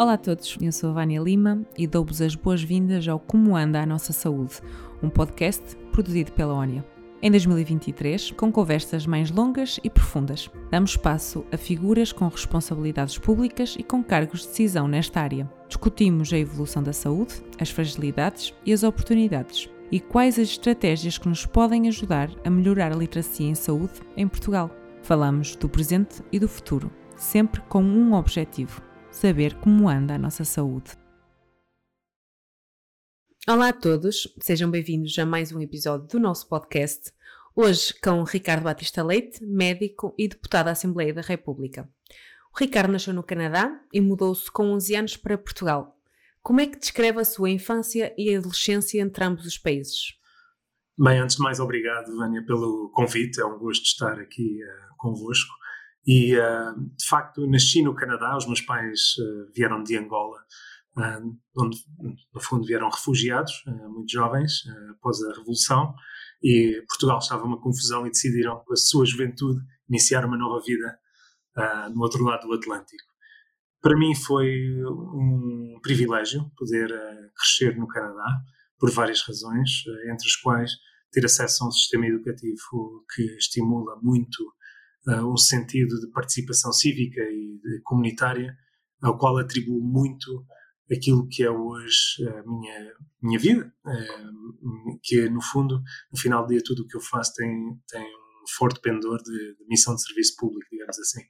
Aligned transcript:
Olá 0.00 0.14
a 0.14 0.16
todos, 0.16 0.56
eu 0.58 0.72
sou 0.72 0.88
a 0.88 0.92
Vânia 0.94 1.20
Lima 1.20 1.60
e 1.76 1.86
dou-vos 1.86 2.22
as 2.22 2.34
boas-vindas 2.34 3.06
ao 3.06 3.20
Como 3.20 3.54
Anda 3.54 3.82
a 3.82 3.84
Nossa 3.84 4.14
Saúde, 4.14 4.54
um 5.02 5.10
podcast 5.10 5.76
produzido 5.92 6.32
pela 6.32 6.54
ONIA. 6.54 6.82
Em 7.20 7.30
2023, 7.30 8.30
com 8.30 8.50
conversas 8.50 9.04
mais 9.04 9.30
longas 9.30 9.78
e 9.84 9.90
profundas, 9.90 10.50
damos 10.70 10.92
espaço 10.92 11.44
a 11.52 11.58
figuras 11.58 12.12
com 12.12 12.26
responsabilidades 12.28 13.18
públicas 13.18 13.76
e 13.78 13.82
com 13.82 14.02
cargos 14.02 14.40
de 14.40 14.48
decisão 14.48 14.88
nesta 14.88 15.20
área. 15.20 15.46
Discutimos 15.68 16.32
a 16.32 16.38
evolução 16.38 16.82
da 16.82 16.94
saúde, 16.94 17.34
as 17.60 17.68
fragilidades 17.68 18.54
e 18.64 18.72
as 18.72 18.82
oportunidades 18.82 19.68
e 19.92 20.00
quais 20.00 20.38
as 20.38 20.48
estratégias 20.48 21.18
que 21.18 21.28
nos 21.28 21.44
podem 21.44 21.88
ajudar 21.88 22.30
a 22.42 22.48
melhorar 22.48 22.90
a 22.90 22.96
literacia 22.96 23.46
em 23.46 23.54
saúde 23.54 24.00
em 24.16 24.26
Portugal. 24.26 24.70
Falamos 25.02 25.56
do 25.56 25.68
presente 25.68 26.22
e 26.32 26.38
do 26.38 26.48
futuro, 26.48 26.90
sempre 27.18 27.60
com 27.68 27.82
um 27.82 28.14
objetivo: 28.14 28.80
saber 29.10 29.54
como 29.56 29.88
anda 29.88 30.14
a 30.14 30.18
nossa 30.18 30.44
saúde. 30.44 30.92
Olá 33.48 33.68
a 33.68 33.72
todos, 33.72 34.32
sejam 34.40 34.70
bem-vindos 34.70 35.18
a 35.18 35.26
mais 35.26 35.52
um 35.52 35.60
episódio 35.60 36.06
do 36.06 36.20
nosso 36.20 36.48
podcast. 36.48 37.12
Hoje 37.54 37.92
com 38.00 38.22
Ricardo 38.22 38.64
Batista 38.64 39.02
Leite, 39.02 39.44
médico 39.44 40.14
e 40.16 40.28
deputado 40.28 40.68
à 40.68 40.70
Assembleia 40.72 41.12
da 41.12 41.22
República. 41.22 41.88
O 42.54 42.58
Ricardo 42.58 42.92
nasceu 42.92 43.12
no 43.12 43.22
Canadá 43.22 43.80
e 43.92 44.00
mudou-se 44.00 44.50
com 44.50 44.72
11 44.72 44.94
anos 44.94 45.16
para 45.16 45.38
Portugal. 45.38 45.96
Como 46.42 46.60
é 46.60 46.66
que 46.66 46.78
descreve 46.78 47.20
a 47.20 47.24
sua 47.24 47.50
infância 47.50 48.14
e 48.16 48.34
adolescência 48.34 49.00
entre 49.00 49.24
ambos 49.24 49.44
os 49.46 49.58
países? 49.58 50.14
Bem, 50.98 51.18
antes 51.18 51.36
de 51.36 51.42
mais, 51.42 51.60
obrigado, 51.60 52.14
Vânia, 52.16 52.44
pelo 52.44 52.90
convite. 52.94 53.40
É 53.40 53.44
um 53.44 53.58
gosto 53.58 53.84
estar 53.84 54.18
aqui 54.18 54.60
uh, 54.62 54.96
convosco. 54.96 55.52
E, 56.12 56.36
uh, 56.36 56.74
de 56.96 57.06
facto, 57.06 57.46
nasci 57.46 57.82
no 57.82 57.94
Canadá. 57.94 58.36
Os 58.36 58.44
meus 58.44 58.60
pais 58.60 59.16
uh, 59.16 59.52
vieram 59.54 59.80
de 59.80 59.96
Angola, 59.96 60.40
uh, 60.96 61.38
onde, 61.56 61.78
no 62.34 62.40
fundo, 62.40 62.66
vieram 62.66 62.90
refugiados, 62.90 63.62
muito 63.88 64.10
jovens, 64.10 64.62
após 64.90 65.22
a 65.22 65.32
Revolução. 65.36 65.94
E 66.42 66.82
Portugal 66.88 67.18
estava 67.18 67.44
uma 67.44 67.60
confusão 67.60 68.04
e 68.08 68.10
decidiram, 68.10 68.60
com 68.66 68.72
a 68.72 68.76
sua 68.76 69.06
juventude, 69.06 69.60
iniciar 69.88 70.24
uma 70.24 70.36
nova 70.36 70.60
vida 70.66 70.98
no 71.94 72.02
outro 72.02 72.24
lado 72.24 72.48
do 72.48 72.54
Atlântico. 72.54 73.10
Para 73.80 73.96
mim 73.96 74.14
foi 74.14 74.48
um 74.84 75.78
privilégio 75.82 76.50
poder 76.56 76.88
crescer 77.36 77.76
no 77.76 77.86
Canadá, 77.86 78.40
por 78.78 78.90
várias 78.90 79.20
razões, 79.22 79.84
entre 80.10 80.26
as 80.26 80.36
quais 80.36 80.72
ter 81.12 81.24
acesso 81.24 81.62
a 81.62 81.68
um 81.68 81.70
sistema 81.70 82.06
educativo 82.06 83.04
que 83.14 83.22
estimula 83.36 83.96
muito 84.00 84.42
um 85.06 85.36
sentido 85.36 85.98
de 86.00 86.10
participação 86.10 86.72
cívica 86.72 87.20
e 87.20 87.80
comunitária, 87.84 88.56
ao 89.02 89.16
qual 89.16 89.38
atribuo 89.38 89.80
muito 89.80 90.44
aquilo 90.92 91.26
que 91.28 91.42
é 91.42 91.50
hoje 91.50 92.26
a 92.28 92.42
minha, 92.42 92.92
minha 93.22 93.38
vida, 93.38 93.72
uh, 93.86 95.00
que 95.02 95.28
no 95.28 95.40
fundo, 95.40 95.80
no 96.12 96.18
final 96.18 96.44
do 96.44 96.48
dia, 96.48 96.60
tudo 96.64 96.82
o 96.82 96.86
que 96.86 96.96
eu 96.96 97.00
faço 97.00 97.32
tem, 97.34 97.80
tem 97.88 98.02
um 98.02 98.48
forte 98.58 98.80
pendor 98.80 99.22
de, 99.22 99.54
de 99.54 99.66
missão 99.68 99.94
de 99.94 100.02
serviço 100.02 100.34
público, 100.36 100.68
digamos 100.70 100.98
assim. 100.98 101.22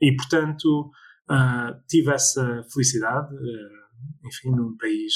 E, 0.00 0.14
portanto, 0.14 0.90
uh, 1.28 1.86
tive 1.88 2.12
essa 2.12 2.64
felicidade, 2.72 3.34
enfim, 4.24 4.50
num 4.50 4.76
país 4.76 5.12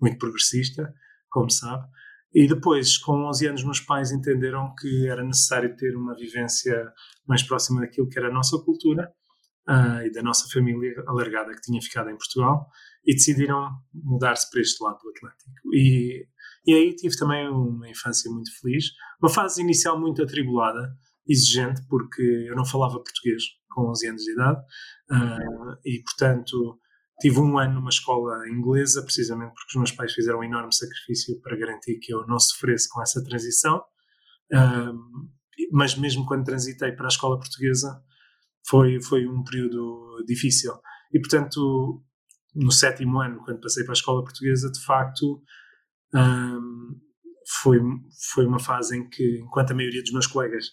muito 0.00 0.18
progressista, 0.18 0.94
como 1.28 1.50
sabe, 1.50 1.86
e 2.32 2.46
depois, 2.46 2.96
com 2.96 3.28
11 3.28 3.48
anos, 3.48 3.64
meus 3.64 3.80
pais 3.80 4.12
entenderam 4.12 4.72
que 4.78 5.08
era 5.08 5.24
necessário 5.24 5.74
ter 5.76 5.96
uma 5.96 6.14
vivência 6.14 6.92
mais 7.26 7.42
próxima 7.42 7.80
daquilo 7.80 8.08
que 8.08 8.18
era 8.18 8.28
a 8.28 8.32
nossa 8.32 8.56
cultura 8.58 9.12
uh, 9.68 10.06
e 10.06 10.12
da 10.12 10.22
nossa 10.22 10.48
família 10.48 10.92
alargada 11.08 11.52
que 11.52 11.60
tinha 11.60 11.80
ficado 11.82 12.08
em 12.08 12.16
Portugal 12.16 12.68
e 13.04 13.14
decidiram 13.14 13.70
mudar-se 13.92 14.48
para 14.48 14.60
este 14.60 14.82
lado 14.82 14.98
do 14.98 15.10
Atlântico. 15.10 15.74
E, 15.74 16.26
e 16.66 16.74
aí 16.74 16.94
tive 16.94 17.16
também 17.16 17.48
uma 17.48 17.88
infância 17.88 18.30
muito 18.30 18.50
feliz, 18.60 18.86
uma 19.20 19.30
fase 19.30 19.60
inicial 19.60 20.00
muito 20.00 20.22
atribulada, 20.22 20.94
exigente, 21.26 21.82
porque 21.88 22.22
eu 22.48 22.54
não 22.54 22.64
falava 22.64 22.94
português 22.94 23.42
com 23.70 23.90
11 23.90 24.08
anos 24.08 24.22
de 24.22 24.32
idade 24.32 24.60
uh, 25.10 25.78
e, 25.84 26.02
portanto, 26.02 26.79
Tive 27.20 27.38
um 27.38 27.58
ano 27.58 27.74
numa 27.74 27.90
escola 27.90 28.48
inglesa, 28.48 29.02
precisamente 29.02 29.52
porque 29.52 29.70
os 29.70 29.76
meus 29.76 29.92
pais 29.92 30.12
fizeram 30.12 30.40
um 30.40 30.44
enorme 30.44 30.74
sacrifício 30.74 31.40
para 31.42 31.56
garantir 31.56 31.98
que 31.98 32.12
eu 32.12 32.26
não 32.26 32.38
sofresse 32.38 32.88
com 32.88 33.02
essa 33.02 33.22
transição. 33.22 33.82
mas 35.72 35.94
mesmo 35.96 36.24
quando 36.26 36.44
transitei 36.44 36.92
para 36.92 37.06
a 37.06 37.08
escola 37.08 37.38
portuguesa, 37.38 38.02
foi, 38.66 39.00
foi 39.02 39.26
um 39.26 39.44
período 39.44 40.24
difícil. 40.26 40.72
E, 41.12 41.18
portanto, 41.18 42.02
no 42.54 42.70
sétimo 42.70 43.20
ano, 43.20 43.42
quando 43.44 43.60
passei 43.60 43.84
para 43.84 43.92
a 43.92 43.94
escola 43.94 44.22
portuguesa, 44.22 44.70
de 44.70 44.82
facto, 44.84 45.42
um, 46.14 47.00
foi, 47.62 47.78
foi 48.32 48.46
uma 48.46 48.58
fase 48.58 48.96
em 48.96 49.08
que, 49.08 49.40
enquanto 49.40 49.72
a 49.72 49.74
maioria 49.74 50.02
dos 50.02 50.12
meus 50.12 50.26
colegas 50.26 50.66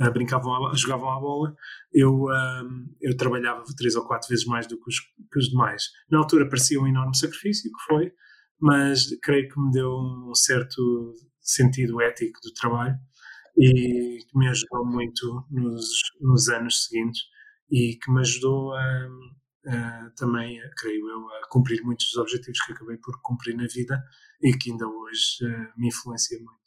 uh, 0.00 0.12
brincavam, 0.12 0.74
jogavam 0.74 1.10
à 1.10 1.20
bola, 1.20 1.54
eu, 1.92 2.24
uh, 2.24 2.94
eu 3.00 3.16
trabalhava 3.16 3.64
três 3.76 3.94
ou 3.96 4.06
quatro 4.06 4.28
vezes 4.28 4.44
mais 4.44 4.66
do 4.66 4.78
que 4.78 4.88
os, 4.88 5.00
que 5.32 5.38
os 5.38 5.48
demais. 5.48 5.84
Na 6.10 6.18
altura 6.18 6.48
parecia 6.48 6.80
um 6.80 6.86
enorme 6.86 7.16
sacrifício, 7.16 7.70
que 7.70 7.84
foi, 7.86 8.12
mas 8.60 9.06
creio 9.22 9.48
que 9.48 9.60
me 9.60 9.70
deu 9.70 9.90
um 9.90 10.34
certo 10.34 11.14
sentido 11.40 12.00
ético 12.00 12.40
do 12.42 12.52
trabalho 12.54 12.96
e 13.56 14.18
que 14.28 14.38
me 14.38 14.48
ajudou 14.48 14.84
muito 14.84 15.46
nos, 15.50 15.86
nos 16.20 16.48
anos 16.48 16.84
seguintes 16.84 17.22
e 17.70 17.96
que 17.96 18.10
me 18.10 18.20
ajudou 18.20 18.72
a, 18.74 19.08
a, 19.66 20.10
também, 20.16 20.58
creio 20.76 21.08
eu, 21.08 21.28
a 21.28 21.48
cumprir 21.48 21.82
muitos 21.82 22.06
dos 22.06 22.16
objetivos 22.16 22.60
que 22.64 22.72
acabei 22.72 22.96
por 22.96 23.20
cumprir 23.22 23.56
na 23.56 23.66
vida 23.66 24.02
e 24.42 24.52
que 24.56 24.70
ainda 24.70 24.86
hoje 24.86 25.44
uh, 25.44 25.72
me 25.76 25.88
influencia 25.88 26.38
muito. 26.38 26.63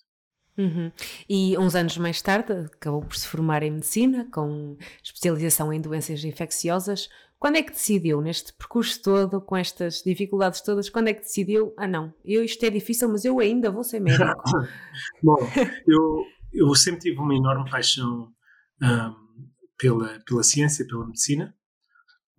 Uhum. 0.58 0.92
E 1.30 1.58
uns 1.58 1.76
anos 1.76 1.98
mais 1.98 2.22
tarde 2.22 2.52
acabou 2.52 3.02
por 3.02 3.16
se 3.16 3.28
formar 3.28 3.62
em 3.62 3.72
medicina, 3.72 4.28
com 4.32 4.76
especialização 5.04 5.72
em 5.72 5.80
doenças 5.80 6.24
infecciosas. 6.24 7.10
Quando 7.40 7.58
é 7.58 7.62
que 7.62 7.72
decidiu, 7.72 8.20
neste 8.20 8.52
percurso 8.54 9.00
todo, 9.02 9.40
com 9.40 9.56
estas 9.56 10.02
dificuldades 10.02 10.62
todas, 10.62 10.90
quando 10.90 11.10
é 11.10 11.14
que 11.14 11.22
decidiu, 11.22 11.72
ah 11.78 11.88
não, 11.88 12.12
eu, 12.26 12.44
isto 12.44 12.64
é 12.66 12.70
difícil, 12.72 13.08
mas 13.10 13.24
eu 13.24 13.40
ainda 13.40 13.70
vou 13.70 13.84
ser 13.84 14.00
médico? 14.00 14.26
Bom, 15.22 15.38
eu, 15.88 16.26
eu 16.52 16.74
sempre 16.74 17.02
tive 17.02 17.20
uma 17.20 17.36
enorme 17.36 17.70
paixão 17.70 18.34
um, 18.82 19.16
pela, 19.78 20.20
pela 20.26 20.42
ciência, 20.42 20.88
pela 20.88 21.06
medicina. 21.06 21.54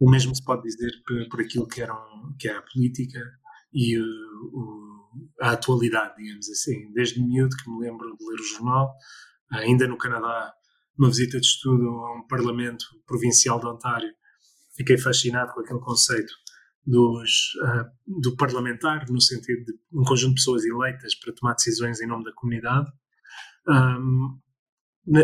O 0.00 0.10
mesmo 0.10 0.34
se 0.34 0.44
pode 0.44 0.62
dizer 0.62 0.90
por, 1.06 1.28
por 1.28 1.40
aquilo 1.40 1.68
que, 1.68 1.80
eram, 1.80 2.34
que 2.38 2.48
é 2.48 2.56
a 2.56 2.62
política 2.62 3.20
e 3.72 3.96
o, 3.96 4.02
o 4.02 4.88
a 5.40 5.52
atualidade, 5.52 6.16
digamos 6.16 6.48
assim. 6.48 6.92
Desde 6.92 7.20
miúdo 7.22 7.56
que 7.56 7.70
me 7.70 7.80
lembro 7.80 8.16
de 8.16 8.24
ler 8.24 8.40
o 8.40 8.44
jornal, 8.44 8.94
ainda 9.52 9.86
no 9.86 9.96
Canadá, 9.96 10.52
uma 10.98 11.08
visita 11.08 11.40
de 11.40 11.46
estudo 11.46 11.88
a 11.88 12.18
um 12.18 12.26
parlamento 12.26 12.84
provincial 13.06 13.60
de 13.60 13.66
Ontário, 13.66 14.12
fiquei 14.76 14.98
fascinado 14.98 15.52
com 15.52 15.60
aquele 15.60 15.80
conceito 15.80 16.32
dos, 16.84 17.54
uh, 17.62 18.20
do 18.20 18.36
parlamentar, 18.36 19.04
no 19.10 19.20
sentido 19.20 19.64
de 19.64 19.72
um 19.92 20.04
conjunto 20.04 20.30
de 20.30 20.40
pessoas 20.40 20.64
eleitas 20.64 21.14
para 21.14 21.34
tomar 21.34 21.54
decisões 21.54 22.00
em 22.00 22.06
nome 22.06 22.24
da 22.24 22.32
comunidade. 22.32 22.90
Um, 23.68 24.40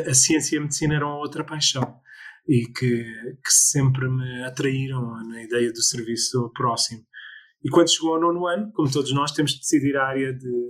a 0.09 0.15
ciência 0.15 0.57
e 0.57 0.59
a 0.59 0.63
medicina 0.63 0.95
eram 0.95 1.17
outra 1.19 1.45
paixão 1.45 2.01
e 2.47 2.67
que, 2.67 3.03
que 3.03 3.51
sempre 3.51 4.09
me 4.09 4.45
atraíram 4.45 5.03
na 5.27 5.43
ideia 5.43 5.73
do 5.73 5.83
serviço 5.83 6.51
próximo. 6.55 7.03
E 7.65 7.71
quando 7.71 7.91
chegou 7.91 8.15
ao 8.15 8.21
nono 8.21 8.47
ano, 8.47 8.71
como 8.73 8.91
todos 8.91 9.13
nós, 9.15 9.33
temos 9.33 9.53
de 9.53 9.61
decidir 9.61 9.97
a 9.97 10.07
área 10.07 10.35
de, 10.35 10.69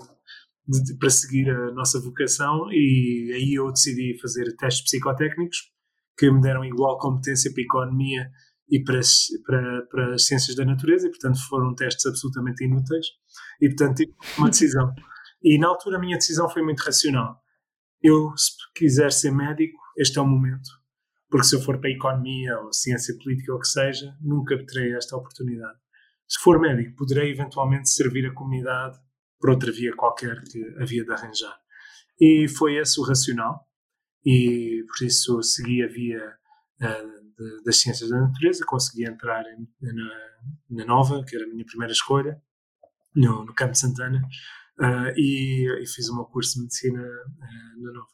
de, 0.69 0.85
de, 0.85 0.97
para 0.97 1.11
seguir 1.11 1.51
a 1.51 1.73
nossa 1.73 2.01
vocação 2.01 2.71
e 2.71 3.33
aí 3.35 3.55
eu 3.55 3.69
decidi 3.73 4.17
fazer 4.23 4.55
testes 4.57 4.85
psicotécnicos 4.85 5.73
que 6.17 6.31
me 6.31 6.41
deram 6.41 6.65
igual 6.65 6.97
competência 6.99 7.53
para 7.53 7.63
a 7.63 7.65
economia 7.65 8.31
e 8.71 8.81
para 8.83 9.01
as, 9.01 9.27
para, 9.45 9.83
para 9.91 10.15
as 10.15 10.27
ciências 10.27 10.55
da 10.55 10.65
natureza 10.65 11.09
e, 11.09 11.11
portanto, 11.11 11.39
foram 11.49 11.75
testes 11.75 12.07
absolutamente 12.07 12.65
inúteis 12.65 13.07
e, 13.61 13.69
portanto, 13.69 13.97
tive 13.97 14.15
uma 14.39 14.49
decisão. 14.49 14.95
E, 15.43 15.59
na 15.59 15.67
altura, 15.67 15.97
a 15.99 16.01
minha 16.01 16.17
decisão 16.17 16.49
foi 16.49 16.63
muito 16.63 16.81
racional. 16.81 17.41
Eu, 18.01 18.33
se 18.37 18.53
quiser 18.75 19.11
ser 19.11 19.33
médico, 19.33 19.77
este 19.99 20.19
é 20.19 20.23
o 20.23 20.27
momento. 20.27 20.71
Porque 21.29 21.47
se 21.47 21.57
eu 21.57 21.61
for 21.61 21.81
para 21.81 21.91
a 21.91 21.93
economia 21.93 22.57
ou 22.61 22.73
ciência 22.73 23.15
política 23.21 23.53
ou 23.53 23.59
o 23.59 23.61
que 23.61 23.67
seja, 23.67 24.17
nunca 24.21 24.57
terei 24.65 24.95
esta 24.95 25.17
oportunidade 25.17 25.84
se 26.29 26.43
for 26.43 26.61
médico, 26.61 26.97
poderei 26.97 27.31
eventualmente 27.31 27.91
servir 27.91 28.27
a 28.27 28.35
comunidade 28.35 28.99
por 29.39 29.51
outra 29.51 29.71
via 29.71 29.95
qualquer 29.95 30.41
que 30.43 30.65
havia 30.81 31.05
de 31.05 31.13
arranjar. 31.13 31.57
E 32.21 32.49
foi 32.49 32.77
esse 32.77 33.01
o 33.01 33.05
racional, 33.05 33.69
e 34.25 34.85
por 34.87 35.07
isso 35.07 35.43
segui 35.43 35.83
a 35.83 35.89
via 35.89 36.21
uh, 36.81 37.25
de, 37.37 37.65
das 37.65 37.77
ciências 37.77 38.09
da 38.09 38.21
natureza, 38.21 38.65
consegui 38.65 39.05
entrar 39.07 39.45
em, 39.47 39.69
na, 39.81 40.11
na, 40.71 40.85
Nova, 40.87 41.23
que 41.25 41.37
era 41.37 41.45
a 41.45 41.49
minha 41.49 41.65
primeira 41.67 41.93
escolha, 41.93 42.41
no, 43.15 43.45
no 43.45 43.55
Campo 43.55 43.75
Santana, 43.75 44.23
uh, 44.81 45.13
e, 45.17 45.67
e, 45.83 45.87
fiz 45.87 46.09
o 46.09 46.15
meu 46.15 46.25
curso 46.25 46.55
de 46.55 46.63
medicina 46.63 47.03
uh, 47.03 47.83
na 47.83 47.93
Nova. 47.93 48.14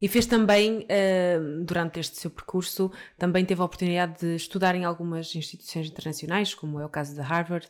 E 0.00 0.08
fez 0.08 0.26
também, 0.26 0.80
uh, 0.80 1.64
durante 1.64 1.98
este 1.98 2.18
seu 2.18 2.30
percurso, 2.30 2.92
também 3.16 3.46
teve 3.46 3.62
a 3.62 3.64
oportunidade 3.64 4.20
de 4.20 4.36
estudar 4.36 4.74
em 4.74 4.84
algumas 4.84 5.34
instituições 5.34 5.88
internacionais, 5.88 6.54
como 6.54 6.78
é 6.78 6.84
o 6.84 6.88
caso 6.88 7.16
da 7.16 7.22
Harvard. 7.22 7.68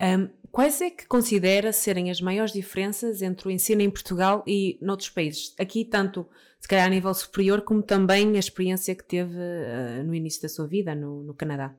Um, 0.00 0.28
quais 0.50 0.80
é 0.80 0.90
que 0.90 1.06
considera 1.06 1.72
serem 1.72 2.10
as 2.10 2.20
maiores 2.20 2.52
diferenças 2.52 3.22
entre 3.22 3.46
o 3.46 3.50
ensino 3.52 3.82
em 3.82 3.90
Portugal 3.90 4.42
e 4.48 4.78
noutros 4.82 5.10
países? 5.10 5.54
Aqui, 5.60 5.84
tanto 5.84 6.26
se 6.58 6.66
calhar 6.66 6.86
a 6.86 6.90
nível 6.90 7.14
superior, 7.14 7.62
como 7.62 7.82
também 7.82 8.34
a 8.36 8.40
experiência 8.40 8.94
que 8.94 9.04
teve 9.04 9.38
uh, 9.38 10.04
no 10.04 10.12
início 10.12 10.42
da 10.42 10.48
sua 10.48 10.66
vida 10.66 10.94
no, 10.94 11.22
no 11.22 11.34
Canadá. 11.34 11.74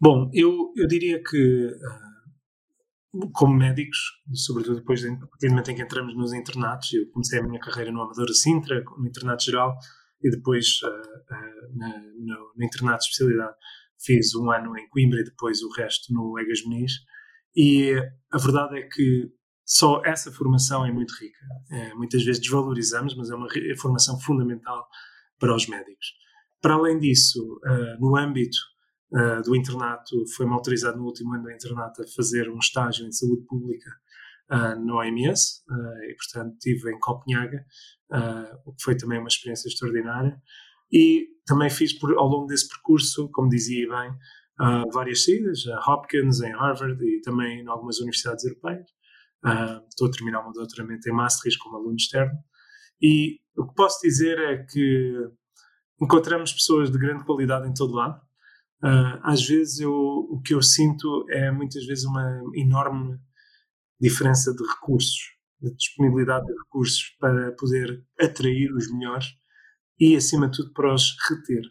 Bom, 0.00 0.28
eu, 0.34 0.72
eu 0.76 0.88
diria 0.88 1.22
que 1.22 1.66
uh, 1.66 2.09
como 3.32 3.54
médicos, 3.54 3.98
sobretudo 4.34 4.76
depois 4.76 5.02
do 5.02 5.18
momento 5.48 5.70
em 5.70 5.74
que 5.74 5.82
entramos 5.82 6.16
nos 6.16 6.32
internatos, 6.32 6.92
eu 6.92 7.10
comecei 7.10 7.40
a 7.40 7.42
minha 7.42 7.60
carreira 7.60 7.90
no 7.90 8.02
Amadora 8.02 8.32
Sintra, 8.32 8.82
no 8.96 9.06
internato 9.06 9.44
geral, 9.44 9.76
e 10.22 10.30
depois 10.30 10.80
uh, 10.84 10.88
uh, 10.88 11.76
na, 11.76 11.98
no, 11.98 12.52
no, 12.56 12.64
internato 12.64 13.00
de 13.00 13.04
especialidade 13.06 13.56
fiz 13.98 14.34
um 14.34 14.50
ano 14.50 14.76
em 14.78 14.88
Coimbra 14.88 15.20
e 15.20 15.24
depois 15.24 15.60
o 15.62 15.70
resto 15.72 16.12
no 16.12 16.38
Egas 16.38 16.62
Muniz. 16.64 16.92
E 17.56 17.94
a 18.30 18.38
verdade 18.38 18.78
é 18.78 18.82
que 18.82 19.30
só 19.64 20.02
essa 20.04 20.30
formação 20.30 20.84
é 20.84 20.92
muito 20.92 21.12
rica. 21.14 21.38
É, 21.70 21.94
muitas 21.94 22.22
vezes 22.22 22.40
desvalorizamos, 22.40 23.16
mas 23.16 23.30
é 23.30 23.34
uma 23.34 23.48
formação 23.78 24.20
fundamental 24.20 24.86
para 25.38 25.54
os 25.54 25.66
médicos. 25.66 26.06
Para 26.60 26.74
além 26.74 26.98
disso, 26.98 27.40
uh, 27.64 28.00
no 28.00 28.16
âmbito 28.16 28.58
uh, 29.12 29.42
do 29.42 29.56
internato, 29.56 30.24
foi-me 30.36 30.52
autorizado 30.52 30.98
no 30.98 31.04
último 31.04 31.34
ano 31.34 31.44
do 31.44 31.50
internato 31.50 32.02
a 32.02 32.06
fazer 32.16 32.48
um 32.50 32.58
estágio 32.58 33.06
em 33.06 33.12
saúde 33.12 33.44
pública 33.46 33.90
uh, 34.50 34.78
no 34.80 34.96
OMS, 34.96 35.62
uh, 35.68 36.04
e 36.04 36.14
portanto 36.14 36.54
estive 36.54 36.92
em 36.92 36.98
Copenhaga, 36.98 37.64
o 38.64 38.74
que 38.74 38.82
foi 38.82 38.96
também 38.96 39.18
uma 39.18 39.28
experiência 39.28 39.68
extraordinária. 39.68 40.40
E 40.92 41.28
também 41.46 41.70
fiz 41.70 41.92
por, 41.92 42.16
ao 42.18 42.26
longo 42.26 42.46
desse 42.46 42.68
percurso, 42.68 43.30
como 43.30 43.48
dizia 43.48 43.88
bem, 43.88 44.12
várias 44.92 45.24
saídas, 45.24 45.64
a 45.68 45.92
Hopkins, 45.92 46.40
em 46.40 46.52
Harvard 46.52 47.00
e 47.04 47.20
também 47.20 47.60
em 47.60 47.68
algumas 47.68 48.00
universidades 48.00 48.44
europeias. 48.44 48.90
estou 49.88 50.08
a 50.08 50.10
terminar 50.10 50.40
o 50.40 50.44
meu 50.46 50.52
doutoramento 50.52 51.08
em 51.08 51.12
Maastricht 51.12 51.56
como 51.60 51.76
aluno 51.76 51.94
externo. 51.94 52.36
E 53.00 53.38
o 53.56 53.66
que 53.66 53.74
posso 53.74 54.00
dizer 54.02 54.36
é 54.38 54.64
que 54.64 55.14
encontramos 56.00 56.52
pessoas 56.52 56.90
de 56.90 56.98
grande 56.98 57.24
qualidade 57.24 57.68
em 57.68 57.74
todo 57.74 57.94
lado. 57.94 58.20
Uh, 58.82 59.20
às 59.22 59.46
vezes 59.46 59.80
eu, 59.80 59.92
o 59.92 60.40
que 60.42 60.54
eu 60.54 60.62
sinto 60.62 61.26
é 61.28 61.50
muitas 61.50 61.84
vezes 61.84 62.04
uma 62.04 62.42
enorme 62.54 63.18
diferença 64.00 64.54
de 64.54 64.66
recursos, 64.66 65.18
de 65.60 65.74
disponibilidade 65.74 66.46
de 66.46 66.52
recursos 66.52 67.14
para 67.20 67.52
poder 67.52 68.02
atrair 68.18 68.72
os 68.72 68.90
melhores 68.90 69.26
e, 69.98 70.16
acima 70.16 70.48
de 70.48 70.56
tudo, 70.56 70.72
para 70.72 70.94
os 70.94 71.14
reter. 71.28 71.62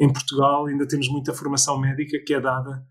Em 0.00 0.12
Portugal 0.12 0.66
ainda 0.66 0.86
temos 0.86 1.08
muita 1.08 1.32
formação 1.32 1.78
médica 1.78 2.18
que 2.26 2.34
é 2.34 2.40
dada 2.40 2.84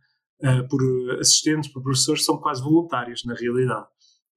uh, 0.43 0.67
por 0.69 0.81
assistentes, 1.19 1.71
por 1.71 1.83
professores, 1.83 2.23
são 2.23 2.39
quase 2.39 2.63
voluntários, 2.63 3.25
na 3.25 3.33
realidade. 3.33 3.87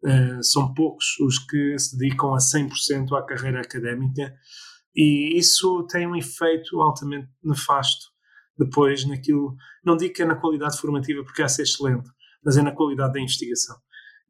Uh, 0.03 0.43
são 0.43 0.75
poucos 0.75 1.19
os 1.21 1.39
que 1.39 1.79
se 1.79 1.97
dedicam 1.97 2.35
a 2.35 2.39
100% 2.39 3.13
à 3.17 3.25
carreira 3.25 3.61
académica 3.61 4.35
e 4.97 5.39
isso 5.39 5.87
tem 5.87 6.07
um 6.07 6.17
efeito 6.17 6.81
altamente 6.81 7.29
nefasto 7.45 8.10
depois 8.59 9.07
naquilo, 9.07 9.55
não 9.85 9.97
digo 9.97 10.15
que 10.15 10.23
é 10.23 10.27
na 10.27 10.37
qualidade 10.37 10.79
formativa 10.79 11.23
porque 11.25 11.43
essa 11.43 11.63
é 11.63 11.65
excelente, 11.65 12.09
mas 12.45 12.57
é 12.57 12.63
na 12.63 12.73
qualidade 12.73 13.15
da 13.15 13.21
investigação. 13.21 13.77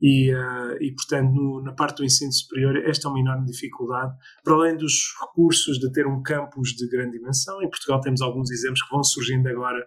E, 0.01 0.33
uh, 0.33 0.81
e 0.81 0.95
portanto, 0.95 1.31
no, 1.31 1.63
na 1.63 1.73
parte 1.73 1.99
do 1.99 2.05
ensino 2.05 2.33
superior, 2.33 2.77
esta 2.77 3.07
é 3.07 3.11
uma 3.11 3.21
enorme 3.21 3.47
dificuldade, 3.47 4.15
para 4.43 4.55
além 4.55 4.77
dos 4.77 5.13
recursos 5.21 5.79
de 5.79 5.93
ter 5.93 6.07
um 6.07 6.23
campus 6.23 6.71
de 6.71 6.89
grande 6.89 7.19
dimensão. 7.19 7.63
Em 7.63 7.69
Portugal 7.69 8.01
temos 8.01 8.23
alguns 8.23 8.51
exemplos 8.51 8.83
que 8.83 8.91
vão 8.91 9.05
surgindo 9.05 9.47
agora, 9.49 9.87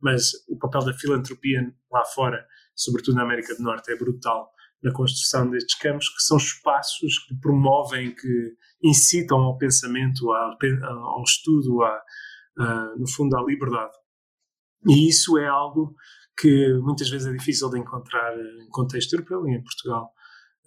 mas 0.00 0.32
o 0.48 0.58
papel 0.58 0.84
da 0.84 0.92
filantropia 0.92 1.62
lá 1.90 2.04
fora, 2.04 2.46
sobretudo 2.74 3.16
na 3.16 3.22
América 3.22 3.54
do 3.54 3.62
Norte, 3.62 3.90
é 3.90 3.96
brutal 3.96 4.50
na 4.82 4.92
construção 4.92 5.48
destes 5.48 5.78
campos, 5.78 6.10
que 6.10 6.22
são 6.22 6.36
espaços 6.36 7.18
que 7.26 7.34
promovem, 7.40 8.14
que 8.14 8.52
incitam 8.82 9.38
ao 9.38 9.56
pensamento, 9.56 10.30
ao, 10.30 10.58
ao 10.82 11.22
estudo, 11.22 11.82
à, 11.82 12.02
uh, 12.58 12.98
no 12.98 13.08
fundo, 13.08 13.36
à 13.36 13.42
liberdade. 13.42 13.92
E 14.86 15.08
isso 15.08 15.38
é 15.38 15.46
algo 15.46 15.94
que 16.36 16.74
muitas 16.82 17.08
vezes 17.08 17.26
é 17.26 17.32
difícil 17.32 17.70
de 17.70 17.78
encontrar 17.78 18.36
em 18.36 18.68
contexto 18.70 19.14
europeu 19.14 19.46
e 19.46 19.54
em 19.54 19.62
Portugal 19.62 20.12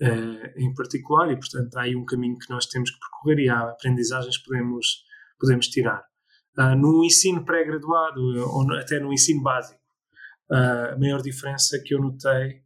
uh, 0.02 0.60
em 0.60 0.74
particular, 0.74 1.32
e 1.32 1.38
portanto 1.38 1.76
há 1.76 1.82
aí 1.84 1.96
um 1.96 2.06
caminho 2.06 2.38
que 2.38 2.50
nós 2.50 2.66
temos 2.66 2.90
que 2.92 2.98
percorrer 3.00 3.46
e 3.46 3.50
há 3.50 3.70
aprendizagens 3.70 4.38
que 4.38 4.46
podemos, 4.46 5.04
podemos 5.40 5.68
tirar. 5.68 6.04
Uh, 6.58 6.76
no 6.76 7.04
ensino 7.04 7.46
pré-graduado 7.46 8.22
ou 8.22 8.72
até 8.74 9.00
no 9.00 9.14
ensino 9.14 9.42
básico, 9.42 9.82
uh, 10.52 10.94
a 10.94 10.98
maior 10.98 11.22
diferença 11.22 11.80
que 11.84 11.94
eu 11.94 12.02
notei 12.02 12.66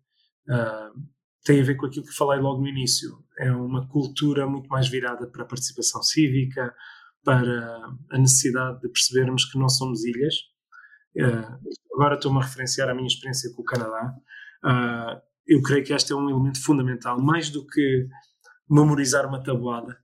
tem 1.45 1.61
a 1.61 1.63
ver 1.63 1.75
com 1.75 1.85
aquilo 1.85 2.05
que 2.05 2.13
falei 2.13 2.39
logo 2.39 2.61
no 2.61 2.67
início. 2.67 3.23
É 3.39 3.51
uma 3.51 3.87
cultura 3.87 4.45
muito 4.45 4.67
mais 4.67 4.89
virada 4.89 5.25
para 5.27 5.43
a 5.43 5.47
participação 5.47 6.03
cívica, 6.03 6.73
para 7.23 7.77
a 8.11 8.17
necessidade 8.17 8.81
de 8.81 8.89
percebermos 8.89 9.45
que 9.45 9.57
não 9.57 9.69
somos 9.69 10.03
ilhas. 10.03 10.35
Uh, 11.15 11.59
agora 11.93 12.15
estou-me 12.15 12.39
a 12.39 12.43
referenciar 12.43 12.89
a 12.89 12.95
minha 12.95 13.07
experiência 13.07 13.51
com 13.53 13.61
o 13.61 13.65
Canadá. 13.65 14.13
Uh, 14.63 15.21
eu 15.47 15.61
creio 15.61 15.83
que 15.83 15.93
este 15.93 16.13
é 16.13 16.15
um 16.15 16.29
elemento 16.29 16.63
fundamental. 16.63 17.19
Mais 17.21 17.49
do 17.49 17.65
que 17.65 18.07
memorizar 18.69 19.27
uma 19.27 19.43
tabuada, 19.43 19.97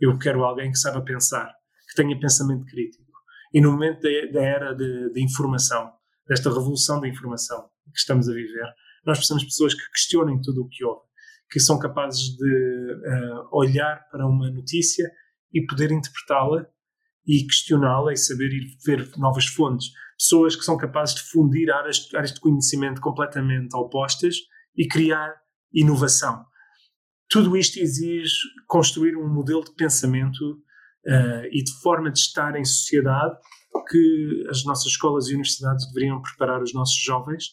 eu 0.00 0.16
quero 0.18 0.44
alguém 0.44 0.70
que 0.70 0.78
saiba 0.78 1.02
pensar, 1.02 1.52
que 1.88 1.96
tenha 1.96 2.18
pensamento 2.18 2.64
crítico. 2.66 3.04
E 3.52 3.60
no 3.60 3.72
momento 3.72 4.00
da, 4.32 4.42
era 4.42 4.72
de, 4.74 5.12
de, 5.12 5.22
informação, 5.22 5.92
desta 6.28 6.48
revolução 6.48 7.00
da 7.00 7.08
informação 7.08 7.68
que 7.92 7.98
estamos 7.98 8.28
a 8.28 8.32
viver, 8.32 8.66
nós 9.04 9.18
precisamos 9.18 9.42
de 9.42 9.48
pessoas 9.48 9.74
que 9.74 9.90
questionem 9.90 10.40
tudo 10.40 10.62
o 10.62 10.68
que 10.68 10.84
houve, 10.84 11.02
que 11.50 11.60
são 11.60 11.78
capazes 11.78 12.36
de 12.36 12.92
uh, 12.92 13.48
olhar 13.52 14.08
para 14.10 14.26
uma 14.26 14.50
notícia 14.50 15.10
e 15.54 15.64
poder 15.66 15.92
interpretá-la 15.92 16.66
e 17.26 17.46
questioná-la 17.46 18.12
e 18.12 18.16
saber 18.16 18.52
ir 18.52 18.76
ver 18.84 19.08
novas 19.16 19.46
fontes. 19.46 19.90
Pessoas 20.18 20.56
que 20.56 20.64
são 20.64 20.76
capazes 20.76 21.14
de 21.14 21.22
fundir 21.22 21.70
áreas, 21.70 22.08
áreas 22.14 22.34
de 22.34 22.40
conhecimento 22.40 23.00
completamente 23.00 23.74
opostas 23.74 24.36
e 24.76 24.86
criar 24.86 25.34
inovação. 25.72 26.44
Tudo 27.30 27.56
isto 27.56 27.78
exige 27.78 28.34
construir 28.66 29.16
um 29.16 29.32
modelo 29.32 29.64
de 29.64 29.74
pensamento 29.74 30.42
uh, 31.06 31.46
e 31.50 31.62
de 31.62 31.72
forma 31.80 32.10
de 32.10 32.18
estar 32.18 32.54
em 32.56 32.64
sociedade 32.64 33.34
que 33.88 34.46
as 34.48 34.64
nossas 34.64 34.86
escolas 34.86 35.26
e 35.26 35.32
universidades 35.32 35.86
deveriam 35.88 36.22
preparar 36.22 36.62
os 36.62 36.72
nossos 36.72 36.96
jovens. 37.02 37.46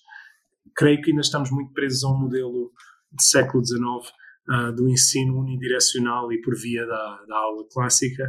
Creio 0.76 1.02
que 1.02 1.10
ainda 1.10 1.22
estamos 1.22 1.50
muito 1.52 1.74
presos 1.74 2.04
a 2.04 2.10
um 2.10 2.20
modelo 2.20 2.72
de 3.12 3.24
século 3.24 3.66
XIX 3.66 4.14
uh, 4.50 4.72
do 4.74 4.90
ensino 4.90 5.40
unidirecional 5.40 6.32
e 6.32 6.42
por 6.42 6.56
via 6.56 6.86
da, 6.86 7.26
da 7.28 7.38
aula 7.38 7.66
clássica. 7.72 8.24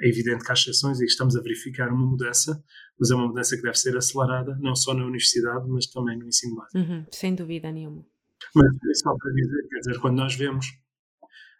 É 0.00 0.08
evidente 0.08 0.44
que 0.44 0.50
há 0.50 0.54
exceções 0.54 1.00
e 1.00 1.04
estamos 1.04 1.36
a 1.36 1.40
verificar 1.40 1.88
uma 1.88 2.06
mudança, 2.06 2.62
mas 2.98 3.10
é 3.10 3.14
uma 3.14 3.26
mudança 3.26 3.56
que 3.56 3.62
deve 3.62 3.76
ser 3.76 3.96
acelerada, 3.96 4.56
não 4.60 4.74
só 4.74 4.94
na 4.94 5.04
universidade, 5.04 5.68
mas 5.68 5.86
também 5.86 6.16
no 6.18 6.26
ensino 6.26 6.56
básico. 6.56 6.78
Uhum, 6.78 7.06
sem 7.12 7.34
dúvida 7.34 7.70
nenhuma. 7.72 8.04
Mas 8.54 8.66
é 8.66 8.94
só 8.94 9.14
para 9.16 9.32
dizer, 9.32 9.68
quer 9.68 9.78
dizer, 9.80 10.00
quando 10.00 10.16
nós 10.16 10.34
vemos 10.34 10.66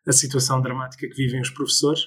a 0.07 0.13
situação 0.13 0.63
dramática 0.63 1.07
que 1.09 1.15
vivem 1.15 1.41
os 1.41 1.51
professores, 1.51 2.05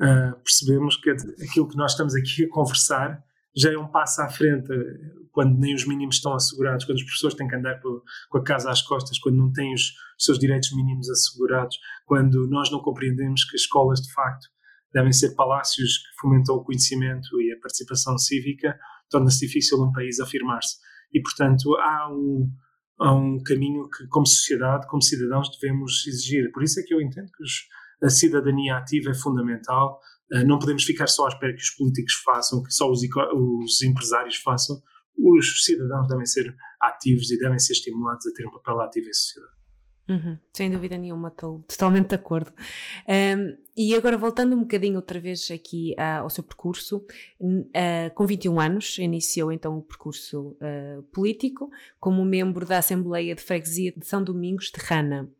uh, 0.00 0.38
percebemos 0.42 0.96
que 0.96 1.10
aquilo 1.10 1.68
que 1.68 1.76
nós 1.76 1.92
estamos 1.92 2.14
aqui 2.14 2.44
a 2.44 2.48
conversar 2.48 3.22
já 3.56 3.72
é 3.72 3.76
um 3.76 3.88
passo 3.88 4.22
à 4.22 4.28
frente 4.28 4.68
quando 5.32 5.58
nem 5.58 5.74
os 5.74 5.86
mínimos 5.86 6.16
estão 6.16 6.34
assegurados, 6.34 6.84
quando 6.84 6.98
os 6.98 7.04
professores 7.04 7.36
têm 7.36 7.48
que 7.48 7.54
andar 7.54 7.80
com 7.80 8.38
a 8.38 8.42
casa 8.42 8.70
às 8.70 8.82
costas, 8.82 9.18
quando 9.18 9.36
não 9.36 9.52
têm 9.52 9.72
os, 9.74 9.92
seus 10.18 10.38
direitos 10.38 10.74
mínimos 10.74 11.08
assegurados, 11.08 11.78
quando 12.04 12.46
nós 12.48 12.70
não 12.70 12.80
compreendemos 12.80 13.44
que 13.44 13.56
as 13.56 13.62
escolas 13.62 14.00
de 14.00 14.12
facto 14.12 14.48
devem 14.92 15.12
ser 15.12 15.34
palácios 15.34 15.98
que 15.98 16.20
fomentam 16.20 16.56
o 16.56 16.64
conhecimento 16.64 17.40
e 17.40 17.52
a 17.52 17.60
participação 17.60 18.18
cívica, 18.18 18.78
torna-se 19.08 19.46
difícil 19.46 19.80
um 19.82 19.92
país 19.92 20.20
afirmar-se. 20.20 20.76
E, 21.12 21.22
portanto, 21.22 21.74
há 21.76 22.12
um, 22.12 22.52
há 22.98 23.14
um 23.14 23.42
caminho 23.42 23.88
que, 23.88 24.06
como 24.08 24.26
sociedade, 24.26 24.86
como 24.88 25.02
cidadãos, 25.02 25.48
devemos 25.58 26.06
exigir. 26.06 26.50
Por 26.52 26.62
isso 26.62 26.80
é 26.80 26.82
que 26.82 26.92
eu 26.92 27.00
entendo 27.00 27.30
que 27.32 27.42
os, 27.42 27.66
a 28.02 28.10
cidadania 28.10 28.76
ativa 28.76 29.10
é 29.10 29.14
fundamental, 29.14 30.00
eh, 30.32 30.44
não 30.44 30.58
podemos 30.58 30.84
ficar 30.84 31.06
só 31.06 31.26
à 31.26 31.28
espera 31.28 31.54
que 31.54 31.62
os 31.62 31.70
políticos 31.70 32.14
façam, 32.24 32.62
que 32.62 32.72
só 32.72 32.90
os, 32.90 33.00
os 33.02 33.82
empresários 33.82 34.36
façam. 34.36 34.80
Os 35.18 35.64
cidadãos 35.64 36.08
devem 36.08 36.24
ser 36.24 36.54
ativos 36.80 37.30
e 37.30 37.38
devem 37.38 37.58
ser 37.58 37.74
estimulados 37.74 38.26
a 38.26 38.32
ter 38.32 38.46
um 38.46 38.50
papel 38.50 38.80
ativo 38.80 39.08
em 39.08 39.12
sociedade. 39.12 39.60
Uhum, 40.08 40.36
sem 40.52 40.68
dúvida 40.68 40.98
nenhuma, 40.98 41.28
estou 41.28 41.62
totalmente 41.68 42.08
de 42.08 42.14
acordo. 42.16 42.52
Um, 43.08 43.56
e 43.76 43.94
agora, 43.94 44.18
voltando 44.18 44.56
um 44.56 44.62
bocadinho 44.62 44.96
outra 44.96 45.20
vez 45.20 45.48
aqui 45.52 45.94
uh, 45.96 46.22
ao 46.22 46.30
seu 46.30 46.42
percurso, 46.42 47.06
uh, 47.40 48.14
com 48.14 48.26
21 48.26 48.58
anos, 48.58 48.98
iniciou 48.98 49.52
então 49.52 49.78
o 49.78 49.82
percurso 49.82 50.56
uh, 50.60 51.02
político 51.12 51.70
como 52.00 52.24
membro 52.24 52.66
da 52.66 52.78
Assembleia 52.78 53.36
de 53.36 53.42
Freguesia 53.42 53.92
de 53.96 54.04
São 54.04 54.22
Domingos 54.24 54.72
de 54.74 54.80
Rana. 54.84 55.30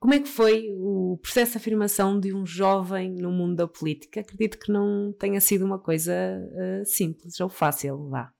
Como 0.00 0.14
é 0.14 0.20
que 0.20 0.28
foi 0.28 0.66
o 0.78 1.18
processo 1.20 1.52
de 1.52 1.58
afirmação 1.58 2.18
de 2.18 2.34
um 2.34 2.46
jovem 2.46 3.14
no 3.14 3.30
mundo 3.30 3.56
da 3.56 3.68
política? 3.68 4.20
Acredito 4.20 4.58
que 4.58 4.72
não 4.72 5.12
tenha 5.12 5.38
sido 5.42 5.62
uma 5.62 5.78
coisa 5.78 6.12
uh, 6.14 6.84
simples 6.86 7.38
ou 7.38 7.50
fácil, 7.50 8.08
vá. 8.08 8.32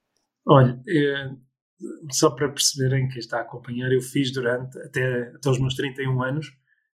Olha, 0.47 0.81
é, 0.88 1.29
só 2.11 2.31
para 2.31 2.49
perceberem 2.49 3.09
quem 3.09 3.19
está 3.19 3.38
a 3.38 3.43
acompanhar, 3.43 3.93
eu 3.93 4.00
fiz 4.00 4.33
durante 4.33 4.79
até, 4.79 5.33
até 5.37 5.50
os 5.50 5.61
meus 5.61 5.75
31 5.75 6.23
anos, 6.23 6.47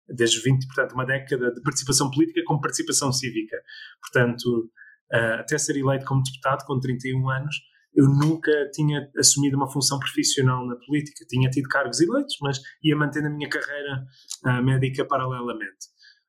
desde 0.05 0.37
os 0.37 0.43
20, 0.43 0.67
portanto, 0.67 0.91
uma 0.91 1.05
década 1.05 1.53
de 1.53 1.61
participação 1.61 2.11
política 2.11 2.41
com 2.45 2.59
participação 2.59 3.13
cívica. 3.13 3.55
Portanto, 4.01 4.69
uh, 5.13 5.39
até 5.39 5.57
ser 5.57 5.77
eleito 5.77 6.05
como 6.05 6.21
deputado 6.21 6.65
com 6.65 6.77
31 6.77 7.29
anos, 7.29 7.55
eu 7.95 8.05
nunca 8.07 8.51
tinha 8.71 9.09
assumido 9.17 9.57
uma 9.57 9.71
função 9.71 9.97
profissional 9.99 10.65
na 10.65 10.75
política. 10.75 11.25
Tinha 11.27 11.49
tido 11.49 11.67
cargos 11.67 11.99
eleitos, 11.99 12.35
mas 12.41 12.59
ia 12.83 12.95
mantendo 12.95 13.27
a 13.27 13.29
minha 13.29 13.49
carreira 13.49 14.05
uh, 14.45 14.63
médica 14.63 15.05
paralelamente. 15.05 15.87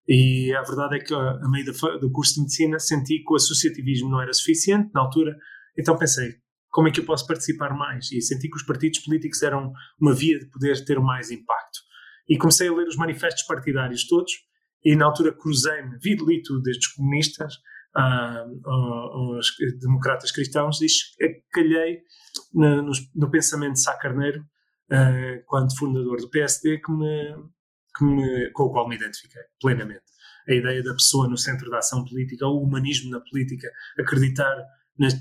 E 0.08 0.54
a 0.54 0.62
verdade 0.62 0.96
é 0.96 0.98
que, 1.00 1.12
a 1.12 1.48
meio 1.50 1.66
do 2.00 2.10
curso 2.10 2.34
de 2.34 2.40
medicina, 2.40 2.78
senti 2.78 3.18
que 3.18 3.30
o 3.32 3.36
associativismo 3.36 4.08
não 4.08 4.22
era 4.22 4.32
suficiente 4.32 4.90
na 4.94 5.02
altura, 5.02 5.36
então 5.78 5.98
pensei, 5.98 6.36
como 6.70 6.88
é 6.88 6.90
que 6.90 7.00
eu 7.00 7.04
posso 7.04 7.26
participar 7.26 7.76
mais? 7.76 8.10
E 8.10 8.20
senti 8.22 8.48
que 8.48 8.56
os 8.56 8.62
partidos 8.62 9.00
políticos 9.00 9.42
eram 9.42 9.70
uma 10.00 10.14
via 10.14 10.38
de 10.38 10.46
poder 10.50 10.82
ter 10.86 10.98
mais 10.98 11.30
impacto. 11.30 11.80
E 12.26 12.38
comecei 12.38 12.68
a 12.68 12.72
ler 12.72 12.86
os 12.86 12.96
manifestos 12.96 13.42
partidários 13.42 14.06
todos, 14.06 14.32
e 14.82 14.96
na 14.96 15.04
altura 15.04 15.36
cruzei-me, 15.36 15.98
vi 15.98 16.16
desde 16.16 16.86
os 16.86 16.92
comunistas 16.94 17.54
aos 17.98 19.46
democratas 19.80 20.30
cristãos, 20.30 20.80
e 20.80 20.86
calhei 21.52 22.02
no, 22.52 22.90
no, 23.14 23.30
pensamento 23.30 23.74
de 23.74 23.82
Sá 23.82 23.96
Carneiro, 23.96 24.40
uh, 24.40 25.42
quando 25.46 25.76
fundador 25.76 26.18
do 26.18 26.30
PSD, 26.30 26.78
que 26.78 26.92
me, 26.92 27.34
que 27.96 28.04
me, 28.04 28.50
com 28.52 28.64
o 28.64 28.70
qual 28.70 28.88
me 28.88 28.96
identifiquei 28.96 29.42
plenamente. 29.60 30.04
A 30.48 30.54
ideia 30.54 30.82
da 30.82 30.94
pessoa 30.94 31.28
no 31.28 31.36
centro 31.36 31.68
da 31.70 31.78
ação 31.78 32.04
política, 32.04 32.46
o 32.46 32.62
humanismo 32.62 33.10
na 33.10 33.20
política, 33.20 33.68
acreditar 33.98 34.56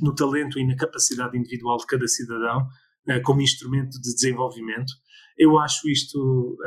no 0.02 0.16
talento 0.16 0.60
e 0.60 0.66
na 0.66 0.76
capacidade 0.76 1.38
individual 1.38 1.78
de 1.78 1.86
cada 1.86 2.08
cidadão 2.08 2.68
uh, 3.10 3.22
como 3.24 3.42
instrumento 3.42 4.00
de 4.00 4.14
desenvolvimento. 4.14 4.94
Eu 5.38 5.60
acho 5.60 5.88
isto 5.88 6.58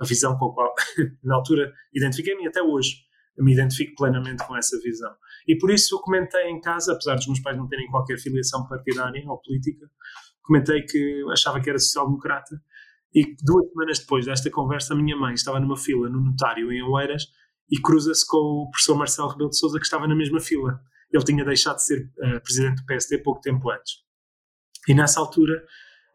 a 0.00 0.06
visão 0.06 0.34
com 0.38 0.46
a 0.46 0.54
qual, 0.54 0.74
na 1.22 1.34
altura, 1.34 1.70
identifiquei-me 1.94 2.46
até 2.46 2.62
hoje 2.62 3.09
me 3.40 3.52
identifico 3.52 3.94
plenamente 3.96 4.46
com 4.46 4.56
essa 4.56 4.78
visão. 4.80 5.12
E 5.46 5.56
por 5.56 5.70
isso 5.70 5.94
eu 5.94 6.00
comentei 6.00 6.48
em 6.48 6.60
casa, 6.60 6.92
apesar 6.92 7.14
dos 7.14 7.26
meus 7.26 7.40
pais 7.40 7.56
não 7.56 7.68
terem 7.68 7.90
qualquer 7.90 8.18
filiação 8.18 8.66
partidária 8.66 9.22
ou 9.26 9.38
política, 9.38 9.90
comentei 10.42 10.82
que 10.82 11.24
achava 11.32 11.60
que 11.60 11.68
era 11.68 11.78
social-democrata. 11.78 12.60
E 13.14 13.34
duas 13.42 13.68
semanas 13.70 13.98
depois 13.98 14.26
desta 14.26 14.50
conversa, 14.50 14.94
a 14.94 14.96
minha 14.96 15.16
mãe 15.16 15.34
estava 15.34 15.58
numa 15.58 15.76
fila 15.76 16.08
no 16.08 16.20
notário 16.20 16.70
em 16.72 16.82
Oeiras 16.82 17.24
e 17.70 17.80
cruza-se 17.80 18.26
com 18.26 18.36
o 18.36 18.70
professor 18.70 18.96
Marcelo 18.96 19.28
Rebelo 19.28 19.50
de 19.50 19.58
Souza, 19.58 19.78
que 19.78 19.84
estava 19.84 20.06
na 20.06 20.14
mesma 20.14 20.40
fila. 20.40 20.80
Ele 21.12 21.24
tinha 21.24 21.44
deixado 21.44 21.76
de 21.76 21.84
ser 21.84 22.10
uh, 22.18 22.40
presidente 22.42 22.80
do 22.80 22.86
PSD 22.86 23.18
pouco 23.18 23.40
tempo 23.40 23.70
antes. 23.70 23.94
E 24.88 24.94
nessa 24.94 25.20
altura, 25.20 25.64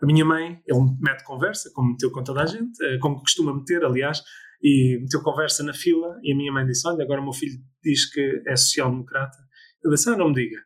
a 0.01 0.05
minha 0.05 0.23
mãe, 0.23 0.61
ele 0.65 0.79
mete 0.99 1.23
conversa, 1.23 1.69
como 1.73 1.91
meteu 1.91 2.11
com 2.11 2.23
toda 2.23 2.43
a 2.43 2.45
gente, 2.45 2.81
uh, 2.83 2.99
como 2.99 3.19
costuma 3.19 3.53
meter, 3.53 3.83
aliás, 3.83 4.21
e 4.61 4.97
meteu 5.01 5.21
conversa 5.21 5.63
na 5.63 5.73
fila 5.73 6.17
e 6.23 6.31
a 6.33 6.35
minha 6.35 6.51
mãe 6.51 6.65
disse, 6.65 6.87
olha, 6.87 7.03
agora 7.03 7.21
o 7.21 7.23
meu 7.23 7.33
filho 7.33 7.57
diz 7.83 8.11
que 8.11 8.43
é 8.47 8.55
social-democrata. 8.55 9.37
Eu 9.83 9.91
disse, 9.91 10.09
ah, 10.09 10.17
não 10.17 10.29
me 10.29 10.35
diga. 10.35 10.57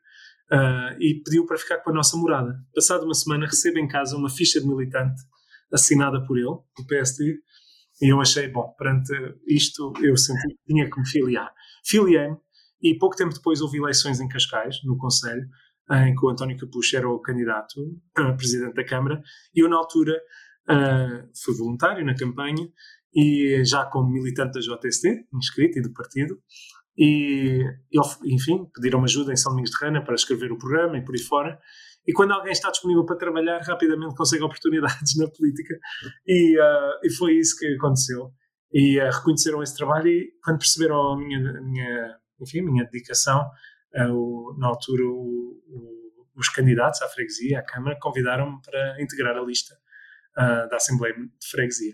Uh, 0.51 0.97
e 0.99 1.21
pediu 1.23 1.45
para 1.45 1.57
ficar 1.57 1.77
com 1.79 1.91
a 1.91 1.93
nossa 1.93 2.17
morada. 2.17 2.55
Passada 2.73 3.03
uma 3.03 3.13
semana 3.13 3.45
recebo 3.45 3.77
em 3.77 3.87
casa 3.87 4.17
uma 4.17 4.29
ficha 4.29 4.59
de 4.59 4.67
militante 4.67 5.21
assinada 5.71 6.25
por 6.25 6.37
ele, 6.37 6.45
do 6.47 6.87
PSD, 6.87 7.39
e 8.01 8.11
eu 8.11 8.21
achei, 8.21 8.47
bom, 8.47 8.73
perante 8.77 9.13
isto 9.47 9.93
eu 10.01 10.15
senti 10.15 10.47
que 10.47 10.65
tinha 10.65 10.89
que 10.89 10.99
me 10.99 11.07
filiar. 11.07 11.53
Filiei-me 11.85 12.37
e 12.81 12.97
pouco 12.97 13.15
tempo 13.15 13.33
depois 13.33 13.61
houve 13.61 13.77
eleições 13.77 14.19
em 14.19 14.27
Cascais, 14.27 14.77
no 14.83 14.97
Conselho, 14.97 15.47
em 15.91 16.15
que 16.15 16.25
o 16.25 16.29
António 16.29 16.57
Capucho 16.57 16.95
era 16.95 17.09
o 17.09 17.19
candidato 17.19 17.75
a 18.15 18.33
presidente 18.33 18.75
da 18.75 18.85
Câmara, 18.85 19.21
e 19.53 19.63
eu 19.63 19.69
na 19.69 19.75
altura 19.75 20.13
uh, 20.69 21.29
fui 21.43 21.55
voluntário 21.57 22.05
na 22.05 22.15
campanha 22.15 22.67
e 23.13 23.63
já 23.65 23.85
como 23.85 24.09
militante 24.09 24.53
da 24.53 24.59
JST, 24.59 25.27
inscrito 25.33 25.79
e 25.79 25.81
do 25.81 25.93
partido, 25.93 26.39
e, 27.01 27.63
enfim, 28.25 28.69
pediram-me 28.75 29.05
ajuda 29.05 29.31
em 29.31 29.37
São 29.37 29.53
Domingos 29.53 29.71
de 29.71 29.77
Rana 29.85 30.03
para 30.03 30.15
escrever 30.15 30.51
o 30.51 30.57
programa 30.57 30.97
e 30.97 31.05
por 31.05 31.15
aí 31.15 31.21
fora. 31.21 31.57
E 32.05 32.11
quando 32.11 32.33
alguém 32.33 32.51
está 32.51 32.69
disponível 32.69 33.05
para 33.05 33.15
trabalhar, 33.15 33.61
rapidamente 33.61 34.15
consegue 34.15 34.43
oportunidades 34.43 35.15
na 35.17 35.29
política. 35.29 35.79
E, 36.27 36.59
uh, 36.59 36.99
e 37.01 37.13
foi 37.13 37.35
isso 37.35 37.55
que 37.57 37.65
aconteceu. 37.75 38.33
E 38.73 38.99
uh, 38.99 39.09
reconheceram 39.11 39.63
esse 39.63 39.77
trabalho 39.77 40.09
e 40.09 40.29
quando 40.43 40.59
perceberam 40.59 41.13
a 41.13 41.17
minha, 41.17 41.61
minha, 41.61 42.17
enfim, 42.41 42.61
minha 42.61 42.83
dedicação, 42.83 43.49
uh, 43.95 44.11
o, 44.11 44.55
na 44.57 44.67
altura 44.67 45.03
o, 45.05 45.61
o, 45.67 46.27
os 46.35 46.49
candidatos 46.49 47.01
à 47.01 47.07
freguesia, 47.07 47.59
à 47.59 47.63
Câmara, 47.63 47.97
convidaram-me 48.01 48.61
para 48.61 49.01
integrar 49.01 49.37
a 49.37 49.41
lista 49.41 49.73
da 50.35 50.77
Assembleia 50.77 51.13
de 51.13 51.49
Freguesia 51.49 51.93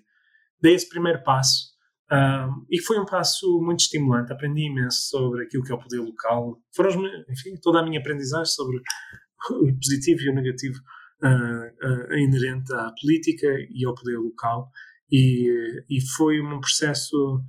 dei 0.62 0.74
esse 0.74 0.88
primeiro 0.90 1.24
passo 1.24 1.76
um, 2.12 2.66
e 2.70 2.80
foi 2.82 3.00
um 3.00 3.06
passo 3.06 3.60
muito 3.62 3.82
estimulante. 3.82 4.32
Aprendi 4.32 4.68
imenso 4.68 5.10
sobre 5.10 5.44
aquilo 5.44 5.64
que 5.64 5.72
é 5.72 5.76
o 5.76 5.80
poder 5.80 6.00
local. 6.00 6.62
Foram, 6.76 6.92
enfim, 7.30 7.56
toda 7.62 7.80
a 7.80 7.84
minha 7.84 8.00
aprendizagem 8.00 8.46
sobre 8.46 8.78
o 8.78 9.80
positivo 9.80 10.22
e 10.22 10.30
o 10.30 10.36
negativo 10.36 10.78
uh, 11.24 12.14
uh, 12.14 12.18
inerente 12.18 12.72
à 12.74 12.92
política 13.02 13.48
e 13.74 13.86
ao 13.86 13.96
poder 13.96 14.18
local. 14.18 14.70
E, 15.12 15.50
e 15.90 16.02
foi 16.16 16.42
um 16.42 16.60
processo 16.60 17.42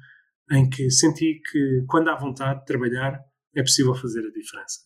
em 0.50 0.68
que 0.68 0.90
senti 0.90 1.40
que, 1.50 1.84
quando 1.88 2.08
há 2.08 2.16
vontade 2.16 2.60
de 2.60 2.66
trabalhar, 2.66 3.18
é 3.54 3.62
possível 3.62 3.94
fazer 3.94 4.20
a 4.20 4.30
diferença. 4.30 4.80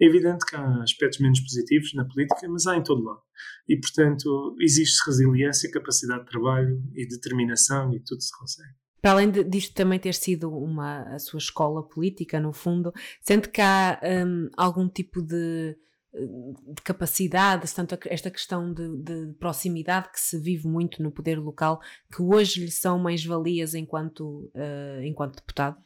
É 0.00 0.06
evidente 0.06 0.44
que 0.44 0.54
há 0.54 0.82
aspectos 0.82 1.20
menos 1.20 1.40
positivos 1.40 1.94
na 1.94 2.04
política, 2.04 2.48
mas 2.48 2.66
há 2.66 2.76
em 2.76 2.82
todo 2.82 3.02
lado. 3.02 3.22
E, 3.68 3.78
portanto, 3.78 4.54
existe 4.60 5.04
resiliência, 5.06 5.70
capacidade 5.70 6.24
de 6.24 6.30
trabalho 6.30 6.82
e 6.94 7.06
determinação 7.06 7.92
e 7.94 8.00
tudo 8.00 8.20
se 8.22 8.36
consegue. 8.36 8.74
Para 9.00 9.12
além 9.12 9.30
de, 9.30 9.44
disto 9.44 9.74
também 9.74 9.98
ter 9.98 10.14
sido 10.14 10.50
uma, 10.50 11.02
a 11.14 11.18
sua 11.18 11.38
escola 11.38 11.86
política, 11.86 12.40
no 12.40 12.52
fundo, 12.52 12.92
sente 13.20 13.48
que 13.48 13.60
há 13.60 14.00
um, 14.26 14.48
algum 14.56 14.88
tipo 14.88 15.22
de, 15.22 15.76
de 16.12 16.82
capacidade, 16.82 17.72
tanto 17.74 17.96
esta 18.06 18.30
questão 18.30 18.72
de, 18.72 18.96
de, 19.02 19.32
proximidade 19.34 20.10
que 20.10 20.20
se 20.20 20.38
vive 20.38 20.66
muito 20.66 21.02
no 21.02 21.12
poder 21.12 21.38
local, 21.38 21.80
que 22.14 22.22
hoje 22.22 22.64
lhe 22.64 22.70
são 22.70 22.98
mais 22.98 23.24
valias 23.24 23.74
enquanto, 23.74 24.50
uh, 24.54 25.02
enquanto 25.02 25.36
deputado? 25.36 25.76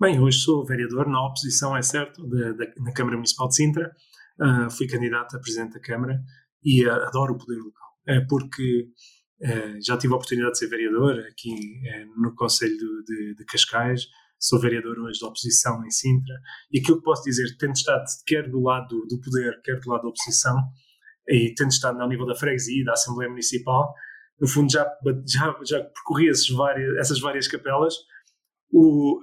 Bem, 0.00 0.18
hoje 0.18 0.38
sou 0.38 0.64
vereador 0.64 1.06
na 1.06 1.22
oposição, 1.26 1.76
é 1.76 1.82
certo, 1.82 2.26
de, 2.26 2.54
de, 2.54 2.72
na 2.80 2.90
Câmara 2.90 3.16
Municipal 3.18 3.48
de 3.48 3.56
Sintra. 3.56 3.94
Uh, 4.40 4.70
fui 4.70 4.86
candidato 4.86 5.36
a 5.36 5.38
presidente 5.38 5.74
da 5.74 5.80
Câmara 5.80 6.18
e 6.64 6.86
uh, 6.86 6.90
adoro 6.90 7.34
o 7.34 7.36
poder 7.36 7.58
local, 7.58 7.88
uh, 8.08 8.26
porque 8.26 8.88
já 9.82 9.98
tive 9.98 10.14
a 10.14 10.16
oportunidade 10.16 10.52
de 10.52 10.58
ser 10.58 10.68
vereador 10.68 11.18
aqui 11.30 11.80
no 12.16 12.34
Conselho 12.34 12.76
de, 13.06 13.34
de, 13.34 13.44
Cascais, 13.46 14.06
sou 14.38 14.60
vereador 14.60 14.98
hoje 14.98 15.18
da 15.18 15.28
oposição 15.28 15.82
em 15.82 15.90
Sintra, 15.90 16.34
e 16.70 16.78
aquilo 16.78 16.98
que 16.98 17.04
posso 17.04 17.22
dizer, 17.24 17.56
tendo 17.58 17.72
estado 17.72 18.04
quer 18.26 18.50
do 18.50 18.62
lado 18.62 19.06
do 19.08 19.18
poder, 19.18 19.58
quer 19.62 19.80
do 19.80 19.88
lado 19.88 20.02
da 20.02 20.08
oposição, 20.08 20.56
e 21.26 21.54
tendo 21.56 21.70
estado 21.70 21.98
ao 22.02 22.08
nível 22.08 22.26
da 22.26 22.34
freguesia 22.34 22.82
e 22.82 22.84
da 22.84 22.92
Assembleia 22.92 23.30
Municipal, 23.30 23.94
no 24.38 24.46
fundo 24.46 24.70
já, 24.70 24.86
já, 25.26 25.58
já 25.64 25.84
percorri 25.84 26.30
várias, 26.54 26.96
essas 26.98 27.18
várias 27.18 27.48
capelas, 27.48 27.94
o, 28.70 29.20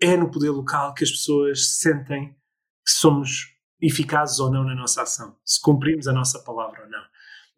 é 0.00 0.16
no 0.16 0.30
poder 0.30 0.50
local 0.50 0.94
que 0.94 1.04
as 1.04 1.10
pessoas 1.10 1.78
sentem 1.78 2.30
que 2.30 2.92
somos 2.92 3.54
eficazes 3.80 4.38
ou 4.38 4.50
não 4.50 4.64
na 4.64 4.74
nossa 4.74 5.02
ação, 5.02 5.36
se 5.44 5.60
cumprimos 5.60 6.08
a 6.08 6.12
nossa 6.12 6.42
palavra 6.42 6.82
ou 6.82 6.90
não. 6.90 7.02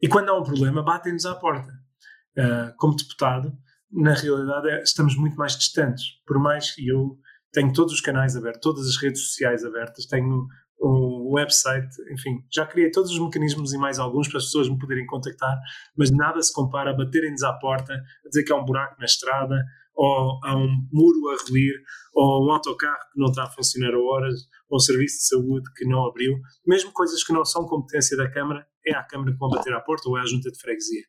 E 0.02 0.09
quando 0.09 0.28
há 0.28 0.38
um 0.38 0.43
problema, 0.43 0.83
batem-nos 0.83 1.25
à 1.25 1.35
porta. 1.35 1.73
Uh, 2.37 2.75
como 2.76 2.97
deputado, 2.97 3.57
na 3.90 4.12
realidade, 4.12 4.69
é, 4.69 4.83
estamos 4.83 5.16
muito 5.16 5.37
mais 5.37 5.57
distantes. 5.57 6.05
Por 6.26 6.38
mais 6.38 6.75
que 6.75 6.87
eu 6.87 7.19
tenho 7.52 7.73
todos 7.73 7.95
os 7.95 8.00
canais 8.00 8.37
abertos, 8.37 8.61
todas 8.61 8.87
as 8.87 8.97
redes 8.97 9.23
sociais 9.23 9.64
abertas, 9.64 10.05
tenho 10.07 10.47
o 10.78 11.35
website, 11.35 11.88
enfim, 12.12 12.45
já 12.52 12.66
criei 12.66 12.90
todos 12.90 13.11
os 13.11 13.19
mecanismos 13.19 13.73
e 13.73 13.78
mais 13.78 13.99
alguns 13.99 14.28
para 14.28 14.38
as 14.38 14.45
pessoas 14.45 14.69
me 14.69 14.78
poderem 14.78 15.07
contactar, 15.07 15.59
mas 15.97 16.11
nada 16.11 16.43
se 16.43 16.52
compara 16.52 16.90
a 16.90 16.95
baterem-nos 16.95 17.43
à 17.43 17.55
porta, 17.55 17.95
a 17.95 18.28
dizer 18.28 18.45
que 18.45 18.52
há 18.52 18.57
um 18.57 18.64
buraco 18.64 18.97
na 18.99 19.07
estrada, 19.07 19.64
ou 19.97 20.38
há 20.45 20.57
um 20.57 20.69
muro 20.93 21.31
a 21.31 21.49
ruir, 21.49 21.75
ou 22.15 22.47
um 22.47 22.53
autocarro 22.53 23.00
que 23.12 23.19
não 23.19 23.29
está 23.29 23.45
a 23.45 23.50
funcionar 23.50 23.95
a 23.95 23.99
horas, 23.99 24.47
ou 24.69 24.76
um 24.76 24.79
serviço 24.79 25.17
de 25.17 25.26
saúde 25.26 25.71
que 25.75 25.87
não 25.87 26.07
abriu, 26.07 26.35
mesmo 26.67 26.93
coisas 26.93 27.25
que 27.25 27.33
não 27.33 27.45
são 27.45 27.67
competência 27.67 28.17
da 28.17 28.31
Câmara, 28.31 28.67
é 28.87 28.95
à 28.95 29.03
Câmara 29.03 29.33
que 29.33 29.38
vão 29.38 29.49
bater 29.49 29.73
à 29.73 29.81
porta 29.81 30.09
ou 30.09 30.19
é 30.19 30.21
à 30.21 30.26
Junta 30.26 30.50
de 30.50 30.61
Freguesia. 30.61 31.03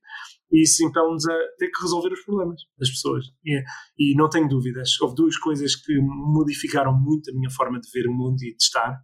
E 0.51 0.63
isso 0.63 0.83
impele-nos 0.83 1.27
a 1.27 1.37
ter 1.57 1.69
que 1.69 1.81
resolver 1.81 2.13
os 2.13 2.23
problemas 2.23 2.61
das 2.77 2.89
pessoas. 2.89 3.25
E, 3.45 3.61
e 3.99 4.15
não 4.15 4.29
tenho 4.29 4.47
dúvidas, 4.47 4.99
houve 5.01 5.15
duas 5.15 5.37
coisas 5.37 5.75
que 5.75 5.93
modificaram 6.01 6.93
muito 6.93 7.29
a 7.29 7.33
minha 7.33 7.49
forma 7.51 7.79
de 7.79 7.89
ver 7.91 8.07
o 8.07 8.13
mundo 8.13 8.41
e 8.41 8.55
de 8.55 8.63
estar. 8.63 8.97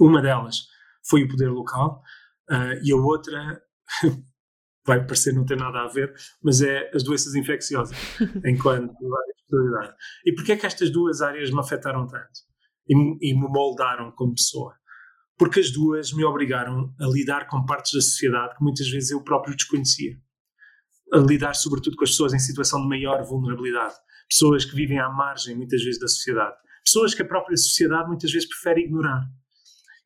Uma 0.00 0.22
delas 0.22 0.56
foi 1.08 1.22
o 1.22 1.28
poder 1.28 1.50
local 1.50 2.02
uh, 2.50 2.82
e 2.82 2.92
a 2.92 2.96
outra 2.96 3.62
vai 4.86 5.04
parecer 5.04 5.32
não 5.32 5.44
ter 5.44 5.56
nada 5.56 5.80
a 5.80 5.88
ver, 5.88 6.14
mas 6.42 6.62
é 6.62 6.90
as 6.94 7.02
doenças 7.02 7.34
infecciosas, 7.34 7.96
enquanto 8.44 8.94
especialidade. 9.46 9.94
E 10.24 10.34
porquê 10.34 10.52
é 10.52 10.56
que 10.56 10.66
estas 10.66 10.90
duas 10.90 11.20
áreas 11.22 11.50
me 11.50 11.60
afetaram 11.60 12.06
tanto 12.06 12.40
e, 12.88 12.94
e 13.30 13.34
me 13.34 13.48
moldaram 13.48 14.12
como 14.12 14.34
pessoa? 14.34 14.74
Porque 15.38 15.60
as 15.60 15.70
duas 15.70 16.12
me 16.12 16.24
obrigaram 16.24 16.94
a 16.98 17.06
lidar 17.06 17.46
com 17.46 17.64
partes 17.64 17.92
da 17.92 18.00
sociedade 18.00 18.56
que 18.56 18.62
muitas 18.62 18.88
vezes 18.88 19.10
eu 19.10 19.22
próprio 19.22 19.54
desconhecia. 19.54 20.16
A 21.12 21.18
lidar, 21.18 21.54
sobretudo, 21.54 21.96
com 21.96 22.04
as 22.04 22.10
pessoas 22.10 22.32
em 22.32 22.38
situação 22.38 22.80
de 22.80 22.88
maior 22.88 23.22
vulnerabilidade. 23.22 23.94
Pessoas 24.28 24.64
que 24.64 24.74
vivem 24.74 24.98
à 24.98 25.08
margem, 25.08 25.54
muitas 25.54 25.82
vezes, 25.82 26.00
da 26.00 26.08
sociedade. 26.08 26.56
Pessoas 26.84 27.14
que 27.14 27.22
a 27.22 27.26
própria 27.26 27.56
sociedade 27.56 28.08
muitas 28.08 28.32
vezes 28.32 28.48
prefere 28.48 28.86
ignorar. 28.86 29.22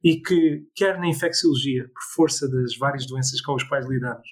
E 0.03 0.21
que, 0.21 0.67
quer 0.75 0.99
na 0.99 1.07
infecciologia, 1.07 1.85
por 1.85 2.03
força 2.15 2.49
das 2.51 2.77
várias 2.77 3.07
doenças 3.07 3.41
com 3.41 3.55
as 3.55 3.63
quais 3.63 3.87
lidamos, 3.89 4.27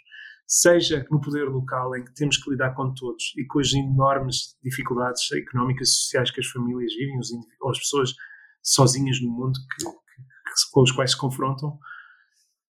seja 0.48 1.06
no 1.10 1.20
poder 1.20 1.44
local, 1.44 1.94
em 1.94 2.02
que 2.02 2.14
temos 2.14 2.38
que 2.38 2.50
lidar 2.50 2.74
com 2.74 2.94
todos 2.94 3.34
e 3.36 3.44
com 3.44 3.60
as 3.60 3.70
enormes 3.74 4.56
dificuldades 4.64 5.30
económicas 5.32 5.90
e 5.90 5.92
sociais 5.92 6.30
que 6.30 6.40
as 6.40 6.46
famílias 6.46 6.94
vivem, 6.94 7.20
ou 7.60 7.70
as 7.70 7.78
pessoas 7.78 8.14
sozinhas 8.62 9.20
no 9.20 9.30
mundo 9.30 9.58
que, 9.76 9.84
que, 9.84 10.70
com 10.72 10.82
os 10.82 10.90
quais 10.90 11.10
se 11.10 11.18
confrontam, 11.18 11.78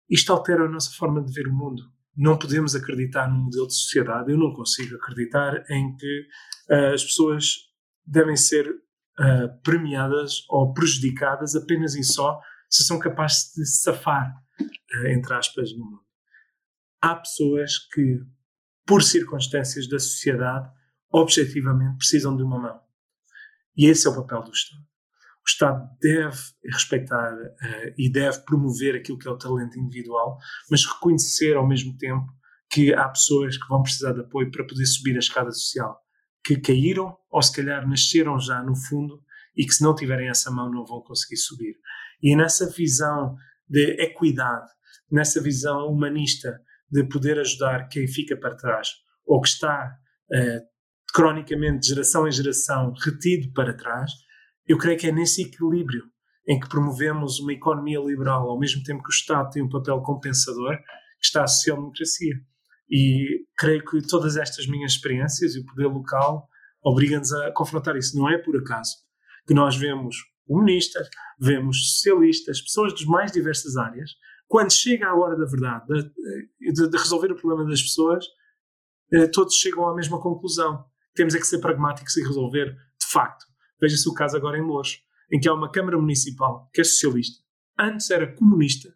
isto 0.09 0.33
altera 0.33 0.66
a 0.66 0.69
nossa 0.69 0.93
forma 0.93 1.23
de 1.25 1.33
ver 1.33 1.49
o 1.49 1.52
mundo. 1.52 1.83
Não 2.16 2.38
podemos 2.38 2.76
acreditar 2.76 3.28
num 3.28 3.45
modelo 3.45 3.66
de 3.66 3.75
sociedade, 3.75 4.31
eu 4.31 4.38
não 4.38 4.54
consigo 4.54 4.95
acreditar 4.95 5.64
em 5.69 5.97
que 5.97 6.28
uh, 6.71 6.95
as 6.95 7.02
pessoas 7.02 7.57
devem 8.07 8.37
ser 8.37 8.69
uh, 8.71 9.62
premiadas 9.64 10.45
ou 10.49 10.73
prejudicadas 10.73 11.57
apenas 11.57 11.97
e 11.97 12.04
só 12.04 12.38
se 12.71 12.85
são 12.85 13.00
capazes 13.00 13.52
de 13.57 13.66
safar, 13.66 14.33
uh, 14.61 15.09
entre 15.09 15.35
aspas, 15.35 15.73
no 15.76 15.85
mundo 15.85 16.03
há 17.04 17.16
pessoas 17.16 17.76
que, 17.92 18.20
por 18.87 19.02
circunstâncias 19.02 19.87
da 19.87 19.99
sociedade, 19.99 20.70
objetivamente 21.12 21.99
precisam 21.99 22.34
de 22.34 22.42
uma 22.42 22.58
mão. 22.58 22.80
E 23.76 23.87
esse 23.87 24.06
é 24.06 24.11
o 24.11 24.14
papel 24.14 24.42
do 24.42 24.50
Estado. 24.50 24.82
O 24.82 25.46
Estado 25.46 25.90
deve 26.00 26.38
respeitar 26.73 27.34
uh, 27.34 27.94
e 27.99 28.11
deve 28.11 28.38
promover 28.46 28.96
aquilo 28.96 29.18
que 29.18 29.28
é 29.28 29.30
o 29.30 29.37
talento 29.37 29.78
individual, 29.78 30.38
mas 30.70 30.87
reconhecer 30.87 31.54
ao 31.54 31.68
mesmo 31.68 31.94
tempo 31.99 32.26
que 32.70 32.94
há 32.94 33.06
pessoas 33.11 33.58
que 33.58 33.68
vão 33.68 33.82
precisar 33.82 34.12
de 34.12 34.20
apoio 34.20 34.50
para 34.50 34.66
poder 34.66 34.87
subir 34.87 35.14
a 35.16 35.18
escada 35.18 35.52
social, 35.52 36.00
que 36.42 36.56
caíram 36.56 37.14
ou 37.30 37.42
se 37.42 37.54
calhar 37.54 37.87
nasceram 37.87 38.40
já 38.40 38.62
no 38.62 38.75
fundo 38.75 39.23
e 39.54 39.66
que 39.66 39.75
se 39.75 39.82
não 39.82 39.94
tiverem 39.94 40.30
essa 40.30 40.50
mão 40.50 40.70
não 40.70 40.87
vão 40.87 41.02
conseguir 41.02 41.37
subir. 41.37 41.76
E 42.23 42.34
nessa 42.34 42.70
visão 42.70 43.37
de 43.68 44.02
equidade, 44.02 44.70
nessa 45.11 45.42
visão 45.42 45.87
humanista 45.88 46.58
de 46.95 47.03
poder 47.09 47.41
ajudar 47.41 47.89
quem 47.89 48.07
fica 48.07 48.37
para 48.37 48.55
trás 48.55 48.89
ou 49.27 49.41
que 49.41 49.49
está 49.49 49.97
uh, 50.31 50.61
cronicamente, 51.13 51.81
de 51.81 51.89
geração 51.89 52.29
em 52.29 52.31
geração, 52.31 52.93
retido 53.05 53.53
para 53.53 53.77
trás, 53.77 54.13
eu 54.65 54.79
creio 54.79 54.97
que 54.97 55.09
é 55.09 55.13
nesse 55.13 55.43
equilíbrio 55.43 56.05
em 56.47 56.61
que 56.61 56.69
promovemos 56.69 57.41
uma 57.41 57.53
economia 57.53 57.99
liberal, 57.99 58.49
ao 58.49 58.59
mesmo 58.59 58.81
tempo 58.85 59.03
que 59.03 59.09
o 59.09 59.17
Estado 59.17 59.51
tem 59.51 59.63
um 59.63 59.69
papel 59.69 60.01
compensador, 60.03 60.77
que 61.19 61.27
está 61.27 61.43
a 61.43 61.49
social-democracia. 61.49 62.35
E 62.89 63.45
creio 63.57 63.85
que 63.85 64.07
todas 64.07 64.37
estas 64.37 64.67
minhas 64.69 64.93
experiências 64.93 65.57
e 65.57 65.61
o 65.61 65.65
poder 65.65 65.87
local 65.87 66.47
obrigam-nos 66.85 67.33
a 67.33 67.51
confrontar 67.53 67.97
isso. 67.97 68.17
Não 68.17 68.29
é 68.29 68.39
por 68.39 68.57
acaso 68.57 68.95
que 69.49 69.55
nós 69.55 69.77
vemos 69.77 70.17
comunistas, 70.47 71.09
vemos 71.41 71.95
socialistas, 71.95 72.61
pessoas 72.61 72.93
das 72.93 73.05
mais 73.05 73.33
diversas 73.33 73.77
áreas, 73.77 74.11
quando 74.47 74.73
chega 74.73 75.09
a 75.09 75.15
hora 75.15 75.37
da 75.37 75.45
verdade, 75.45 75.87
de, 75.87 76.73
de, 76.73 76.89
de 76.89 76.97
resolver 76.97 77.33
o 77.33 77.37
problema 77.37 77.69
das 77.69 77.83
pessoas, 77.83 78.25
eh, 79.13 79.27
todos 79.29 79.55
chegam 79.55 79.89
à 79.89 79.95
mesma 79.95 80.21
conclusão. 80.21 80.85
Temos 81.15 81.35
é 81.35 81.39
que 81.39 81.47
ser 81.47 81.59
pragmáticos 81.59 82.17
e 82.17 82.23
resolver 82.23 82.67
de 82.67 83.07
facto. 83.11 83.47
Veja-se 83.81 84.09
o 84.09 84.15
caso 84.15 84.37
agora 84.37 84.59
em 84.59 84.63
Louros, 84.63 85.01
em 85.33 85.39
que 85.39 85.49
há 85.49 85.55
uma 85.55 85.71
Câmara 85.71 85.97
Municipal 85.99 86.69
que 86.73 86.81
é 86.81 86.85
socialista, 86.85 87.43
antes 87.79 88.11
era 88.11 88.35
comunista, 88.35 88.95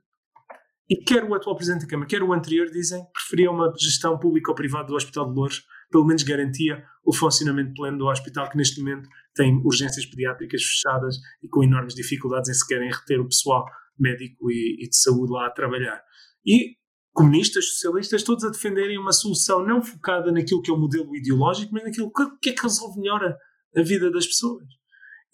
e 0.90 0.96
quer 0.96 1.22
o 1.22 1.34
atual 1.34 1.54
Presidente 1.54 1.82
da 1.82 1.88
Câmara, 1.88 2.08
quer 2.08 2.22
o 2.22 2.32
anterior, 2.32 2.70
dizem 2.70 3.04
que 3.04 3.12
preferia 3.12 3.50
uma 3.50 3.72
gestão 3.78 4.18
pública 4.18 4.50
ou 4.50 4.54
privada 4.54 4.88
do 4.88 4.94
Hospital 4.94 5.28
de 5.28 5.34
Louros, 5.34 5.62
pelo 5.90 6.06
menos 6.06 6.22
garantia 6.22 6.82
o 7.04 7.12
funcionamento 7.12 7.74
pleno 7.74 7.98
do 7.98 8.06
hospital, 8.06 8.48
que 8.48 8.56
neste 8.56 8.80
momento 8.80 9.08
tem 9.34 9.60
urgências 9.64 10.06
pediátricas 10.06 10.62
fechadas 10.62 11.16
e 11.42 11.48
com 11.48 11.62
enormes 11.62 11.94
dificuldades 11.94 12.48
em 12.48 12.54
se 12.54 12.66
querem 12.66 12.90
reter 12.90 13.20
o 13.20 13.26
pessoal 13.26 13.66
médico 13.98 14.50
e, 14.50 14.84
e 14.84 14.88
de 14.88 14.96
saúde 14.96 15.32
lá 15.32 15.46
a 15.46 15.50
trabalhar. 15.50 16.02
E 16.44 16.76
comunistas, 17.12 17.68
socialistas, 17.70 18.22
todos 18.22 18.44
a 18.44 18.50
defenderem 18.50 18.98
uma 18.98 19.12
solução 19.12 19.64
não 19.66 19.82
focada 19.82 20.30
naquilo 20.30 20.62
que 20.62 20.70
é 20.70 20.74
o 20.74 20.78
modelo 20.78 21.16
ideológico, 21.16 21.72
mas 21.72 21.84
naquilo 21.84 22.12
que 22.40 22.50
é 22.50 22.52
que 22.52 22.62
resolve 22.62 23.00
melhor 23.00 23.22
a, 23.24 23.80
a 23.80 23.82
vida 23.82 24.10
das 24.10 24.26
pessoas. 24.26 24.64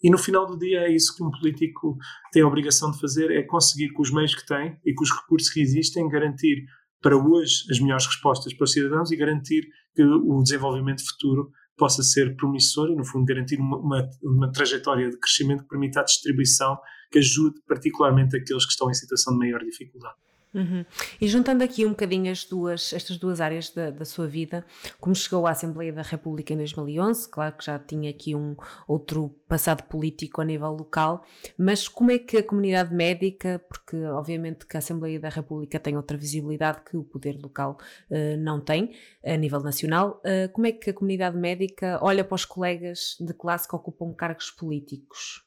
E 0.01 0.09
no 0.09 0.17
final 0.17 0.45
do 0.45 0.57
dia 0.57 0.81
é 0.81 0.91
isso 0.93 1.15
que 1.15 1.23
um 1.23 1.31
político 1.31 1.97
tem 2.31 2.41
a 2.41 2.47
obrigação 2.47 2.91
de 2.91 2.99
fazer, 2.99 3.31
é 3.31 3.43
conseguir 3.43 3.91
com 3.93 4.01
os 4.01 4.11
meios 4.11 4.35
que 4.35 4.45
tem 4.45 4.77
e 4.85 4.93
com 4.93 5.03
os 5.03 5.11
recursos 5.11 5.49
que 5.49 5.61
existem 5.61 6.07
garantir 6.09 6.65
para 7.01 7.15
hoje 7.15 7.63
as 7.71 7.79
melhores 7.79 8.05
respostas 8.05 8.53
para 8.53 8.65
os 8.65 8.71
cidadãos 8.71 9.11
e 9.11 9.15
garantir 9.15 9.67
que 9.95 10.03
o 10.03 10.41
desenvolvimento 10.41 11.05
futuro 11.05 11.51
possa 11.77 12.03
ser 12.03 12.35
promissor 12.35 12.89
e, 12.89 12.95
no 12.95 13.05
fundo, 13.05 13.25
garantir 13.25 13.59
uma, 13.59 13.77
uma, 13.77 14.09
uma, 14.23 14.51
trajetória 14.51 15.09
de 15.09 15.17
crescimento 15.17 15.63
que 15.63 15.69
permita 15.69 15.99
a 15.99 16.03
distribuição 16.03 16.77
que 17.11 17.19
ajude 17.19 17.61
particularmente 17.67 18.35
aqueles 18.35 18.65
que 18.65 18.71
estão 18.71 18.89
em 18.89 18.93
situação 18.93 19.33
de 19.33 19.39
maior 19.39 19.59
dificuldade. 19.59 20.15
Uhum. 20.55 20.85
E 21.19 21.27
juntando 21.27 21.65
aqui 21.65 21.85
um 21.85 21.89
bocadinho 21.89 22.31
as 22.31 22.45
duas, 22.45 22.93
estas 22.93 23.17
duas 23.17 23.41
áreas 23.41 23.69
da, 23.71 23.91
da, 23.91 24.05
sua 24.05 24.25
vida, 24.25 24.65
como 25.01 25.13
chegou 25.13 25.45
à 25.45 25.51
Assembleia 25.51 25.91
da 25.91 26.01
República 26.01 26.53
em 26.53 26.57
2011, 26.57 27.29
claro 27.29 27.57
que 27.57 27.65
já 27.65 27.77
tinha 27.77 28.09
aqui 28.09 28.33
um 28.33 28.55
outro 28.87 29.35
passado 29.49 29.83
político 29.83 30.41
a 30.41 30.45
nível 30.45 30.71
local, 30.71 31.25
mas 31.57 31.89
como 31.89 32.11
é 32.11 32.17
que 32.17 32.37
a 32.37 32.43
comunidade 32.43 32.95
médica, 32.95 33.61
porque 33.67 33.97
obviamente 34.05 34.65
que 34.65 34.77
a 34.77 34.79
Assembleia 34.79 35.19
da 35.19 35.27
República 35.27 35.77
tem 35.77 35.97
outra 35.97 36.17
visibilidade 36.17 36.79
que 36.89 36.95
o 36.95 37.03
poder 37.03 37.37
local 37.41 37.77
uh, 38.09 38.37
não 38.37 38.61
tem, 38.61 38.95
a 39.25 39.35
nível 39.35 39.59
nacional, 39.59 40.21
uh, 40.23 40.49
como 40.53 40.67
é 40.67 40.71
que 40.71 40.89
a 40.89 40.93
comunidade 40.93 41.37
médica 41.37 41.99
olha 42.01 42.23
para 42.23 42.35
os 42.35 42.45
colegas 42.45 43.17
de 43.19 43.33
classe 43.33 43.67
que 43.67 43.75
ocupam 43.75 44.13
cargos 44.13 44.49
políticos? 44.51 45.43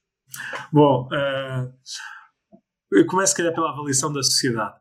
Bom, 0.71 1.09
uh, 1.09 1.73
eu 2.93 3.07
começo, 3.07 3.37
calhar, 3.37 3.55
pela 3.55 3.71
avaliação 3.71 4.13
da 4.13 4.23
sociedade. 4.23 4.78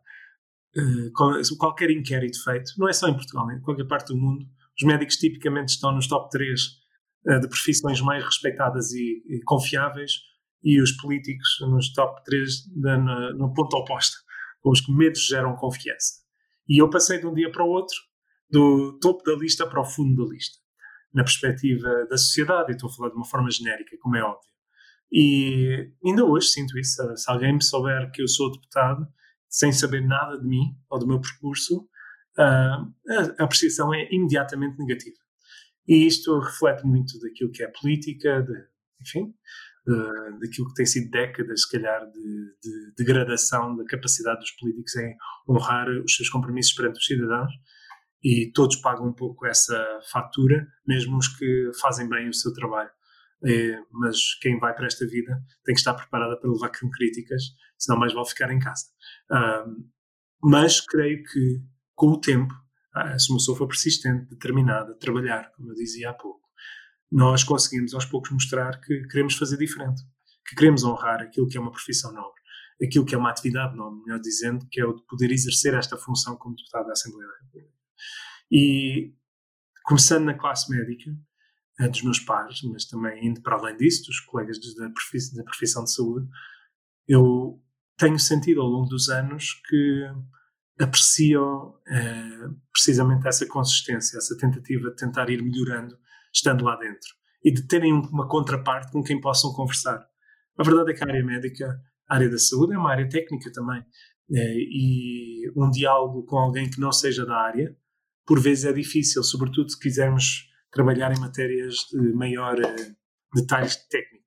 Uh, 0.77 1.57
qualquer 1.57 1.89
inquérito 1.89 2.43
feito, 2.43 2.73
não 2.77 2.87
é 2.87 2.93
só 2.93 3.07
em 3.07 3.13
Portugal, 3.13 3.49
em 3.51 3.59
qualquer 3.61 3.87
parte 3.87 4.13
do 4.13 4.17
mundo, 4.17 4.45
os 4.79 4.85
médicos 4.85 5.15
tipicamente 5.15 5.69
estão 5.69 5.91
nos 5.91 6.07
top 6.07 6.29
3 6.29 6.61
uh, 6.61 7.31
eh, 7.31 7.39
de 7.39 7.47
profissões 7.47 7.99
mais 8.01 8.23
respeitadas 8.23 8.91
e, 8.93 9.41
confiáveis 9.43 10.11
e 10.63 10.79
os 10.79 10.91
políticos 10.91 11.47
nos 11.61 11.91
top 11.93 12.23
3 12.23 12.51
de, 12.67 12.97
no, 12.97 13.33
no 13.33 13.53
ponto 13.53 13.75
oposto, 13.75 14.17
com 14.61 14.69
os 14.69 14.79
que 14.79 14.91
medos 14.91 15.25
geram 15.25 15.55
confiança. 15.55 16.21
E 16.69 16.79
eu 16.79 16.89
passei 16.89 17.19
de 17.19 17.25
um 17.25 17.33
dia 17.33 17.51
para 17.51 17.63
o 17.63 17.69
outro, 17.69 17.95
do 18.49 18.99
topo 18.99 19.23
da 19.23 19.35
lista 19.35 19.65
para 19.65 19.81
o 19.81 19.85
fundo 19.85 20.23
da 20.23 20.31
lista, 20.31 20.57
na 21.13 21.23
perspectiva 21.23 22.05
da 22.07 22.17
sociedade, 22.17 22.71
e 22.71 22.75
estou 22.75 22.89
a 22.89 22.93
falar 22.93 23.09
de 23.09 23.15
uma 23.15 23.25
forma 23.25 23.49
genérica, 23.49 23.97
como 23.99 24.15
é 24.15 24.21
óbvio. 24.21 24.47
E 25.11 25.91
ainda 26.05 26.25
hoje 26.25 26.49
sinto 26.49 26.77
isso. 26.77 27.01
Se 27.15 27.31
alguém 27.31 27.53
me 27.53 27.63
souber 27.63 28.11
que 28.11 28.21
eu 28.21 28.27
sou 28.27 28.51
deputado, 28.51 29.07
sem 29.49 29.71
saber 29.71 30.01
nada 30.01 30.39
de 30.39 30.45
mim 30.47 30.75
ou 30.89 30.99
do 30.99 31.07
meu 31.07 31.19
percurso, 31.19 31.87
a 32.37 32.87
apreciação 33.39 33.93
é 33.93 34.07
imediatamente 34.11 34.77
negativa. 34.77 35.17
E 35.87 36.05
isto 36.05 36.37
reflete 36.39 36.85
muito 36.85 37.17
daquilo 37.19 37.51
que 37.51 37.63
é 37.63 37.67
política, 37.67 38.41
de, 38.41 38.53
enfim, 39.01 39.33
de, 39.85 40.39
daquilo 40.39 40.67
que 40.67 40.73
tem 40.75 40.85
sido 40.85 41.09
décadas, 41.09 41.61
se 41.61 41.71
calhar, 41.71 42.05
de, 42.11 42.55
de 42.61 42.93
degradação 42.97 43.75
da 43.75 43.85
capacidade 43.85 44.39
dos 44.39 44.51
políticos 44.51 44.95
em 44.97 45.15
honrar 45.49 45.87
os 45.89 46.15
seus 46.15 46.29
compromissos 46.29 46.73
perante 46.73 46.99
os 46.99 47.05
cidadãos. 47.05 47.51
E 48.23 48.51
todos 48.51 48.75
pagam 48.77 49.07
um 49.07 49.13
pouco 49.13 49.45
essa 49.45 49.99
fatura, 50.11 50.67
mesmo 50.85 51.17
os 51.17 51.27
que 51.27 51.71
fazem 51.79 52.09
bem 52.09 52.27
o 52.27 52.33
seu 52.33 52.51
trabalho. 52.53 52.89
É, 53.45 53.79
mas 53.91 54.33
quem 54.41 54.59
vai 54.59 54.73
para 54.73 54.87
esta 54.87 55.05
vida 55.05 55.39
tem 55.63 55.75
que 55.75 55.79
estar 55.79 55.93
preparada 55.93 56.39
para 56.39 56.51
levar 56.51 56.71
com 56.71 56.89
críticas, 56.89 57.43
senão 57.77 57.99
mais 57.99 58.13
vale 58.13 58.27
ficar 58.27 58.51
em 58.51 58.59
casa. 58.59 58.85
mas 60.41 60.81
creio 60.81 61.23
que, 61.23 61.61
com 61.95 62.07
o 62.07 62.19
tempo, 62.19 62.53
se 63.17 63.31
uma 63.31 63.37
pessoa 63.37 63.57
for 63.57 63.67
persistente, 63.67 64.29
determinada, 64.29 64.97
trabalhar, 64.97 65.51
como 65.51 65.71
eu 65.71 65.75
dizia 65.75 66.09
há 66.09 66.13
pouco, 66.13 66.47
nós 67.11 67.43
conseguimos 67.43 67.93
aos 67.93 68.05
poucos 68.05 68.31
mostrar 68.31 68.79
que 68.81 69.07
queremos 69.07 69.35
fazer 69.35 69.57
diferente, 69.57 70.01
que 70.47 70.55
queremos 70.55 70.83
honrar 70.83 71.21
aquilo 71.21 71.47
que 71.47 71.57
é 71.57 71.61
uma 71.61 71.71
profissão 71.71 72.11
nobre, 72.11 72.41
aquilo 72.83 73.05
que 73.05 73.15
é 73.15 73.17
uma 73.17 73.29
atividade 73.29 73.75
nobre, 73.75 74.01
melhor 74.03 74.19
dizendo, 74.19 74.67
que 74.69 74.81
é 74.81 74.85
o 74.85 74.93
de 74.93 75.05
poder 75.05 75.31
exercer 75.31 75.73
esta 75.73 75.97
função 75.97 76.35
como 76.37 76.55
deputado 76.55 76.87
da 76.87 76.93
Assembleia 76.93 77.27
da 77.27 77.37
República. 77.43 77.73
E, 78.51 79.13
começando 79.83 80.25
na 80.25 80.33
classe 80.33 80.69
médica, 80.69 81.11
dos 81.79 82.01
meus 82.01 82.19
pares, 82.19 82.61
mas 82.63 82.85
também 82.85 83.27
indo 83.27 83.41
para 83.41 83.57
além 83.57 83.77
disso, 83.77 84.05
dos 84.07 84.19
colegas 84.21 84.57
da 84.75 84.87
da 84.87 85.43
profissão 85.43 85.83
de 85.83 85.93
saúde, 85.93 86.27
eu 87.07 87.61
tenho 87.97 88.19
sentido 88.19 88.61
ao 88.61 88.67
longo 88.67 88.89
dos 88.89 89.09
anos 89.09 89.53
que 89.67 90.03
apreciam 90.79 91.69
uh, 91.69 92.61
precisamente 92.71 93.27
essa 93.27 93.45
consistência, 93.47 94.17
essa 94.17 94.37
tentativa 94.37 94.89
de 94.89 94.95
tentar 94.95 95.29
ir 95.29 95.41
melhorando 95.41 95.97
estando 96.33 96.63
lá 96.63 96.75
dentro 96.75 97.17
e 97.43 97.51
de 97.51 97.67
terem 97.67 97.93
uma 97.93 98.27
contraparte 98.27 98.91
com 98.91 99.03
quem 99.03 99.19
possam 99.19 99.53
conversar. 99.53 100.05
A 100.57 100.63
verdade 100.63 100.91
é 100.91 100.93
que 100.93 101.03
a 101.03 101.07
área 101.07 101.23
médica, 101.23 101.79
a 102.07 102.15
área 102.15 102.29
da 102.29 102.37
saúde, 102.37 102.73
é 102.73 102.77
uma 102.77 102.91
área 102.91 103.07
técnica 103.07 103.51
também. 103.51 103.83
Eh, 104.31 104.57
e 104.57 105.51
um 105.55 105.69
diálogo 105.69 106.23
com 106.25 106.37
alguém 106.37 106.69
que 106.69 106.79
não 106.79 106.91
seja 106.91 107.25
da 107.25 107.37
área, 107.37 107.75
por 108.25 108.39
vezes 108.39 108.65
é 108.65 108.73
difícil, 108.73 109.23
sobretudo 109.23 109.69
se 109.69 109.79
quisermos 109.79 110.49
trabalhar 110.71 111.11
em 111.11 111.19
matérias 111.19 111.75
de 111.91 112.13
maior 112.13 112.57
uh, 112.59 112.95
detalhes 113.33 113.75
técnico 113.87 114.25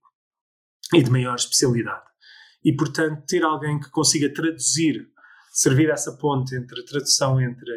e 0.94 1.02
de 1.02 1.10
maior 1.10 1.36
especialidade. 1.36 2.04
E, 2.64 2.74
portanto, 2.74 3.24
ter 3.26 3.42
alguém 3.42 3.80
que 3.80 3.90
consiga 3.90 4.32
traduzir, 4.32 5.08
servir 5.52 5.90
essa 5.90 6.16
ponte 6.16 6.54
entre 6.54 6.80
a 6.80 6.84
tradução 6.84 7.40
entre 7.40 7.70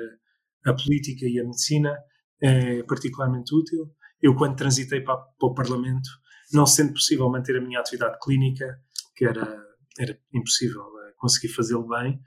a 0.65 0.73
política 0.73 1.25
e 1.25 1.39
a 1.39 1.43
medicina 1.43 1.97
é 2.41 2.83
particularmente 2.83 3.53
útil. 3.53 3.91
Eu, 4.21 4.35
quando 4.35 4.57
transitei 4.57 5.01
para, 5.01 5.17
para 5.17 5.47
o 5.47 5.53
Parlamento, 5.53 6.09
não 6.51 6.65
sendo 6.65 6.93
possível 6.93 7.29
manter 7.29 7.57
a 7.57 7.61
minha 7.61 7.79
atividade 7.79 8.17
clínica, 8.21 8.79
que 9.15 9.25
era, 9.25 9.63
era 9.99 10.17
impossível 10.33 10.81
uh, 10.81 11.15
conseguir 11.17 11.53
fazê-lo 11.53 11.87
bem, 11.87 12.21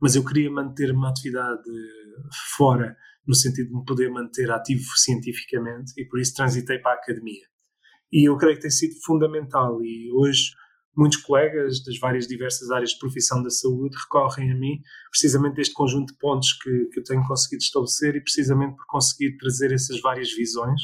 mas 0.00 0.14
eu 0.14 0.24
queria 0.24 0.50
manter 0.50 0.90
uma 0.92 1.10
atividade 1.10 1.70
fora, 2.56 2.96
no 3.28 3.34
sentido 3.34 3.68
de 3.68 3.74
me 3.74 3.84
poder 3.84 4.10
manter 4.10 4.50
ativo 4.50 4.84
cientificamente, 4.96 5.92
e 5.98 6.06
por 6.06 6.18
isso 6.18 6.34
transitei 6.34 6.78
para 6.78 6.92
a 6.92 6.94
academia. 6.94 7.46
E 8.10 8.28
eu 8.28 8.36
creio 8.38 8.56
que 8.56 8.62
tem 8.62 8.70
sido 8.70 8.94
fundamental, 9.04 9.78
e 9.84 10.10
hoje 10.12 10.50
muitos 10.96 11.18
colegas 11.18 11.84
das 11.84 11.96
várias 12.00 12.26
diversas 12.26 12.70
áreas 12.70 12.90
de 12.90 12.98
profissão 12.98 13.40
da 13.40 13.50
saúde 13.50 13.96
recorrem 13.96 14.50
a 14.50 14.56
mim 14.56 14.80
precisamente 15.10 15.54
deste 15.54 15.72
conjunto 15.72 16.12
de 16.12 16.18
pontos 16.18 16.52
que, 16.54 16.86
que 16.86 16.98
eu 16.98 17.04
tenho 17.04 17.24
conseguido 17.24 17.62
estabelecer 17.62 18.16
e 18.16 18.20
precisamente 18.20 18.74
por 18.74 18.84
conseguir 18.88 19.36
trazer 19.36 19.72
essas 19.72 20.00
várias 20.00 20.32
visões. 20.32 20.80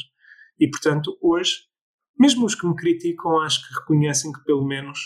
E, 0.57 0.69
portanto, 0.69 1.17
hoje, 1.21 1.51
mesmo 2.17 2.45
os 2.45 2.55
que 2.55 2.65
me 2.65 2.75
criticam, 2.75 3.41
acho 3.41 3.67
que 3.67 3.79
reconhecem 3.79 4.31
que 4.31 4.41
pelo 4.45 4.65
menos 4.65 4.99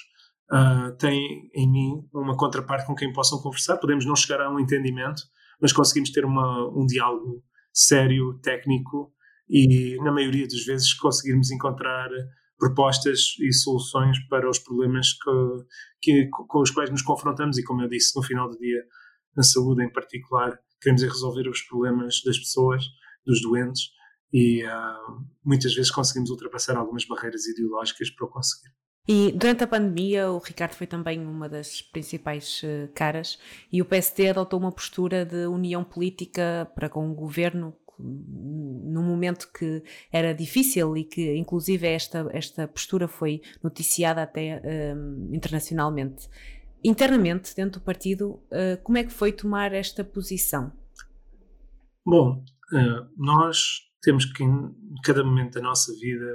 uh, 0.52 0.96
têm 0.98 1.50
em 1.56 1.72
mim 1.72 2.08
uma 2.14 2.38
contraparte 2.38 2.86
com 2.86 2.94
quem 2.94 3.12
possam 3.12 3.42
conversar. 3.42 3.78
Podemos 3.78 4.06
não 4.06 4.16
chegar 4.16 4.42
a 4.42 4.54
um 4.54 4.60
entendimento, 4.60 5.24
mas 5.62 5.74
conseguimos 5.74 6.12
ter 6.12 6.26
uma, 6.26 6.68
um 6.70 6.86
diálogo 6.86 7.44
sério, 7.74 8.40
técnico 8.42 9.14
e, 9.50 9.98
na 10.04 10.12
maioria 10.12 10.48
das 10.48 10.64
vezes, 10.64 10.94
conseguirmos 10.94 11.52
encontrar 11.52 12.10
propostas 12.58 13.36
e 13.40 13.54
soluções 13.54 14.18
para 14.28 14.50
os 14.50 14.60
problemas 14.60 15.14
que, 15.14 15.66
que, 16.02 16.30
com 16.30 16.62
os 16.62 16.72
quais 16.72 16.90
nos 16.90 17.02
confrontamos 17.02 17.58
e, 17.58 17.64
como 17.64 17.82
eu 17.82 17.90
disse, 17.90 18.16
no 18.16 18.24
final 18.24 18.50
do 18.50 18.58
dia, 18.58 18.84
na 19.36 19.44
saúde 19.44 19.84
em 19.84 19.92
particular, 19.92 20.60
queremos 20.82 21.04
é 21.04 21.08
resolver 21.08 21.48
os 21.48 21.62
problemas 21.62 22.22
das 22.26 22.38
pessoas, 22.38 22.84
dos 23.26 23.42
doentes 23.42 23.92
e 24.32 24.64
uh, 24.66 25.26
muitas 25.44 25.74
vezes 25.74 25.92
conseguimos 25.92 26.30
ultrapassar 26.30 26.78
algumas 26.78 27.06
barreiras 27.06 27.46
ideológicas 27.48 28.10
para 28.12 28.26
o 28.26 28.30
conseguir. 28.30 28.72
E 29.08 29.32
durante 29.32 29.64
a 29.64 29.68
pandemia, 29.68 30.32
o 30.32 30.38
Ricardo 30.38 30.74
foi 30.74 30.86
também 30.86 31.20
uma 31.20 31.50
das 31.50 31.82
principais 31.82 32.62
uh, 32.64 32.88
caras 32.94 33.40
e 33.72 33.82
o 33.82 33.86
PST 33.86 34.28
adotou 34.30 34.60
uma 34.60 34.72
postura 34.72 35.26
de 35.26 35.48
união 35.48 35.84
política 35.84 36.72
para 36.76 36.90
com 36.90 37.10
o 37.10 37.16
governo 37.16 37.76
num 38.00 39.04
momento 39.04 39.52
que 39.52 39.84
era 40.12 40.34
difícil 40.34 40.96
e 40.96 41.04
que 41.04 41.36
inclusive 41.36 41.86
esta, 41.86 42.30
esta 42.32 42.68
postura 42.68 43.08
foi 43.08 43.42
noticiada 43.62 44.24
até 44.24 44.62
um, 44.96 45.36
internacionalmente. 45.36 46.30
Internamente, 46.84 47.54
dentro 47.54 47.82
do 47.82 47.84
partido, 47.84 48.42
uh, 48.52 48.82
como 48.84 48.98
é 48.98 49.04
que 49.04 49.12
foi 49.12 49.34
tomar 49.34 49.74
esta 49.74 50.04
posição? 50.04 50.72
Bom, 52.06 52.42
uh, 52.72 53.10
nós 53.18 53.82
temos 54.02 54.24
que 54.26 54.44
em 54.44 54.74
cada 55.04 55.24
momento 55.24 55.56
da 55.56 55.62
nossa 55.62 55.94
vida 56.00 56.26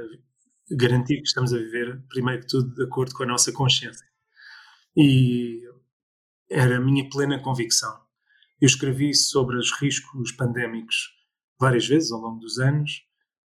garantir 0.71 1.17
que 1.17 1.29
estamos 1.29 1.53
a 1.53 1.59
viver, 1.59 2.03
primeiro 2.09 2.43
que 2.43 2.49
tudo, 2.49 2.75
de 2.75 2.85
acordo 2.85 3.15
com 3.15 3.23
a 3.23 3.27
nossa 3.27 3.53
consciência. 3.53 4.07
E 4.97 5.61
era 6.51 6.77
a 6.77 6.81
minha 6.81 7.09
plena 7.09 7.43
convicção. 7.43 7.93
Eu 8.61 8.67
escrevi 8.67 9.15
sobre 9.15 9.57
os 9.57 9.73
riscos 9.81 10.33
pandémicos 10.33 11.11
várias 11.59 11.87
vezes 11.87 12.13
ao 12.13 12.21
longo 12.21 12.39
dos 12.39 12.59
anos. 12.59 13.03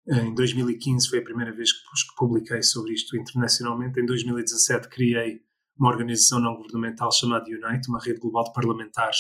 Em 0.08 0.34
2015 0.34 1.10
foi 1.10 1.20
a 1.20 1.24
primeira 1.24 1.54
vez 1.54 1.72
que 1.72 2.16
publiquei 2.18 2.62
sobre 2.62 2.94
isto 2.94 3.16
internacionalmente. 3.18 4.00
Em 4.00 4.06
2017 4.06 4.90
criei 4.90 5.42
uma 5.78 5.90
organização 5.90 6.40
não 6.40 6.56
governamental 6.56 7.12
chamada 7.12 7.46
Unite, 7.46 7.90
uma 7.90 8.00
rede 8.00 8.20
global 8.20 8.46
de 8.46 8.54
parlamentares 8.54 9.20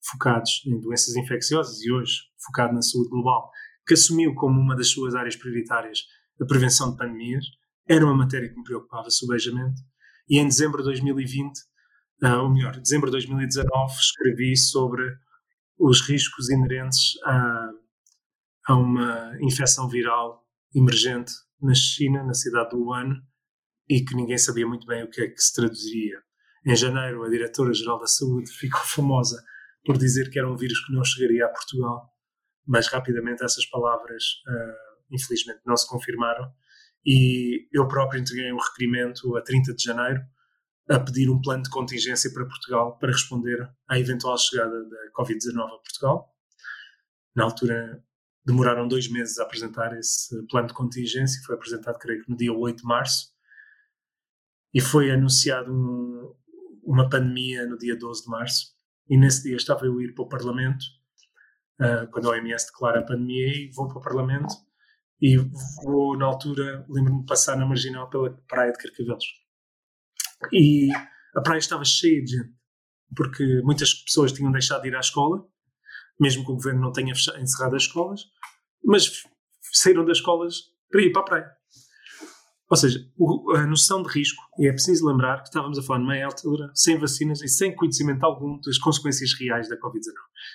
focados 0.00 0.62
em 0.66 0.78
doenças 0.80 1.16
infecciosas 1.16 1.80
e 1.82 1.90
hoje 1.90 2.22
focado 2.38 2.72
na 2.72 2.82
saúde 2.82 3.10
global, 3.10 3.50
que 3.86 3.94
assumiu 3.94 4.34
como 4.34 4.60
uma 4.60 4.76
das 4.76 4.88
suas 4.88 5.14
áreas 5.14 5.34
prioritárias 5.34 6.04
a 6.40 6.46
prevenção 6.46 6.90
de 6.90 6.96
pandemias. 6.96 7.44
Era 7.88 8.04
uma 8.04 8.14
matéria 8.14 8.48
que 8.48 8.56
me 8.56 8.64
preocupava 8.64 9.10
subejamente. 9.10 9.80
E 10.28 10.38
em 10.38 10.46
dezembro 10.46 10.78
de 10.78 10.84
2020, 10.84 11.56
uh, 11.56 12.26
ah, 12.26 12.42
ou 12.42 12.50
melhor, 12.50 12.78
dezembro 12.78 13.06
de 13.06 13.12
2019, 13.12 13.94
escrevi 13.94 14.56
sobre 14.56 15.02
os 15.78 16.00
riscos 16.02 16.50
inerentes 16.50 17.16
a 17.24 17.70
a 18.68 18.76
uma 18.76 19.32
infecção 19.40 19.88
viral 19.88 20.46
emergente 20.74 21.32
na 21.60 21.74
China, 21.74 22.22
na 22.22 22.34
cidade 22.34 22.70
do 22.70 22.84
Wuhan, 22.84 23.16
e 23.88 24.04
que 24.04 24.14
ninguém 24.14 24.36
sabia 24.36 24.66
muito 24.66 24.86
bem 24.86 25.02
o 25.02 25.08
que 25.08 25.22
é 25.22 25.28
que 25.28 25.40
se 25.40 25.54
traduziria. 25.54 26.18
Em 26.66 26.76
janeiro, 26.76 27.24
a 27.24 27.30
Diretora-Geral 27.30 27.98
da 27.98 28.06
Saúde 28.06 28.52
ficou 28.52 28.82
famosa 28.84 29.42
por 29.86 29.96
dizer 29.96 30.28
que 30.30 30.38
era 30.38 30.50
um 30.50 30.56
vírus 30.56 30.84
que 30.84 30.92
não 30.92 31.02
chegaria 31.02 31.46
a 31.46 31.48
Portugal, 31.48 32.12
mas 32.66 32.88
rapidamente 32.88 33.42
essas 33.42 33.64
palavras, 33.70 34.22
uh, 34.46 34.87
infelizmente, 35.10 35.60
não 35.66 35.76
se 35.76 35.88
confirmaram. 35.88 36.50
E 37.04 37.68
eu 37.72 37.86
próprio 37.88 38.20
entreguei 38.20 38.52
um 38.52 38.58
requerimento 38.58 39.36
a 39.36 39.42
30 39.42 39.74
de 39.74 39.82
janeiro 39.82 40.20
a 40.90 40.98
pedir 40.98 41.28
um 41.30 41.40
plano 41.40 41.62
de 41.62 41.70
contingência 41.70 42.32
para 42.32 42.46
Portugal 42.46 42.98
para 42.98 43.12
responder 43.12 43.70
à 43.86 43.98
eventual 43.98 44.36
chegada 44.38 44.84
da 44.84 44.96
Covid-19 45.16 45.64
a 45.64 45.78
Portugal. 45.78 46.34
Na 47.36 47.44
altura, 47.44 48.02
demoraram 48.44 48.88
dois 48.88 49.10
meses 49.10 49.38
a 49.38 49.42
apresentar 49.42 49.96
esse 49.98 50.34
plano 50.46 50.68
de 50.68 50.74
contingência, 50.74 51.42
foi 51.44 51.54
apresentado, 51.54 51.98
creio 51.98 52.24
que 52.24 52.30
no 52.30 52.36
dia 52.36 52.52
8 52.52 52.78
de 52.78 52.84
março, 52.84 53.30
e 54.72 54.80
foi 54.80 55.10
anunciado 55.10 55.70
um, 55.70 56.34
uma 56.82 57.08
pandemia 57.08 57.66
no 57.66 57.76
dia 57.76 57.94
12 57.94 58.24
de 58.24 58.30
março, 58.30 58.74
e 59.08 59.18
nesse 59.18 59.42
dia 59.42 59.56
estava 59.56 59.84
eu 59.84 59.98
a 59.98 60.02
ir 60.02 60.14
para 60.14 60.24
o 60.24 60.28
Parlamento, 60.28 60.82
uh, 61.80 62.10
quando 62.10 62.30
a 62.30 62.32
OMS 62.32 62.66
declara 62.66 63.00
a 63.00 63.04
pandemia, 63.04 63.48
e 63.48 63.70
vou 63.74 63.86
para 63.88 63.98
o 63.98 64.02
Parlamento, 64.02 64.54
e 65.20 65.36
vou, 65.82 66.16
na 66.16 66.26
altura, 66.26 66.86
lembro-me 66.88 67.20
de 67.20 67.26
passar 67.26 67.56
na 67.56 67.66
Marginal 67.66 68.08
pela 68.08 68.30
praia 68.48 68.72
de 68.72 68.78
Carcavelos. 68.78 69.24
E 70.52 70.88
a 71.34 71.40
praia 71.40 71.58
estava 71.58 71.84
cheia 71.84 72.22
de 72.22 72.36
gente, 72.36 72.54
porque 73.16 73.60
muitas 73.62 73.94
pessoas 73.94 74.32
tinham 74.32 74.52
deixado 74.52 74.82
de 74.82 74.88
ir 74.88 74.96
à 74.96 75.00
escola, 75.00 75.44
mesmo 76.20 76.44
que 76.44 76.52
o 76.52 76.54
governo 76.54 76.80
não 76.80 76.92
tenha 76.92 77.12
encerrado 77.12 77.74
as 77.74 77.82
escolas, 77.82 78.22
mas 78.84 79.22
saíram 79.72 80.04
das 80.04 80.18
escolas 80.18 80.54
para 80.90 81.02
ir 81.02 81.12
para 81.12 81.22
a 81.22 81.24
praia. 81.24 81.58
Ou 82.70 82.76
seja, 82.76 83.00
a 83.56 83.66
noção 83.66 84.02
de 84.02 84.10
risco, 84.10 84.42
e 84.58 84.68
é 84.68 84.72
preciso 84.72 85.06
lembrar 85.06 85.38
que 85.38 85.48
estávamos 85.48 85.78
a 85.78 85.82
falar 85.82 86.00
numa 86.00 86.22
altura 86.22 86.70
sem 86.74 86.98
vacinas 86.98 87.40
e 87.40 87.48
sem 87.48 87.74
conhecimento 87.74 88.24
algum 88.24 88.60
das 88.60 88.76
consequências 88.78 89.32
reais 89.40 89.68
da 89.68 89.76
Covid-19. 89.76 90.12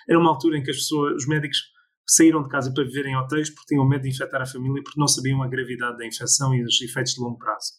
Era 0.08 0.20
uma 0.20 0.30
altura 0.30 0.58
em 0.58 0.64
que 0.64 0.70
as 0.70 0.78
pessoas, 0.78 1.16
os 1.16 1.28
médicos 1.28 1.58
saíram 2.06 2.44
de 2.44 2.50
casa 2.50 2.74
para 2.74 2.84
viver 2.84 3.06
em 3.06 3.16
hotéis 3.16 3.50
porque 3.50 3.74
tinham 3.74 3.88
medo 3.88 4.04
de 4.04 4.10
infectar 4.10 4.42
a 4.42 4.46
família 4.46 4.82
porque 4.84 5.00
não 5.00 5.08
sabiam 5.08 5.42
a 5.42 5.48
gravidade 5.48 5.98
da 5.98 6.06
infecção 6.06 6.54
e 6.54 6.64
os 6.64 6.82
efeitos 6.82 7.14
de 7.14 7.22
longo 7.22 7.38
prazo. 7.38 7.72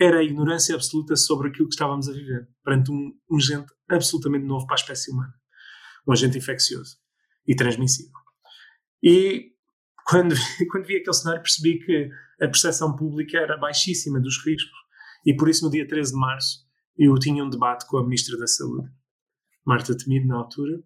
Era 0.00 0.18
a 0.18 0.22
ignorância 0.22 0.74
absoluta 0.74 1.16
sobre 1.16 1.48
aquilo 1.48 1.68
que 1.68 1.74
estávamos 1.74 2.08
a 2.08 2.12
viver, 2.12 2.48
perante 2.64 2.90
um, 2.90 3.12
um 3.30 3.36
agente 3.36 3.72
absolutamente 3.88 4.44
novo 4.44 4.66
para 4.66 4.74
a 4.74 4.80
espécie 4.80 5.12
humana. 5.12 5.32
Um 6.06 6.12
agente 6.12 6.38
infeccioso 6.38 6.96
e 7.46 7.54
transmissível. 7.54 8.12
E 9.02 9.52
quando, 10.06 10.34
quando 10.70 10.86
vi 10.86 10.96
aquele 10.96 11.14
cenário 11.14 11.42
percebi 11.42 11.78
que 11.78 12.10
a 12.40 12.46
percepção 12.46 12.96
pública 12.96 13.38
era 13.38 13.56
baixíssima 13.56 14.20
dos 14.20 14.44
riscos 14.44 14.84
e 15.24 15.34
por 15.36 15.48
isso 15.48 15.64
no 15.64 15.70
dia 15.70 15.86
13 15.86 16.12
de 16.12 16.18
março 16.18 16.64
eu 16.96 17.14
tinha 17.18 17.44
um 17.44 17.50
debate 17.50 17.86
com 17.86 17.98
a 17.98 18.04
Ministra 18.04 18.38
da 18.38 18.46
Saúde, 18.46 18.88
Marta 19.66 19.96
Temido, 19.96 20.26
na 20.26 20.36
altura, 20.36 20.80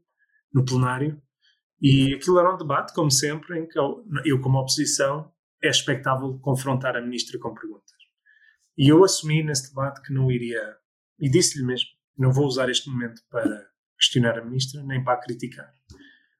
no 0.52 0.64
plenário, 0.64 1.20
e 1.80 2.14
aquilo 2.14 2.38
era 2.38 2.52
um 2.52 2.56
debate, 2.56 2.92
como 2.92 3.10
sempre, 3.10 3.58
em 3.58 3.66
que 3.66 3.78
eu, 3.78 4.04
eu 4.24 4.40
como 4.40 4.58
oposição, 4.58 5.32
é 5.62 5.68
expectável 5.68 6.38
confrontar 6.40 6.96
a 6.96 7.00
Ministra 7.00 7.38
com 7.38 7.54
perguntas. 7.54 7.96
E 8.76 8.88
eu 8.88 9.04
assumi 9.04 9.42
nesse 9.42 9.68
debate 9.68 10.02
que 10.02 10.12
não 10.12 10.30
iria, 10.30 10.76
e 11.18 11.28
disse-lhe 11.28 11.64
mesmo, 11.64 11.88
não 12.16 12.32
vou 12.32 12.46
usar 12.46 12.68
este 12.68 12.90
momento 12.90 13.22
para 13.30 13.66
questionar 13.98 14.38
a 14.38 14.44
Ministra, 14.44 14.82
nem 14.84 15.02
para 15.02 15.14
a 15.14 15.20
criticar. 15.20 15.72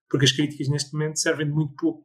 Porque 0.09 0.25
as 0.25 0.33
críticas 0.33 0.69
neste 0.69 0.93
momento 0.93 1.19
servem 1.19 1.47
de 1.47 1.53
muito 1.53 1.75
pouco 1.75 2.05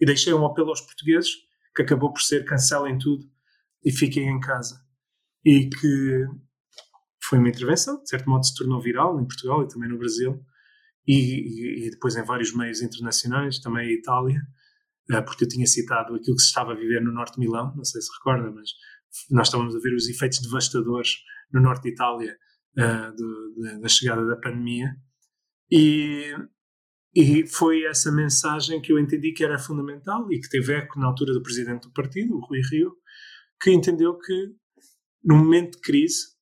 e 0.00 0.06
deixei 0.06 0.32
um 0.32 0.44
apelo 0.44 0.70
aos 0.70 0.80
portugueses 0.80 1.30
que 1.74 1.82
acabou 1.82 2.12
por 2.12 2.20
ser 2.20 2.44
cancelem 2.44 2.98
tudo 2.98 3.24
e 3.84 3.90
fiquem 3.92 4.28
em 4.28 4.40
casa. 4.40 4.80
E 5.44 5.68
que 5.68 6.26
foi 7.22 7.38
uma 7.38 7.48
intervenção, 7.48 8.02
de 8.02 8.08
certo 8.08 8.28
modo 8.28 8.44
se 8.44 8.54
tornou 8.54 8.80
viral 8.80 9.20
em 9.20 9.26
Portugal 9.26 9.62
e 9.62 9.68
também 9.68 9.88
no 9.88 9.98
Brasil, 9.98 10.44
e, 11.06 11.86
e, 11.86 11.90
depois 11.90 12.16
em 12.16 12.24
vários 12.24 12.54
meios 12.54 12.80
internacionais, 12.80 13.58
também 13.58 13.88
a 13.88 13.92
Itália, 13.92 14.40
uh, 15.10 15.24
porque 15.24 15.44
eu 15.44 15.48
tinha 15.48 15.66
citado 15.66 16.14
aquilo 16.14 16.36
que 16.36 16.42
se 16.42 16.48
estava 16.48 16.72
a 16.72 16.76
viver 16.76 17.02
no 17.02 17.12
norte 17.12 17.34
de 17.34 17.40
Milão, 17.40 17.74
não 17.74 17.84
sei 17.84 18.00
se 18.00 18.08
recorda, 18.18 18.50
mas 18.50 18.70
nós 19.30 19.48
estávamos 19.48 19.74
a 19.74 19.80
ver 19.80 19.94
os 19.94 20.08
efeitos 20.08 20.40
devastadores 20.40 21.10
no 21.52 21.60
norte 21.60 21.82
de 21.82 21.90
Itália 21.90 22.36
uh, 22.78 23.14
de, 23.14 23.74
de, 23.74 23.80
da 23.80 23.88
chegada 23.88 24.26
da 24.26 24.36
pandemia. 24.36 24.94
E, 25.70 26.34
e 27.14 27.46
foi 27.46 27.84
essa 27.84 28.12
mensagem 28.12 28.80
que 28.80 28.92
eu 28.92 28.98
entendi 28.98 29.32
que 29.32 29.44
era 29.44 29.58
fundamental 29.58 30.30
e 30.32 30.40
que 30.40 30.48
teve 30.48 30.72
eco 30.74 30.98
na 30.98 31.06
altura 31.06 31.32
do 31.32 31.42
presidente 31.42 31.82
do 31.82 31.92
partido, 31.92 32.36
o 32.36 32.46
Rui 32.46 32.60
Rio, 32.70 32.92
que 33.60 33.70
entendeu 33.70 34.16
que 34.18 34.54
num 35.24 35.38
momento 35.38 35.76
de 35.76 35.80
crise 35.80 36.32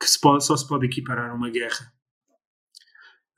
que 0.00 0.08
se 0.08 0.20
pode, 0.20 0.44
só 0.44 0.56
se 0.56 0.66
pode 0.66 0.86
equiparar 0.86 1.30
a 1.30 1.34
uma 1.34 1.50
guerra. 1.50 1.93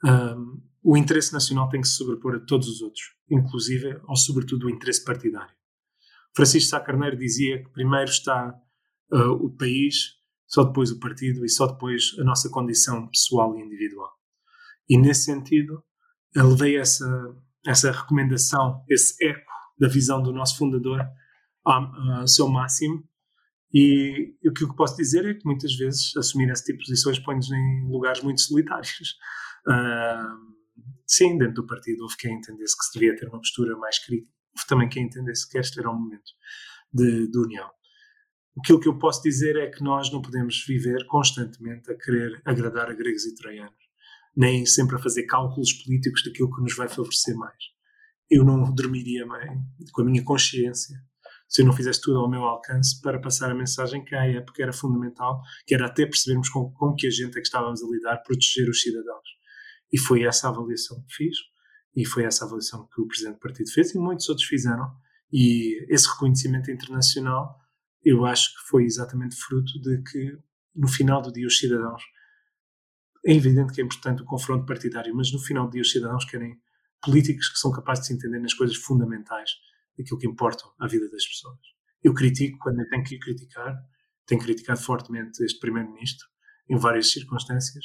Um, 0.04 0.62
o 0.82 0.96
interesse 0.96 1.32
nacional 1.32 1.68
tem 1.68 1.80
que 1.80 1.88
se 1.88 1.96
sobrepor 1.96 2.36
a 2.36 2.40
todos 2.40 2.68
os 2.68 2.80
outros, 2.80 3.02
inclusive 3.30 4.00
ou 4.06 4.16
sobretudo 4.16 4.66
o 4.66 4.70
interesse 4.70 5.04
partidário. 5.04 5.54
Francisco 6.34 6.70
Sá 6.70 6.80
Carneiro 6.80 7.16
dizia 7.16 7.62
que 7.62 7.70
primeiro 7.70 8.10
está 8.10 8.54
uh, 9.12 9.32
o 9.32 9.50
país, 9.56 10.16
só 10.46 10.64
depois 10.64 10.92
o 10.92 11.00
partido 11.00 11.44
e 11.44 11.48
só 11.48 11.66
depois 11.66 12.14
a 12.20 12.24
nossa 12.24 12.48
condição 12.50 13.08
pessoal 13.08 13.56
e 13.56 13.62
individual. 13.62 14.12
E 14.88 14.96
nesse 14.96 15.24
sentido, 15.24 15.82
levei 16.36 16.76
essa, 16.76 17.06
essa 17.66 17.90
recomendação, 17.90 18.84
esse 18.88 19.24
eco 19.24 19.50
da 19.78 19.88
visão 19.88 20.22
do 20.22 20.32
nosso 20.32 20.56
fundador 20.56 21.00
ao 21.64 22.28
seu 22.28 22.48
máximo. 22.48 23.02
E, 23.74 24.36
e 24.42 24.48
o 24.48 24.52
que 24.52 24.62
eu 24.62 24.74
posso 24.74 24.96
dizer 24.96 25.24
é 25.24 25.34
que 25.34 25.44
muitas 25.44 25.74
vezes 25.74 26.16
assumir 26.16 26.48
esse 26.50 26.64
tipo 26.64 26.78
de 26.78 26.84
posições 26.84 27.18
põe-nos 27.18 27.50
em 27.50 27.88
lugares 27.90 28.22
muito 28.22 28.40
solitários. 28.40 29.16
Sim, 31.06 31.38
dentro 31.38 31.54
do 31.54 31.66
partido 31.66 32.02
houve 32.02 32.16
quem 32.16 32.34
entendesse 32.34 32.76
que 32.76 32.84
se 32.84 32.98
devia 32.98 33.16
ter 33.16 33.28
uma 33.28 33.38
postura 33.38 33.76
mais 33.76 33.98
crítica 34.04 34.36
houve 34.56 34.66
também 34.66 34.88
quem 34.88 35.04
entendesse 35.04 35.48
que 35.48 35.58
este 35.58 35.78
era 35.78 35.90
um 35.90 35.98
momento 35.98 36.32
de, 36.92 37.30
de 37.30 37.38
união. 37.38 37.70
Aquilo 38.58 38.80
que 38.80 38.88
eu 38.88 38.98
posso 38.98 39.22
dizer 39.22 39.54
é 39.56 39.70
que 39.70 39.84
nós 39.84 40.10
não 40.10 40.22
podemos 40.22 40.64
viver 40.66 41.06
constantemente 41.06 41.90
a 41.90 41.96
querer 41.96 42.40
agradar 42.44 42.90
a 42.90 42.94
gregos 42.94 43.26
e 43.26 43.34
troianos, 43.34 43.74
nem 44.34 44.64
sempre 44.64 44.96
a 44.96 44.98
fazer 44.98 45.24
cálculos 45.24 45.74
políticos 45.74 46.22
daquilo 46.24 46.50
que 46.54 46.62
nos 46.62 46.74
vai 46.74 46.88
favorecer 46.88 47.36
mais. 47.36 47.62
Eu 48.30 48.44
não 48.44 48.74
dormiria 48.74 49.26
bem 49.26 49.60
com 49.92 50.00
a 50.00 50.04
minha 50.04 50.24
consciência 50.24 50.96
se 51.48 51.62
eu 51.62 51.66
não 51.66 51.72
fizesse 51.72 52.00
tudo 52.00 52.18
ao 52.18 52.28
meu 52.28 52.42
alcance 52.42 53.00
para 53.00 53.20
passar 53.20 53.50
a 53.50 53.54
mensagem 53.54 54.04
que 54.04 54.16
à 54.16 54.26
época 54.26 54.60
era 54.60 54.72
fundamental, 54.72 55.40
que 55.64 55.74
era 55.74 55.86
até 55.86 56.04
percebermos 56.04 56.48
com, 56.48 56.72
com 56.72 56.92
que 56.94 57.06
agente 57.06 57.38
é 57.38 57.40
que 57.40 57.46
estávamos 57.46 57.84
a 57.84 57.86
lidar, 57.86 58.16
proteger 58.24 58.68
os 58.68 58.80
cidadãos. 58.80 59.28
E 59.92 59.98
foi 59.98 60.24
essa 60.24 60.48
avaliação 60.48 61.02
que 61.04 61.14
fiz 61.14 61.36
e 61.94 62.04
foi 62.04 62.24
essa 62.24 62.44
avaliação 62.44 62.86
que 62.88 63.00
o 63.00 63.06
Presidente 63.06 63.36
do 63.36 63.40
Partido 63.40 63.70
fez 63.70 63.94
e 63.94 63.98
muitos 63.98 64.28
outros 64.28 64.46
fizeram. 64.46 64.94
E 65.32 65.84
esse 65.92 66.08
reconhecimento 66.08 66.70
internacional, 66.70 67.58
eu 68.04 68.24
acho 68.26 68.52
que 68.52 68.68
foi 68.68 68.84
exatamente 68.84 69.34
fruto 69.36 69.80
de 69.80 70.02
que, 70.02 70.38
no 70.74 70.88
final 70.88 71.22
do 71.22 71.32
dia, 71.32 71.46
os 71.46 71.58
cidadãos. 71.58 72.02
É 73.24 73.32
evidente 73.32 73.72
que 73.72 73.80
é 73.80 73.84
importante 73.84 74.22
o 74.22 74.26
confronto 74.26 74.66
partidário, 74.66 75.14
mas 75.14 75.32
no 75.32 75.38
final 75.38 75.66
do 75.66 75.72
dia, 75.72 75.82
os 75.82 75.90
cidadãos 75.90 76.24
querem 76.24 76.60
políticos 77.02 77.48
que 77.48 77.58
são 77.58 77.72
capazes 77.72 78.02
de 78.02 78.08
se 78.08 78.14
entender 78.14 78.38
nas 78.38 78.54
coisas 78.54 78.76
fundamentais 78.76 79.50
daquilo 79.98 80.18
que 80.18 80.26
importam 80.26 80.70
à 80.78 80.86
vida 80.86 81.08
das 81.10 81.26
pessoas. 81.26 81.58
Eu 82.02 82.14
critico 82.14 82.58
quando 82.58 82.80
eu 82.80 82.88
tenho 82.88 83.02
que 83.02 83.18
criticar, 83.18 83.74
tenho 84.26 84.40
criticado 84.40 84.80
fortemente 84.80 85.42
este 85.42 85.58
Primeiro-Ministro 85.58 86.26
em 86.68 86.76
várias 86.76 87.10
circunstâncias, 87.10 87.84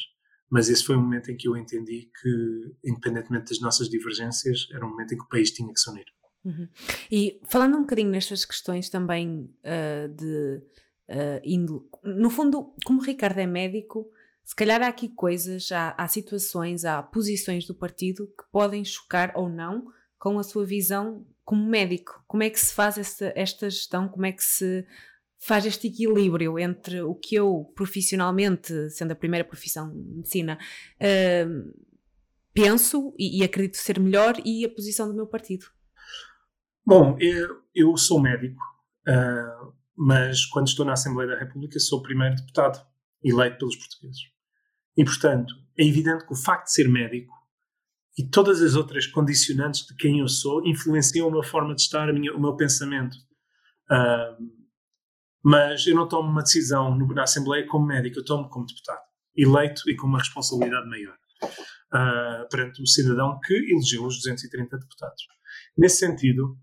mas 0.51 0.69
esse 0.69 0.83
foi 0.83 0.97
um 0.97 1.01
momento 1.01 1.31
em 1.31 1.37
que 1.37 1.47
eu 1.47 1.55
entendi 1.55 2.11
que, 2.21 2.75
independentemente 2.83 3.49
das 3.49 3.61
nossas 3.61 3.89
divergências, 3.89 4.67
era 4.73 4.85
um 4.85 4.89
momento 4.89 5.13
em 5.13 5.17
que 5.17 5.23
o 5.23 5.29
país 5.29 5.49
tinha 5.49 5.73
que 5.73 5.79
se 5.79 5.89
unir. 5.89 6.05
Uhum. 6.43 6.67
E 7.09 7.39
falando 7.49 7.77
um 7.77 7.81
bocadinho 7.81 8.09
nestas 8.09 8.43
questões 8.43 8.89
também 8.89 9.49
uh, 9.63 10.13
de 10.13 10.61
uh, 11.09 11.41
indo, 11.45 11.89
no 12.03 12.29
fundo, 12.29 12.75
como 12.85 12.99
o 12.99 13.03
Ricardo 13.03 13.39
é 13.39 13.47
médico, 13.47 14.11
se 14.43 14.53
calhar 14.53 14.81
há 14.81 14.87
aqui 14.87 15.07
coisas, 15.07 15.71
há, 15.71 15.95
há, 15.97 16.05
situações, 16.09 16.83
há 16.83 17.01
posições 17.01 17.65
do 17.65 17.73
partido 17.73 18.27
que 18.27 18.43
podem 18.51 18.83
chocar 18.83 19.31
ou 19.37 19.47
não 19.47 19.85
com 20.19 20.37
a 20.37 20.43
sua 20.43 20.65
visão 20.65 21.25
como 21.45 21.65
médico. 21.65 22.21
Como 22.27 22.43
é 22.43 22.49
que 22.49 22.59
se 22.59 22.73
faz 22.73 22.97
esta, 22.97 23.31
esta 23.37 23.69
gestão? 23.69 24.09
Como 24.09 24.25
é 24.25 24.33
que 24.33 24.43
se 24.43 24.85
faz 25.41 25.65
este 25.65 25.87
equilíbrio 25.87 26.59
entre 26.59 27.01
o 27.01 27.15
que 27.15 27.35
eu 27.35 27.71
profissionalmente, 27.75 28.89
sendo 28.91 29.11
a 29.11 29.15
primeira 29.15 29.43
profissão 29.43 29.91
de 29.91 29.97
medicina, 29.97 30.57
uh, 30.97 31.83
penso 32.53 33.13
e, 33.17 33.39
e, 33.39 33.43
acredito 33.43 33.77
ser 33.77 33.99
melhor 33.99 34.35
e 34.45 34.63
a 34.63 34.69
posição 34.69 35.07
do 35.07 35.15
meu 35.15 35.25
partido? 35.25 35.65
Bom, 36.85 37.17
eu, 37.19 37.61
eu 37.73 37.97
sou 37.97 38.21
médico, 38.21 38.61
uh, 39.07 39.73
mas 39.97 40.45
quando 40.45 40.67
estou 40.67 40.85
na 40.85 40.93
Assembleia 40.93 41.31
da 41.31 41.39
República 41.39 41.79
sou 41.79 41.99
o 41.99 42.03
primeiro 42.03 42.35
deputado 42.35 42.79
eleito 43.23 43.57
pelos 43.57 43.75
portugueses. 43.75 44.21
E, 44.95 45.03
portanto, 45.03 45.53
é 45.77 45.83
evidente 45.83 46.25
que 46.25 46.33
o 46.33 46.35
facto 46.37 46.65
de 46.65 46.73
ser 46.73 46.87
médico 46.87 47.33
e 48.17 48.27
todas 48.27 48.61
as 48.61 48.75
outras 48.75 49.07
condicionantes 49.07 49.87
de 49.87 49.95
quem 49.95 50.19
eu 50.19 50.27
sou 50.27 50.67
influenciam 50.67 51.27
a 51.27 51.31
minha 51.31 51.43
forma 51.43 51.73
de 51.73 51.81
estar, 51.81 52.11
minha, 52.13 52.33
o 52.35 52.41
meu 52.41 52.55
pensamento. 52.55 53.15
Uh, 53.89 54.60
mas 55.43 55.85
eu 55.87 55.95
não 55.95 56.07
tomo 56.07 56.29
uma 56.29 56.43
decisão 56.43 56.95
na 56.97 57.23
Assembleia 57.23 57.65
como 57.67 57.85
médico, 57.85 58.19
eu 58.19 58.25
tomo 58.25 58.49
como 58.49 58.65
deputado, 58.65 59.01
eleito 59.35 59.81
e 59.89 59.95
com 59.95 60.07
uma 60.07 60.19
responsabilidade 60.19 60.87
maior 60.87 61.15
uh, 61.43 62.47
perante 62.49 62.81
o 62.81 62.87
cidadão 62.87 63.39
que 63.39 63.53
elegeu 63.53 64.05
os 64.05 64.17
230 64.17 64.77
deputados. 64.77 65.23
Nesse 65.77 65.97
sentido, 65.97 66.57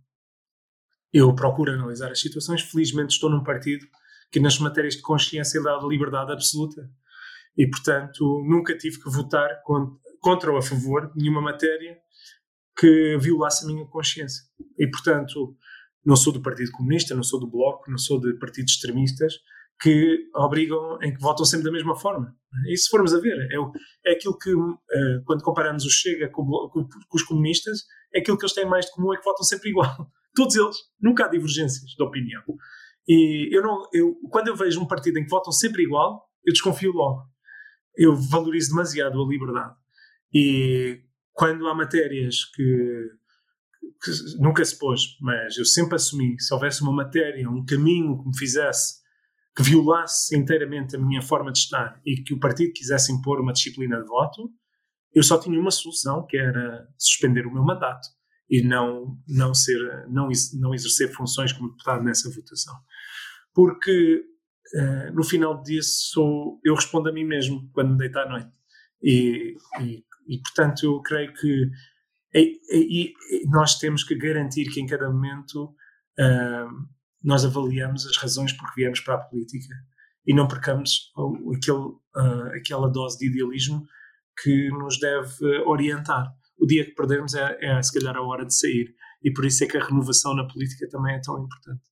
eu 1.13 1.35
procuro 1.35 1.73
analisar 1.73 2.11
as 2.11 2.21
situações. 2.21 2.63
Felizmente, 2.63 3.15
estou 3.15 3.31
num 3.31 3.43
partido 3.43 3.87
que, 4.31 4.41
nas 4.41 4.59
matérias 4.59 4.95
de 4.95 5.03
consciência, 5.03 5.63
dá 5.63 5.79
liberdade 5.83 6.33
absoluta 6.33 6.89
e, 7.57 7.69
portanto, 7.69 8.45
nunca 8.47 8.77
tive 8.77 9.03
que 9.03 9.11
votar 9.11 9.63
contra 10.21 10.53
ou 10.53 10.59
a 10.59 10.63
favor 10.63 11.11
de 11.13 11.23
nenhuma 11.23 11.41
matéria 11.41 11.99
que 12.77 13.17
violasse 13.19 13.65
a 13.65 13.69
minha 13.69 13.87
consciência. 13.87 14.45
E, 14.79 14.87
portanto, 14.89 15.57
não 16.05 16.17
sou 16.17 16.33
do 16.33 16.43
Partido 16.43 16.71
Comunista, 16.73 17.15
não 17.15 17.23
sou 17.23 17.41
do 17.41 17.51
Bloco, 17.51 17.91
não 17.91 17.99
sou 17.99 18.21
de 18.21 18.39
partidos 18.39 18.73
extremistas 18.73 19.35
que 19.81 20.29
obrigam 20.35 20.99
em 21.03 21.15
que 21.15 21.21
votam 21.21 21.45
sempre 21.45 21.65
da 21.65 21.73
mesma 21.73 21.97
forma. 21.97 22.35
E 22.69 22.77
se 22.77 22.89
formos 22.89 23.15
a 23.15 23.21
ver, 23.21 23.39
é, 23.39 24.11
é 24.11 24.13
aquilo 24.15 24.37
que, 24.37 24.53
uh, 24.53 25.23
quando 25.25 25.43
comparamos 25.43 25.85
o 25.85 25.91
Chega 25.91 26.29
com, 26.29 26.45
com, 26.45 26.89
com, 26.89 27.17
os 27.17 27.23
comunistas, 27.23 27.83
é 28.13 28.21
aquilo 28.21 28.37
que 28.37 28.45
eles 28.45 28.55
têm 28.55 28.67
mais 28.67 28.87
de 28.87 28.93
comum 28.93 29.13
é 29.13 29.17
que 29.17 29.25
votam 29.25 29.45
sempre 29.45 29.71
igual. 29.71 30.11
Todos 30.35 30.57
eles. 30.57 30.77
Nunca 31.01 31.27
há 31.27 31.29
divergências 31.29 31.91
de 31.91 32.03
opinião. 32.03 32.43
E 33.07 33.55
eu 33.55 33.63
não, 33.63 33.89
eu, 33.93 34.17
quando 34.31 34.49
eu 34.49 34.57
vejo 34.57 34.81
um 34.81 34.87
partido 34.87 35.19
em 35.19 35.25
que 35.25 35.31
votam 35.31 35.53
sempre 35.53 35.83
igual, 35.83 36.29
eu 36.45 36.53
desconfio 36.53 36.93
logo. 36.93 37.23
Eu 37.97 38.17
valorizo 38.17 38.71
demasiado 38.71 39.23
a 39.23 39.27
liberdade. 39.27 39.75
E 40.33 41.01
quando 41.33 41.67
há 41.69 41.75
matérias 41.75 42.45
que 42.55 43.11
que 44.03 44.11
nunca 44.39 44.65
se 44.65 44.79
pôs, 44.79 45.17
mas 45.21 45.57
eu 45.57 45.65
sempre 45.65 45.97
assumi, 45.97 46.41
se 46.41 46.53
houvesse 46.55 46.83
uma 46.83 46.93
matéria, 46.93 47.49
um 47.51 47.65
caminho 47.65 48.19
que 48.19 48.29
me 48.29 48.39
fizesse, 48.39 49.01
que 49.57 49.63
violasse 49.63 50.37
inteiramente 50.37 50.95
a 50.95 50.99
minha 50.99 51.21
forma 51.21 51.51
de 51.51 51.59
estar 51.59 52.01
e 52.07 52.23
que 52.23 52.33
o 52.33 52.39
partido 52.39 52.73
quisesse 52.73 53.13
impor 53.13 53.41
uma 53.41 53.53
disciplina 53.53 54.01
de 54.01 54.07
voto, 54.07 54.51
eu 55.13 55.23
só 55.23 55.39
tinha 55.39 55.59
uma 55.59 55.71
solução, 55.71 56.25
que 56.27 56.37
era 56.37 56.87
suspender 56.97 57.47
o 57.47 57.53
meu 57.53 57.65
mandato 57.65 58.07
e 58.49 58.63
não, 58.63 59.19
não, 59.27 59.53
ser, 59.53 59.79
não, 60.09 60.29
não 60.55 60.75
exercer 60.75 61.13
funções 61.13 61.53
como 61.53 61.71
deputado 61.71 62.05
nessa 62.05 62.31
votação. 62.31 62.75
Porque 63.53 64.23
uh, 64.75 65.13
no 65.13 65.25
final 65.25 65.63
sou, 65.83 66.61
eu 66.65 66.75
respondo 66.75 67.09
a 67.09 67.13
mim 67.13 67.25
mesmo 67.25 67.69
quando 67.73 67.93
me 67.93 67.99
deito 67.99 68.19
à 68.19 68.29
noite. 68.29 68.51
E, 69.03 69.57
e, 69.81 70.05
e 70.29 70.41
portanto 70.41 70.85
eu 70.85 71.01
creio 71.03 71.33
que 71.35 71.69
e, 72.35 72.61
e, 72.71 73.15
nós 73.49 73.79
temos 73.79 74.05
que 74.05 74.15
garantir 74.15 74.67
que 74.71 74.81
em 74.81 74.87
cada 74.87 75.11
momento 75.11 75.75
uh, 76.19 76.89
nós 77.23 77.45
avaliamos 77.45 78.07
as 78.07 78.17
razões 78.17 78.53
por 78.53 78.69
que 78.69 78.83
viemos 78.83 79.01
para 79.01 79.15
a 79.15 79.19
política 79.19 79.75
e 80.27 80.35
não 80.35 80.47
percamos 80.47 81.11
aquele, 81.57 81.79
uh, 81.79 82.57
aquela 82.57 82.89
dose 82.89 83.19
de 83.19 83.27
idealismo 83.27 83.87
que 84.43 84.69
nos 84.69 84.99
deve 85.01 85.59
orientar. 85.67 86.33
O 86.59 86.67
dia 86.67 86.85
que 86.85 86.93
perdermos 86.93 87.35
é, 87.35 87.57
é, 87.61 87.83
se 87.83 87.99
calhar, 87.99 88.17
a 88.17 88.23
hora 88.23 88.45
de 88.45 88.55
sair. 88.55 88.95
E 89.23 89.33
por 89.33 89.45
isso 89.45 89.65
é 89.65 89.67
que 89.67 89.77
a 89.77 89.85
renovação 89.85 90.35
na 90.35 90.47
política 90.47 90.89
também 90.91 91.15
é 91.17 91.21
tão 91.21 91.43
importante. 91.43 91.83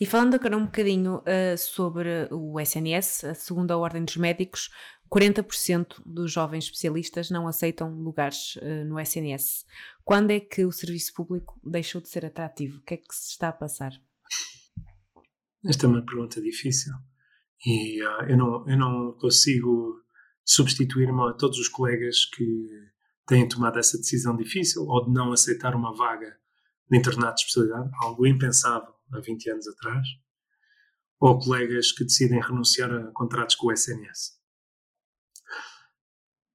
E 0.00 0.06
falando 0.06 0.34
agora 0.34 0.56
um 0.56 0.64
bocadinho 0.64 1.16
uh, 1.16 1.58
sobre 1.58 2.28
o 2.30 2.60
SNS, 2.60 3.24
a 3.24 3.34
segunda 3.34 3.76
ordem 3.76 4.04
dos 4.04 4.16
médicos, 4.16 4.70
40% 5.10 6.02
dos 6.04 6.30
jovens 6.30 6.64
especialistas 6.64 7.30
não 7.30 7.48
aceitam 7.48 7.94
lugares 7.94 8.56
uh, 8.56 8.84
no 8.86 9.00
SNS. 9.00 9.64
Quando 10.04 10.30
é 10.30 10.40
que 10.40 10.64
o 10.64 10.72
serviço 10.72 11.14
público 11.14 11.58
deixou 11.64 12.00
de 12.00 12.08
ser 12.08 12.26
atrativo? 12.26 12.78
O 12.78 12.82
que 12.82 12.94
é 12.94 12.96
que 12.96 13.14
se 13.14 13.30
está 13.30 13.48
a 13.48 13.52
passar? 13.52 13.92
Esta 15.64 15.86
é 15.86 15.88
uma 15.88 16.04
pergunta 16.04 16.40
difícil 16.40 16.92
e 17.64 18.02
uh, 18.02 18.22
eu, 18.28 18.36
não, 18.36 18.68
eu 18.68 18.78
não 18.78 19.12
consigo 19.18 20.00
substituir-me 20.44 21.28
a 21.28 21.32
todos 21.32 21.58
os 21.58 21.68
colegas 21.68 22.24
que 22.24 22.68
têm 23.26 23.48
tomado 23.48 23.78
essa 23.78 23.98
decisão 23.98 24.36
difícil 24.36 24.82
ou 24.86 25.04
de 25.04 25.12
não 25.12 25.32
aceitar 25.32 25.74
uma 25.74 25.94
vaga 25.94 26.38
de 26.90 26.98
internato 26.98 27.34
de 27.34 27.40
especialidade, 27.42 27.90
algo 28.00 28.26
impensável 28.26 28.94
há 29.12 29.20
20 29.20 29.50
anos 29.50 29.68
atrás, 29.68 30.06
ou 31.20 31.38
colegas 31.38 31.92
que 31.92 32.04
decidem 32.04 32.40
renunciar 32.40 32.90
a 32.90 33.10
contratos 33.12 33.56
com 33.56 33.66
o 33.66 33.72
SNS. 33.72 34.37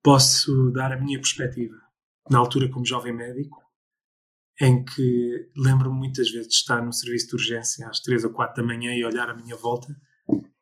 Posso 0.03 0.69
dar 0.71 0.91
a 0.91 0.99
minha 0.99 1.17
perspectiva. 1.17 1.81
Na 2.29 2.39
altura, 2.39 2.69
como 2.69 2.85
jovem 2.85 3.13
médico, 3.13 3.63
em 4.59 4.83
que 4.83 5.51
lembro-me 5.55 5.97
muitas 5.97 6.29
vezes 6.29 6.47
de 6.47 6.53
estar 6.55 6.81
no 6.83 6.93
serviço 6.93 7.27
de 7.29 7.35
urgência 7.35 7.87
às 7.87 7.99
3 8.01 8.25
ou 8.25 8.31
4 8.31 8.61
da 8.61 8.67
manhã 8.67 8.93
e 8.93 9.03
olhar 9.03 9.29
à 9.29 9.33
minha 9.33 9.55
volta 9.55 9.95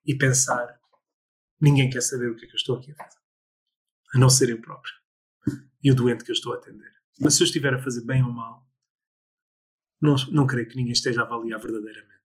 e 0.05 0.15
pensar: 0.15 0.79
ninguém 1.59 1.89
quer 1.89 2.01
saber 2.01 2.29
o 2.29 2.35
que 2.35 2.45
é 2.45 2.47
que 2.47 2.53
eu 2.53 2.57
estou 2.57 2.77
aqui 2.77 2.91
a 2.91 2.95
fazer, 2.95 3.19
a 4.15 4.19
não 4.19 4.29
ser 4.29 4.49
eu 4.49 4.61
próprio 4.61 4.93
e 5.83 5.91
o 5.91 5.95
doente 5.95 6.23
que 6.23 6.31
eu 6.31 6.35
estou 6.35 6.53
a 6.53 6.57
atender. 6.57 6.91
Mas 7.19 7.35
se 7.35 7.43
eu 7.43 7.45
estiver 7.45 7.73
a 7.73 7.81
fazer 7.81 8.05
bem 8.05 8.23
ou 8.23 8.31
mal, 8.31 8.67
não, 9.99 10.15
não 10.31 10.47
creio 10.47 10.67
que 10.67 10.75
ninguém 10.75 10.93
esteja 10.93 11.21
a 11.21 11.25
avaliar 11.25 11.59
verdadeiramente. 11.59 12.21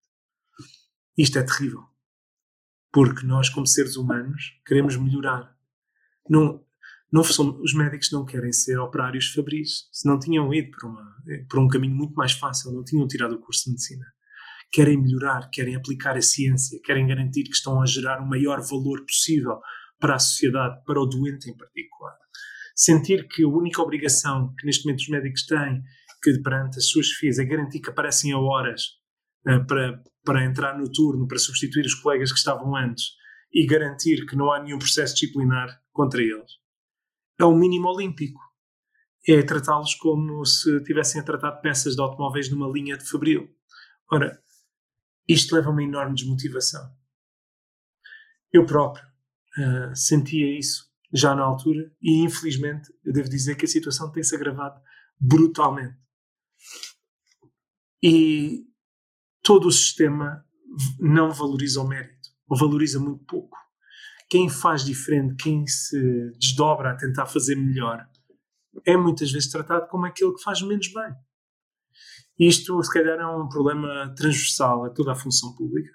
Isto 1.16 1.38
é 1.38 1.42
terrível. 1.42 1.84
Porque 2.92 3.26
nós, 3.26 3.48
como 3.50 3.66
seres 3.66 3.96
humanos, 3.96 4.60
queremos 4.66 4.96
melhorar. 4.96 5.54
Não, 6.28 6.65
não 7.12 7.22
são, 7.22 7.60
os 7.60 7.72
médicos 7.72 8.10
não 8.10 8.24
querem 8.24 8.52
ser 8.52 8.78
operários 8.78 9.32
fabris. 9.32 9.88
Se 9.92 10.08
não 10.08 10.18
tinham 10.18 10.52
ido 10.52 10.70
por, 10.70 10.88
uma, 10.88 11.16
por 11.48 11.60
um 11.60 11.68
caminho 11.68 11.94
muito 11.94 12.14
mais 12.14 12.32
fácil, 12.32 12.72
não 12.72 12.84
tinham 12.84 13.06
tirado 13.06 13.34
o 13.34 13.40
curso 13.40 13.64
de 13.64 13.70
medicina. 13.70 14.04
Querem 14.72 15.00
melhorar, 15.00 15.48
querem 15.50 15.76
aplicar 15.76 16.16
a 16.16 16.22
ciência, 16.22 16.80
querem 16.84 17.06
garantir 17.06 17.44
que 17.44 17.54
estão 17.54 17.80
a 17.80 17.86
gerar 17.86 18.20
o 18.20 18.28
maior 18.28 18.60
valor 18.60 19.04
possível 19.06 19.60
para 20.00 20.16
a 20.16 20.18
sociedade, 20.18 20.82
para 20.84 21.00
o 21.00 21.06
doente 21.06 21.48
em 21.48 21.56
particular. 21.56 22.16
Sentir 22.74 23.26
que 23.28 23.44
a 23.44 23.48
única 23.48 23.80
obrigação 23.80 24.52
que 24.58 24.66
neste 24.66 24.84
momento 24.84 25.00
os 25.00 25.08
médicos 25.08 25.46
têm, 25.46 25.82
que 26.22 26.42
perante 26.42 26.78
as 26.78 26.88
suas 26.88 27.08
FIAs, 27.12 27.38
é 27.38 27.44
garantir 27.44 27.80
que 27.80 27.88
aparecem 27.88 28.32
a 28.32 28.38
horas 28.38 28.82
uh, 29.48 29.64
para, 29.66 30.02
para 30.24 30.44
entrar 30.44 30.76
no 30.76 30.90
turno, 30.90 31.28
para 31.28 31.38
substituir 31.38 31.86
os 31.86 31.94
colegas 31.94 32.32
que 32.32 32.38
estavam 32.38 32.76
antes 32.76 33.12
e 33.54 33.64
garantir 33.64 34.26
que 34.26 34.36
não 34.36 34.52
há 34.52 34.60
nenhum 34.60 34.78
processo 34.78 35.14
disciplinar 35.14 35.68
contra 35.92 36.20
eles 36.20 36.65
é 37.38 37.44
o 37.44 37.54
mínimo 37.54 37.88
olímpico. 37.88 38.40
É 39.28 39.42
tratá-los 39.42 39.94
como 39.94 40.44
se 40.44 40.82
tivessem 40.84 41.20
a 41.20 41.24
tratar 41.24 41.50
de 41.52 41.62
peças 41.62 41.94
de 41.94 42.00
automóveis 42.00 42.50
numa 42.50 42.68
linha 42.68 42.96
de 42.96 43.08
fabril. 43.08 43.48
Ora, 44.10 44.40
isto 45.28 45.54
leva 45.54 45.68
a 45.68 45.72
uma 45.72 45.82
enorme 45.82 46.14
desmotivação. 46.14 46.88
Eu 48.52 48.64
próprio 48.64 49.04
uh, 49.04 49.96
sentia 49.96 50.56
isso 50.56 50.88
já 51.12 51.34
na 51.34 51.42
altura 51.42 51.92
e, 52.00 52.22
infelizmente, 52.22 52.92
eu 53.04 53.12
devo 53.12 53.28
dizer 53.28 53.56
que 53.56 53.64
a 53.64 53.68
situação 53.68 54.12
tem-se 54.12 54.34
agravado 54.34 54.80
brutalmente. 55.18 55.98
E 58.02 58.64
todo 59.42 59.66
o 59.66 59.72
sistema 59.72 60.44
não 61.00 61.32
valoriza 61.32 61.80
o 61.80 61.88
mérito, 61.88 62.28
ou 62.48 62.56
valoriza 62.56 63.00
muito 63.00 63.24
pouco 63.24 63.65
quem 64.28 64.48
faz 64.48 64.84
diferente, 64.84 65.36
quem 65.42 65.66
se 65.66 66.30
desdobra 66.38 66.90
a 66.90 66.96
tentar 66.96 67.26
fazer 67.26 67.56
melhor, 67.56 68.06
é 68.84 68.96
muitas 68.96 69.30
vezes 69.30 69.50
tratado 69.50 69.86
como 69.88 70.06
aquele 70.06 70.32
que 70.34 70.42
faz 70.42 70.60
menos 70.62 70.88
bem. 70.92 71.14
Isto, 72.38 72.82
se 72.82 72.92
calhar, 72.92 73.18
é 73.18 73.26
um 73.26 73.48
problema 73.48 74.14
transversal 74.14 74.84
a 74.84 74.90
toda 74.90 75.12
a 75.12 75.16
função 75.16 75.54
pública, 75.54 75.90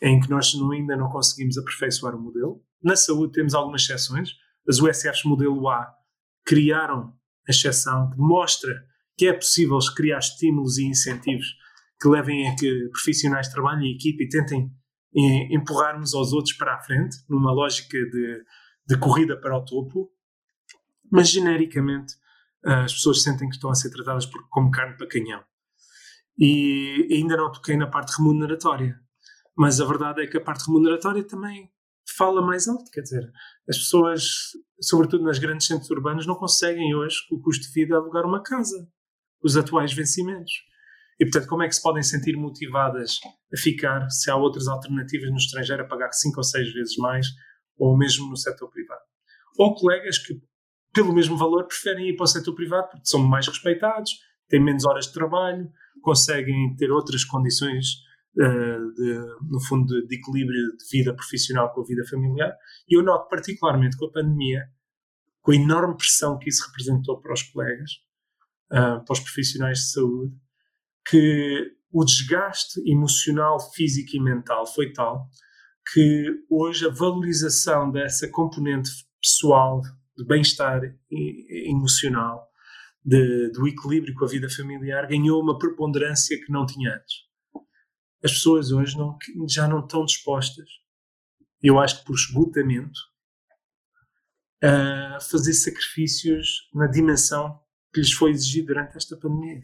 em 0.00 0.20
que 0.20 0.30
nós 0.30 0.52
ainda 0.72 0.96
não 0.96 1.08
conseguimos 1.08 1.58
aperfeiçoar 1.58 2.14
o 2.14 2.20
modelo. 2.20 2.62
Na 2.82 2.94
saúde 2.94 3.32
temos 3.32 3.54
algumas 3.54 3.82
exceções. 3.82 4.30
As 4.68 4.78
USFs 4.78 5.24
modelo 5.24 5.68
A 5.68 5.92
criaram 6.44 7.16
a 7.48 7.50
exceção 7.50 8.10
que 8.10 8.18
mostra 8.18 8.72
que 9.16 9.26
é 9.26 9.32
possível 9.32 9.78
criar 9.96 10.18
estímulos 10.18 10.78
e 10.78 10.86
incentivos 10.86 11.46
que 12.00 12.08
levem 12.08 12.48
a 12.48 12.56
que 12.56 12.88
profissionais 12.92 13.48
trabalhem 13.48 13.92
em 13.92 13.94
equipe 13.94 14.24
e 14.24 14.28
tentem 14.28 14.70
empurrarmos 15.14 16.14
aos 16.14 16.32
outros 16.32 16.54
para 16.54 16.74
a 16.74 16.80
frente, 16.80 17.16
numa 17.28 17.52
lógica 17.52 17.98
de, 17.98 18.44
de 18.86 18.98
corrida 18.98 19.38
para 19.38 19.56
o 19.56 19.64
topo, 19.64 20.10
mas 21.10 21.28
genericamente 21.28 22.14
as 22.64 22.92
pessoas 22.94 23.22
sentem 23.22 23.48
que 23.48 23.56
estão 23.56 23.70
a 23.70 23.74
ser 23.74 23.90
tratadas 23.90 24.24
por, 24.24 24.48
como 24.48 24.70
carne 24.70 24.96
para 24.96 25.08
canhão. 25.08 25.42
E 26.38 27.08
ainda 27.10 27.36
não 27.36 27.52
toquei 27.52 27.76
na 27.76 27.86
parte 27.86 28.16
remuneratória, 28.16 28.98
mas 29.56 29.80
a 29.80 29.84
verdade 29.84 30.22
é 30.22 30.26
que 30.26 30.38
a 30.38 30.40
parte 30.40 30.64
remuneratória 30.66 31.22
também 31.24 31.70
fala 32.16 32.40
mais 32.40 32.68
alto, 32.68 32.90
quer 32.90 33.02
dizer, 33.02 33.30
as 33.68 33.78
pessoas, 33.78 34.24
sobretudo 34.80 35.24
nas 35.24 35.38
grandes 35.38 35.66
centros 35.66 35.90
urbanos, 35.90 36.26
não 36.26 36.34
conseguem 36.34 36.94
hoje, 36.94 37.16
com 37.28 37.36
o 37.36 37.42
custo 37.42 37.66
de 37.66 37.72
vida, 37.72 37.96
alugar 37.96 38.24
uma 38.24 38.42
casa, 38.42 38.88
os 39.42 39.56
atuais 39.56 39.92
vencimentos. 39.92 40.52
E, 41.20 41.24
portanto, 41.24 41.48
como 41.48 41.62
é 41.62 41.68
que 41.68 41.74
se 41.74 41.82
podem 41.82 42.02
sentir 42.02 42.36
motivadas 42.36 43.18
a 43.52 43.56
ficar 43.56 44.08
se 44.10 44.30
há 44.30 44.36
outras 44.36 44.66
alternativas 44.66 45.30
no 45.30 45.36
estrangeiro 45.36 45.82
a 45.82 45.86
pagar 45.86 46.12
cinco 46.12 46.38
ou 46.38 46.44
seis 46.44 46.72
vezes 46.72 46.96
mais, 46.96 47.26
ou 47.76 47.96
mesmo 47.96 48.28
no 48.28 48.36
setor 48.36 48.70
privado? 48.70 49.02
Ou 49.58 49.74
colegas 49.74 50.18
que, 50.18 50.34
pelo 50.92 51.14
mesmo 51.14 51.36
valor, 51.36 51.66
preferem 51.66 52.08
ir 52.08 52.16
para 52.16 52.24
o 52.24 52.26
setor 52.26 52.54
privado 52.54 52.88
porque 52.90 53.06
são 53.06 53.20
mais 53.20 53.46
respeitados, 53.46 54.10
têm 54.48 54.62
menos 54.62 54.84
horas 54.84 55.06
de 55.06 55.12
trabalho, 55.12 55.70
conseguem 56.02 56.74
ter 56.76 56.90
outras 56.90 57.24
condições, 57.24 57.86
uh, 58.36 58.92
de, 58.94 59.18
no 59.50 59.60
fundo, 59.60 59.86
de, 59.86 60.06
de 60.06 60.16
equilíbrio 60.16 60.76
de 60.76 60.84
vida 60.90 61.14
profissional 61.14 61.72
com 61.72 61.82
a 61.82 61.84
vida 61.84 62.02
familiar. 62.08 62.54
E 62.88 62.96
eu 62.96 63.02
noto, 63.02 63.28
particularmente 63.28 63.96
com 63.96 64.06
a 64.06 64.12
pandemia, 64.12 64.64
com 65.42 65.52
a 65.52 65.56
enorme 65.56 65.96
pressão 65.96 66.38
que 66.38 66.48
isso 66.48 66.66
representou 66.66 67.20
para 67.20 67.32
os 67.32 67.42
colegas, 67.42 67.90
uh, 68.72 69.04
para 69.04 69.12
os 69.12 69.20
profissionais 69.20 69.78
de 69.78 69.90
saúde, 69.92 70.34
que 71.08 71.72
o 71.92 72.04
desgaste 72.04 72.80
emocional, 72.90 73.58
físico 73.72 74.16
e 74.16 74.20
mental 74.20 74.66
foi 74.66 74.92
tal 74.92 75.28
que 75.92 76.26
hoje 76.48 76.86
a 76.86 76.90
valorização 76.90 77.90
dessa 77.90 78.28
componente 78.30 78.90
pessoal 79.20 79.80
de 80.16 80.24
bem-estar 80.24 80.80
emocional, 81.10 82.48
de, 83.04 83.50
do 83.50 83.66
equilíbrio 83.66 84.14
com 84.14 84.24
a 84.24 84.28
vida 84.28 84.48
familiar, 84.48 85.08
ganhou 85.08 85.42
uma 85.42 85.58
preponderância 85.58 86.38
que 86.38 86.52
não 86.52 86.64
tinha 86.64 86.94
antes. 86.94 87.16
As 88.24 88.32
pessoas 88.32 88.70
hoje 88.70 88.96
não, 88.96 89.18
já 89.48 89.66
não 89.66 89.80
estão 89.80 90.04
dispostas, 90.04 90.68
eu 91.60 91.78
acho 91.78 91.98
que 92.00 92.04
por 92.06 92.14
esgotamento, 92.14 93.00
a 94.62 95.18
fazer 95.20 95.54
sacrifícios 95.54 96.68
na 96.72 96.86
dimensão 96.86 97.60
que 97.92 98.00
lhes 98.00 98.12
foi 98.12 98.30
exigido 98.30 98.68
durante 98.68 98.96
esta 98.96 99.16
pandemia. 99.16 99.60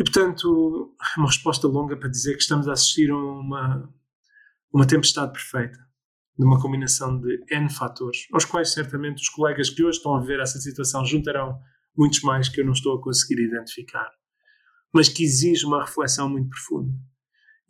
E, 0.00 0.02
portanto, 0.02 0.96
uma 1.18 1.26
resposta 1.26 1.68
longa 1.68 1.94
para 1.94 2.08
dizer 2.08 2.32
que 2.32 2.40
estamos 2.40 2.66
a 2.66 2.72
assistir 2.72 3.10
a 3.10 3.16
uma, 3.16 3.92
uma 4.72 4.86
tempestade 4.86 5.30
perfeita, 5.30 5.78
de 6.38 6.46
uma 6.46 6.58
combinação 6.58 7.20
de 7.20 7.44
N 7.50 7.68
fatores, 7.68 8.26
aos 8.32 8.46
quais 8.46 8.72
certamente 8.72 9.20
os 9.20 9.28
colegas 9.28 9.68
que 9.68 9.84
hoje 9.84 9.98
estão 9.98 10.14
a 10.14 10.22
ver 10.22 10.40
essa 10.40 10.58
situação 10.58 11.04
juntarão 11.04 11.60
muitos 11.94 12.22
mais 12.22 12.48
que 12.48 12.62
eu 12.62 12.64
não 12.64 12.72
estou 12.72 12.96
a 12.96 13.02
conseguir 13.02 13.42
identificar, 13.42 14.10
mas 14.90 15.10
que 15.10 15.22
exige 15.22 15.66
uma 15.66 15.84
reflexão 15.84 16.30
muito 16.30 16.48
profunda. 16.48 16.94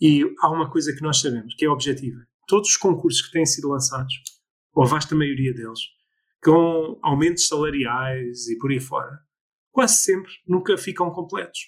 E 0.01 0.23
há 0.41 0.51
uma 0.51 0.71
coisa 0.71 0.95
que 0.95 1.03
nós 1.03 1.21
sabemos, 1.21 1.53
que 1.57 1.65
é 1.65 1.69
objetiva. 1.69 2.21
Todos 2.47 2.69
os 2.71 2.77
concursos 2.77 3.23
que 3.23 3.33
têm 3.33 3.45
sido 3.45 3.71
lançados, 3.71 4.15
ou 4.73 4.85
a 4.85 4.87
vasta 4.87 5.17
maioria 5.17 5.53
deles, 5.53 5.81
com 6.45 6.97
aumentos 7.03 7.49
salariais 7.49 8.47
e 8.47 8.57
por 8.57 8.71
aí 8.71 8.79
fora, 8.79 9.19
quase 9.73 10.05
sempre 10.05 10.31
nunca 10.47 10.79
ficam 10.79 11.11
completos 11.11 11.59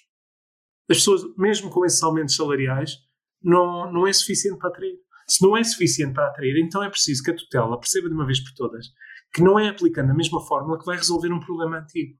as 0.89 0.97
pessoas, 0.97 1.21
mesmo 1.37 1.69
com 1.69 1.85
esses 1.85 2.01
aumentos 2.03 2.35
salariais, 2.35 2.97
não, 3.41 3.91
não 3.91 4.07
é 4.07 4.13
suficiente 4.13 4.57
para 4.57 4.69
atrair. 4.69 4.97
Se 5.27 5.41
não 5.41 5.55
é 5.55 5.63
suficiente 5.63 6.13
para 6.13 6.27
atrair, 6.27 6.57
então 6.57 6.83
é 6.83 6.89
preciso 6.89 7.23
que 7.23 7.31
a 7.31 7.35
tutela 7.35 7.79
perceba 7.79 8.09
de 8.09 8.15
uma 8.15 8.25
vez 8.25 8.39
por 8.41 8.53
todas 8.53 8.87
que 9.33 9.41
não 9.41 9.59
é 9.59 9.67
aplicando 9.67 10.11
a 10.11 10.15
mesma 10.15 10.39
fórmula 10.45 10.77
que 10.77 10.85
vai 10.85 10.95
resolver 10.95 11.33
um 11.33 11.39
problema 11.39 11.79
antigo. 11.79 12.17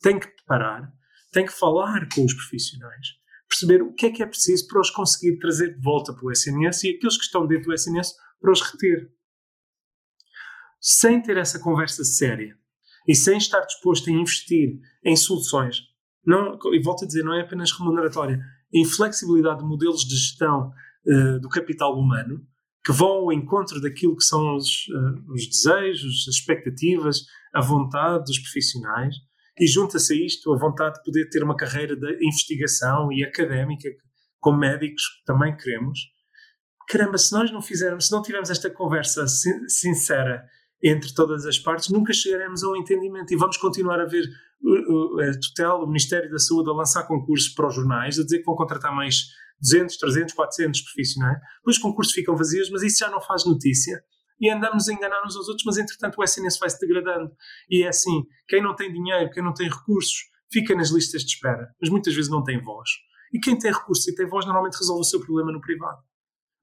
Tem 0.00 0.18
que 0.18 0.28
parar, 0.46 0.90
tem 1.30 1.44
que 1.44 1.52
falar 1.52 2.08
com 2.14 2.24
os 2.24 2.32
profissionais, 2.32 3.08
perceber 3.46 3.82
o 3.82 3.92
que 3.92 4.06
é 4.06 4.10
que 4.10 4.22
é 4.22 4.26
preciso 4.26 4.66
para 4.66 4.80
os 4.80 4.90
conseguir 4.90 5.38
trazer 5.38 5.74
de 5.74 5.80
volta 5.82 6.14
para 6.14 6.24
o 6.24 6.32
SNS 6.32 6.84
e 6.84 6.90
aqueles 6.90 7.16
que 7.18 7.24
estão 7.24 7.46
dentro 7.46 7.66
do 7.66 7.74
SNS 7.74 8.14
para 8.40 8.52
os 8.52 8.62
reter. 8.62 9.12
Sem 10.80 11.22
ter 11.22 11.36
essa 11.36 11.58
conversa 11.58 12.04
séria 12.04 12.56
e 13.06 13.14
sem 13.14 13.36
estar 13.36 13.60
disposto 13.60 14.08
a 14.08 14.12
investir 14.12 14.78
em 15.04 15.16
soluções 15.16 15.82
não, 16.26 16.58
e 16.72 16.82
volto 16.82 17.04
a 17.04 17.06
dizer, 17.06 17.22
não 17.22 17.34
é 17.34 17.42
apenas 17.42 17.70
remuneratória, 17.72 18.36
a 18.38 18.78
inflexibilidade 18.78 19.60
de 19.60 19.64
modelos 19.64 20.00
de 20.00 20.16
gestão 20.16 20.72
uh, 21.06 21.40
do 21.40 21.48
capital 21.48 21.98
humano 21.98 22.44
que 22.84 22.92
vão 22.92 23.08
ao 23.08 23.32
encontro 23.32 23.80
daquilo 23.80 24.16
que 24.16 24.24
são 24.24 24.56
os, 24.56 24.86
uh, 24.88 25.32
os 25.32 25.46
desejos, 25.46 26.26
as 26.28 26.34
expectativas, 26.34 27.22
a 27.54 27.60
vontade 27.60 28.24
dos 28.24 28.38
profissionais 28.38 29.14
e 29.58 29.66
junta-se 29.66 30.12
a 30.12 30.16
isto 30.16 30.52
a 30.52 30.58
vontade 30.58 30.96
de 30.96 31.02
poder 31.04 31.28
ter 31.30 31.42
uma 31.42 31.56
carreira 31.56 31.96
de 31.96 32.24
investigação 32.24 33.10
e 33.10 33.24
académica, 33.24 33.88
como 34.38 34.58
médicos 34.58 35.02
também 35.24 35.56
queremos. 35.56 35.98
Caramba, 36.88 37.18
se 37.18 37.32
nós 37.32 37.50
não 37.50 37.62
fizermos, 37.62 38.06
se 38.06 38.12
não 38.12 38.22
tivermos 38.22 38.50
esta 38.50 38.70
conversa 38.70 39.26
sincera 39.26 40.44
entre 40.82 41.12
todas 41.14 41.46
as 41.46 41.58
partes, 41.58 41.88
nunca 41.88 42.12
chegaremos 42.12 42.62
a 42.62 42.68
um 42.68 42.76
entendimento 42.76 43.32
e 43.32 43.36
vamos 43.36 43.56
continuar 43.56 43.98
a 43.98 44.04
ver 44.04 44.24
a 44.62 45.40
tutela, 45.40 45.84
o 45.84 45.86
Ministério 45.86 46.30
da 46.30 46.38
Saúde 46.38 46.70
a 46.70 46.72
lançar 46.72 47.06
concursos 47.06 47.48
para 47.50 47.68
os 47.68 47.74
jornais, 47.74 48.18
a 48.18 48.24
dizer 48.24 48.38
que 48.38 48.44
vão 48.44 48.56
contratar 48.56 48.94
mais 48.94 49.26
200, 49.60 49.96
300, 49.96 50.34
400 50.34 50.80
profissionais, 50.82 51.38
depois 51.58 51.76
os 51.76 51.82
concursos 51.82 52.14
ficam 52.14 52.36
vazios, 52.36 52.70
mas 52.70 52.82
isso 52.82 52.98
já 52.98 53.10
não 53.10 53.20
faz 53.20 53.44
notícia 53.44 54.02
e 54.40 54.50
andamos 54.50 54.88
a 54.88 54.92
enganar 54.92 55.24
uns 55.24 55.36
aos 55.36 55.48
outros, 55.48 55.64
mas 55.64 55.78
entretanto 55.78 56.18
o 56.18 56.24
SNS 56.24 56.58
vai 56.58 56.68
se 56.68 56.78
degradando 56.78 57.32
e 57.70 57.82
é 57.82 57.88
assim, 57.88 58.24
quem 58.48 58.62
não 58.62 58.74
tem 58.74 58.92
dinheiro, 58.92 59.30
quem 59.30 59.42
não 59.42 59.54
tem 59.54 59.68
recursos, 59.68 60.16
fica 60.52 60.74
nas 60.74 60.90
listas 60.90 61.22
de 61.22 61.34
espera, 61.34 61.74
mas 61.80 61.90
muitas 61.90 62.14
vezes 62.14 62.30
não 62.30 62.44
tem 62.44 62.60
voz. 62.60 62.90
E 63.32 63.40
quem 63.40 63.58
tem 63.58 63.72
recursos 63.72 64.06
e 64.06 64.14
tem 64.14 64.26
voz 64.26 64.44
normalmente 64.44 64.76
resolve 64.76 65.00
o 65.00 65.04
seu 65.04 65.20
problema 65.20 65.52
no 65.52 65.60
privado. 65.60 65.98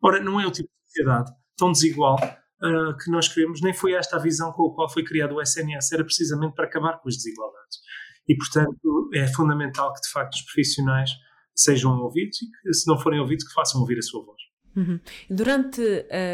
Ora, 0.01 0.21
não 0.21 0.39
é 0.39 0.45
o 0.45 0.51
tipo 0.51 0.69
de 0.69 0.87
sociedade 0.87 1.31
tão 1.57 1.71
desigual 1.71 2.17
uh, 2.61 2.97
que 2.97 3.09
nós 3.11 3.27
queremos, 3.27 3.61
nem 3.61 3.73
foi 3.73 3.93
esta 3.93 4.17
a 4.17 4.19
visão 4.19 4.51
com 4.51 4.67
a 4.67 4.75
qual 4.75 4.89
foi 4.89 5.03
criado 5.03 5.35
o 5.35 5.41
SNS, 5.41 5.91
era 5.91 6.03
precisamente 6.03 6.55
para 6.55 6.65
acabar 6.65 6.99
com 6.99 7.09
as 7.09 7.15
desigualdades. 7.15 7.79
E, 8.27 8.35
portanto, 8.35 9.09
é 9.13 9.27
fundamental 9.27 9.93
que, 9.93 10.01
de 10.01 10.09
facto, 10.09 10.33
os 10.33 10.41
profissionais 10.43 11.11
sejam 11.55 11.91
ouvidos 11.99 12.41
e 12.41 12.45
que, 12.45 12.73
se 12.73 12.87
não 12.87 12.97
forem 12.97 13.19
ouvidos, 13.19 13.45
que 13.45 13.53
façam 13.53 13.81
ouvir 13.81 13.97
a 13.97 14.01
sua 14.01 14.23
voz. 14.23 14.41
Uhum. 14.75 14.99
Durante 15.29 15.81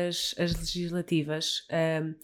as, 0.08 0.34
as 0.38 0.56
legislativas, 0.56 1.68
um, 2.04 2.16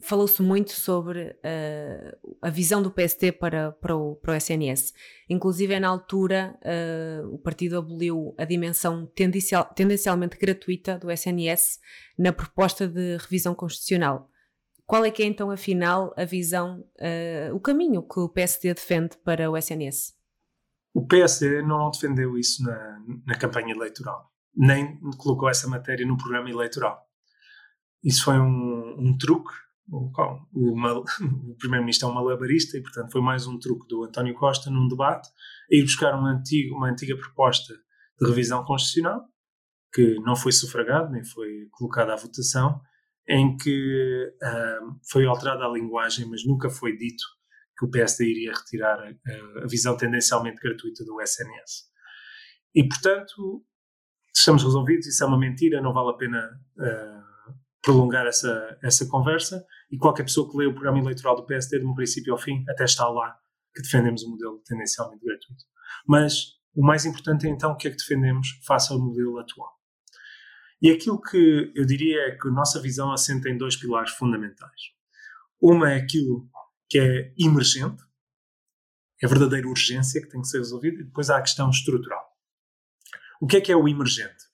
falou-se 0.00 0.40
muito 0.42 0.72
sobre 0.72 1.30
uh, 1.30 2.36
a 2.40 2.50
visão 2.50 2.82
do 2.82 2.90
PST 2.90 3.32
para, 3.32 3.72
para, 3.72 3.96
o, 3.96 4.16
para 4.16 4.32
o 4.32 4.34
SNS. 4.36 4.92
Inclusive, 5.28 5.78
na 5.80 5.88
altura, 5.88 6.56
uh, 6.62 7.34
o 7.34 7.38
partido 7.38 7.78
aboliu 7.78 8.34
a 8.38 8.44
dimensão 8.44 9.06
tendencial, 9.06 9.64
tendencialmente 9.74 10.38
gratuita 10.38 10.98
do 10.98 11.10
SNS 11.10 11.80
na 12.16 12.32
proposta 12.32 12.86
de 12.86 13.16
revisão 13.16 13.54
constitucional. 13.54 14.30
Qual 14.86 15.04
é 15.04 15.10
que 15.10 15.22
é 15.22 15.26
então, 15.26 15.50
afinal, 15.50 16.14
a 16.16 16.24
visão, 16.24 16.84
uh, 17.00 17.54
o 17.54 17.60
caminho 17.60 18.02
que 18.02 18.20
o 18.20 18.28
PSD 18.28 18.74
defende 18.74 19.16
para 19.24 19.50
o 19.50 19.56
SNS? 19.56 20.14
O 20.92 21.06
PSD 21.06 21.62
não 21.62 21.90
defendeu 21.90 22.38
isso 22.38 22.62
na, 22.62 23.02
na 23.26 23.36
campanha 23.36 23.74
eleitoral, 23.74 24.30
nem 24.54 25.00
colocou 25.18 25.48
essa 25.48 25.66
matéria 25.66 26.06
no 26.06 26.16
programa 26.16 26.48
eleitoral. 26.48 27.03
Isso 28.04 28.24
foi 28.24 28.38
um, 28.38 28.96
um 28.98 29.16
truque. 29.16 29.52
O, 29.88 30.10
o, 30.52 30.74
o 31.50 31.56
primeiro-ministro 31.56 32.08
é 32.08 32.10
um 32.10 32.14
malabarista 32.14 32.76
e, 32.76 32.82
portanto, 32.82 33.10
foi 33.10 33.22
mais 33.22 33.46
um 33.46 33.58
truque 33.58 33.88
do 33.88 34.04
António 34.04 34.34
Costa 34.34 34.70
num 34.70 34.86
debate, 34.86 35.28
a 35.72 35.74
ir 35.74 35.82
buscar 35.82 36.14
uma 36.14 36.30
antiga, 36.30 36.74
uma 36.74 36.90
antiga 36.90 37.16
proposta 37.16 37.74
de 38.20 38.28
revisão 38.28 38.62
constitucional, 38.64 39.22
que 39.92 40.16
não 40.20 40.36
foi 40.36 40.52
sufragado 40.52 41.10
nem 41.10 41.24
foi 41.24 41.66
colocada 41.72 42.12
à 42.12 42.16
votação, 42.16 42.80
em 43.26 43.56
que 43.56 44.32
uh, 44.42 45.00
foi 45.10 45.24
alterada 45.24 45.64
a 45.64 45.68
linguagem, 45.68 46.28
mas 46.28 46.44
nunca 46.44 46.68
foi 46.68 46.96
dito 46.96 47.24
que 47.78 47.86
o 47.86 47.90
PSD 47.90 48.26
iria 48.26 48.52
retirar 48.52 49.00
a, 49.00 49.62
a, 49.62 49.66
visão 49.66 49.96
tendencialmente 49.96 50.60
gratuita 50.60 51.04
do 51.04 51.20
SNS. 51.20 51.88
E, 52.74 52.86
portanto, 52.86 53.64
estamos 54.34 54.62
resolvidos, 54.62 55.06
isso 55.06 55.24
é 55.24 55.26
uma 55.26 55.38
mentira, 55.38 55.80
não 55.80 55.92
vale 55.92 56.10
a 56.10 56.16
pena 56.16 56.60
uh, 56.76 57.33
prolongar 57.84 58.26
essa, 58.26 58.78
essa 58.82 59.06
conversa. 59.06 59.64
E 59.90 59.98
qualquer 59.98 60.24
pessoa 60.24 60.50
que 60.50 60.56
lê 60.56 60.66
o 60.66 60.72
programa 60.72 60.98
eleitoral 60.98 61.36
do 61.36 61.44
PSD, 61.44 61.78
de 61.78 61.86
um 61.86 61.94
princípio 61.94 62.32
ao 62.32 62.38
fim, 62.38 62.64
até 62.68 62.84
está 62.84 63.06
lá 63.08 63.38
que 63.74 63.82
defendemos 63.82 64.22
o 64.22 64.30
modelo 64.30 64.62
tendencialmente 64.64 65.24
gratuito. 65.24 65.64
Mas 66.06 66.54
o 66.74 66.84
mais 66.84 67.04
importante 67.04 67.46
é 67.46 67.50
então 67.50 67.72
o 67.72 67.76
que 67.76 67.88
é 67.88 67.90
que 67.90 67.96
defendemos 67.96 68.48
face 68.66 68.92
ao 68.92 68.98
modelo 68.98 69.38
atual. 69.38 69.72
E 70.80 70.90
aquilo 70.90 71.20
que 71.20 71.72
eu 71.74 71.84
diria 71.84 72.20
é 72.28 72.36
que 72.36 72.48
a 72.48 72.50
nossa 72.50 72.80
visão 72.80 73.12
assenta 73.12 73.48
em 73.48 73.56
dois 73.56 73.76
pilares 73.76 74.12
fundamentais. 74.12 74.80
Uma 75.60 75.92
é 75.92 75.96
aquilo 75.96 76.48
que 76.88 76.98
é 76.98 77.32
emergente, 77.38 78.02
é 79.22 79.26
verdadeira 79.26 79.68
urgência 79.68 80.20
que 80.20 80.28
tem 80.28 80.40
que 80.40 80.48
ser 80.48 80.58
resolvida, 80.58 81.00
e 81.00 81.04
depois 81.04 81.30
há 81.30 81.38
a 81.38 81.42
questão 81.42 81.70
estrutural. 81.70 82.24
O 83.40 83.46
que 83.46 83.56
é 83.56 83.60
que 83.60 83.72
é 83.72 83.76
o 83.76 83.88
emergente? 83.88 84.44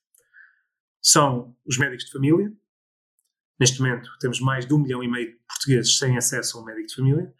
São 1.01 1.55
os 1.65 1.77
médicos 1.77 2.05
de 2.05 2.11
família. 2.11 2.51
Neste 3.61 3.79
momento 3.79 4.09
temos 4.19 4.39
mais 4.39 4.65
de 4.65 4.73
um 4.73 4.79
milhão 4.79 5.03
e 5.03 5.07
meio 5.07 5.33
de 5.33 5.39
portugueses 5.47 5.95
sem 5.95 6.17
acesso 6.17 6.57
a 6.57 6.61
um 6.61 6.65
médico 6.65 6.87
de 6.87 6.95
família. 6.95 7.33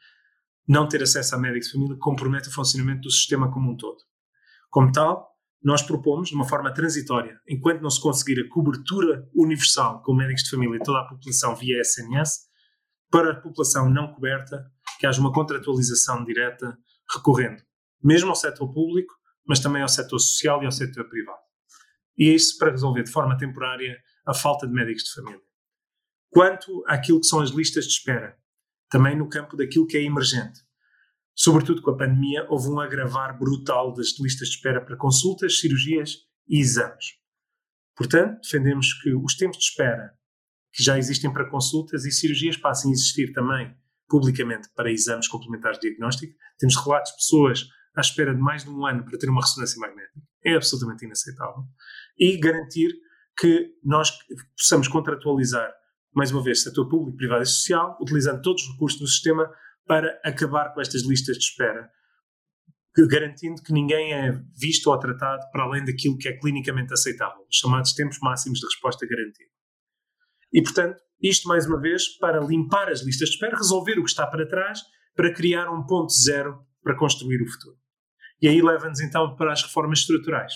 Não 0.67 0.88
ter 0.88 1.01
acesso 1.01 1.34
a 1.34 1.39
médico 1.39 1.65
de 1.65 1.72
família 1.72 1.97
compromete 1.97 2.47
o 2.47 2.51
funcionamento 2.51 3.01
do 3.01 3.11
sistema 3.11 3.51
como 3.51 3.72
um 3.72 3.76
todo. 3.76 3.97
Como 4.69 4.91
tal, 4.91 5.36
nós 5.63 5.82
propomos, 5.82 6.30
de 6.30 6.36
uma 6.36 6.47
forma 6.47 6.72
transitória, 6.72 7.41
enquanto 7.49 7.82
não 7.82 7.89
se 7.89 7.99
conseguir 7.99 8.39
a 8.39 8.47
cobertura 8.49 9.28
universal 9.34 10.03
com 10.03 10.13
médicos 10.13 10.43
de 10.43 10.51
família 10.51 10.76
e 10.76 10.84
toda 10.84 10.99
a 10.99 11.07
população 11.07 11.55
via 11.55 11.82
SNS, 11.82 12.41
para 13.09 13.32
a 13.32 13.41
população 13.41 13.89
não 13.89 14.13
coberta, 14.13 14.63
que 14.99 15.07
haja 15.07 15.19
uma 15.19 15.34
contratualização 15.34 16.24
direta 16.24 16.78
recorrendo, 17.15 17.63
mesmo 18.03 18.30
ao 18.30 18.36
setor 18.36 18.72
público, 18.72 19.11
mas 19.43 19.59
também 19.59 19.82
ao 19.82 19.89
setor 19.89 20.19
social 20.19 20.61
e 20.61 20.67
ao 20.67 20.72
setor 20.72 21.09
privado. 21.09 21.41
E 22.15 22.32
isso 22.32 22.59
para 22.59 22.69
resolver 22.69 23.01
de 23.01 23.11
forma 23.11 23.36
temporária 23.39 23.97
a 24.24 24.36
falta 24.36 24.67
de 24.67 24.74
médicos 24.74 25.05
de 25.05 25.13
família. 25.15 25.51
Quanto 26.32 26.84
àquilo 26.88 27.20
que 27.20 27.28
são 27.28 27.42
as 27.42 27.52
listas 27.52 27.86
de 27.86 27.92
espera, 27.92 28.38
também 28.90 29.18
no 29.18 29.30
campo 29.30 29.56
daquilo 29.56 29.86
que 29.86 29.98
é 29.98 30.04
emergente. 30.04 30.62
Sobretudo 31.36 31.82
com 31.82 31.92
a 31.92 31.98
pandemia, 31.98 32.46
houve 32.50 32.70
um 32.70 32.80
agravar 32.80 33.38
brutal 33.38 33.94
das 33.94 34.18
listas 34.20 34.50
de 34.50 34.56
espera 34.56 34.84
para 34.84 34.98
consultas, 34.98 35.60
cirurgias 35.60 36.18
e 36.48 36.60
exames. 36.60 37.20
Portanto, 37.96 38.42
defendemos 38.42 38.94
que 39.02 39.14
os 39.14 39.36
tempos 39.36 39.58
de 39.58 39.66
espera 39.66 40.14
que 40.74 40.84
já 40.84 40.98
existem 40.98 41.32
para 41.32 41.50
consultas 41.50 42.06
e 42.06 42.12
cirurgias 42.12 42.58
passem 42.58 42.92
a 42.92 42.94
existir 42.94 43.34
também 43.34 43.76
publicamente 44.08 44.70
para 44.76 44.92
exames 44.92 45.28
complementares 45.28 45.80
de 45.80 45.90
diagnóstico. 45.90 46.34
Temos 46.58 46.76
relatos 46.76 47.12
de 47.12 47.18
pessoas 47.18 47.68
à 47.96 48.02
espera 48.02 48.34
de 48.34 48.42
mais 48.42 48.64
de 48.64 48.70
um 48.70 48.86
ano 48.86 49.04
para 49.04 49.18
ter 49.18 49.30
uma 49.30 49.42
ressonância 49.42 49.80
magnética. 49.80 50.22
É 50.46 50.56
absolutamente 50.56 51.06
inaceitável. 51.06 51.64
E 52.18 52.38
garantir 52.38 52.92
que 53.38 53.74
nós 53.84 54.12
possamos 54.58 54.88
contratualizar, 54.88 55.72
mais 56.14 56.32
uma 56.32 56.43
vez, 56.43 56.64
setor 56.64 56.88
público, 56.89 57.18
privado 57.18 57.43
e 57.43 57.45
social, 57.45 57.97
utilizando 58.01 58.41
todos 58.41 58.64
os 58.64 58.72
recursos 58.74 58.99
do 58.99 59.07
sistema 59.07 59.49
para 59.86 60.20
acabar 60.24 60.74
com 60.74 60.82
estas 60.82 61.03
listas 61.03 61.38
de 61.38 61.43
espera, 61.43 61.89
garantindo 63.07 63.62
que 63.62 63.72
ninguém 63.72 64.14
é 64.14 64.32
visto 64.59 64.88
ou 64.88 64.99
tratado 64.99 65.49
para 65.51 65.64
além 65.64 65.86
daquilo 65.86 66.18
que 66.18 66.28
é 66.28 66.38
clinicamente 66.38 66.93
aceitável, 66.93 67.45
os 67.49 67.57
chamados 67.57 67.93
tempos 67.93 68.20
máximos 68.22 68.59
de 68.59 68.66
resposta 68.66 69.07
garantida. 69.07 69.49
E, 70.53 70.62
portanto, 70.62 71.01
isto 71.22 71.47
mais 71.47 71.66
uma 71.66 71.80
vez 71.80 72.18
para 72.18 72.41
limpar 72.41 72.89
as 72.89 73.01
listas 73.01 73.30
de 73.30 73.36
espera, 73.36 73.55
resolver 73.55 73.97
o 73.99 74.03
que 74.03 74.09
está 74.09 74.28
para 74.28 74.47
trás, 74.47 74.82
para 75.16 75.34
criar 75.34 75.70
um 75.70 75.86
ponto 75.86 76.12
zero 76.12 76.66
para 76.84 76.97
construir 76.97 77.41
o 77.41 77.49
futuro. 77.49 77.78
E 78.41 78.47
aí 78.47 78.62
leva-nos 78.62 78.99
então 78.99 79.36
para 79.36 79.53
as 79.53 79.62
reformas 79.62 79.99
estruturais. 79.99 80.53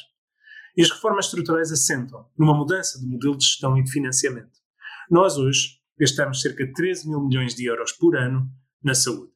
E 0.76 0.82
as 0.82 0.90
reformas 0.90 1.26
estruturais 1.26 1.72
assentam 1.72 2.30
numa 2.38 2.54
mudança 2.56 3.00
do 3.00 3.08
modelo 3.08 3.38
de 3.38 3.46
gestão 3.46 3.78
e 3.78 3.84
de 3.84 3.92
financiamento. 3.92 4.65
Nós 5.10 5.38
hoje 5.38 5.80
gastamos 6.00 6.42
cerca 6.42 6.66
de 6.66 6.74
13 6.74 7.10
mil 7.10 7.22
milhões 7.22 7.56
de 7.56 7.66
euros 7.66 7.92
por 7.92 8.16
ano 8.18 8.50
na 8.84 8.94
saúde. 8.94 9.32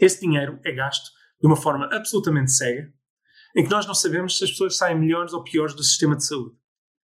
Esse 0.00 0.20
dinheiro 0.20 0.60
é 0.64 0.72
gasto 0.72 1.10
de 1.40 1.46
uma 1.46 1.56
forma 1.56 1.88
absolutamente 1.92 2.52
cega, 2.52 2.92
em 3.56 3.64
que 3.64 3.70
nós 3.70 3.86
não 3.86 3.94
sabemos 3.94 4.36
se 4.36 4.44
as 4.44 4.50
pessoas 4.50 4.76
saem 4.76 4.98
melhores 4.98 5.32
ou 5.32 5.42
piores 5.42 5.74
do 5.74 5.82
sistema 5.82 6.16
de 6.16 6.26
saúde. 6.26 6.56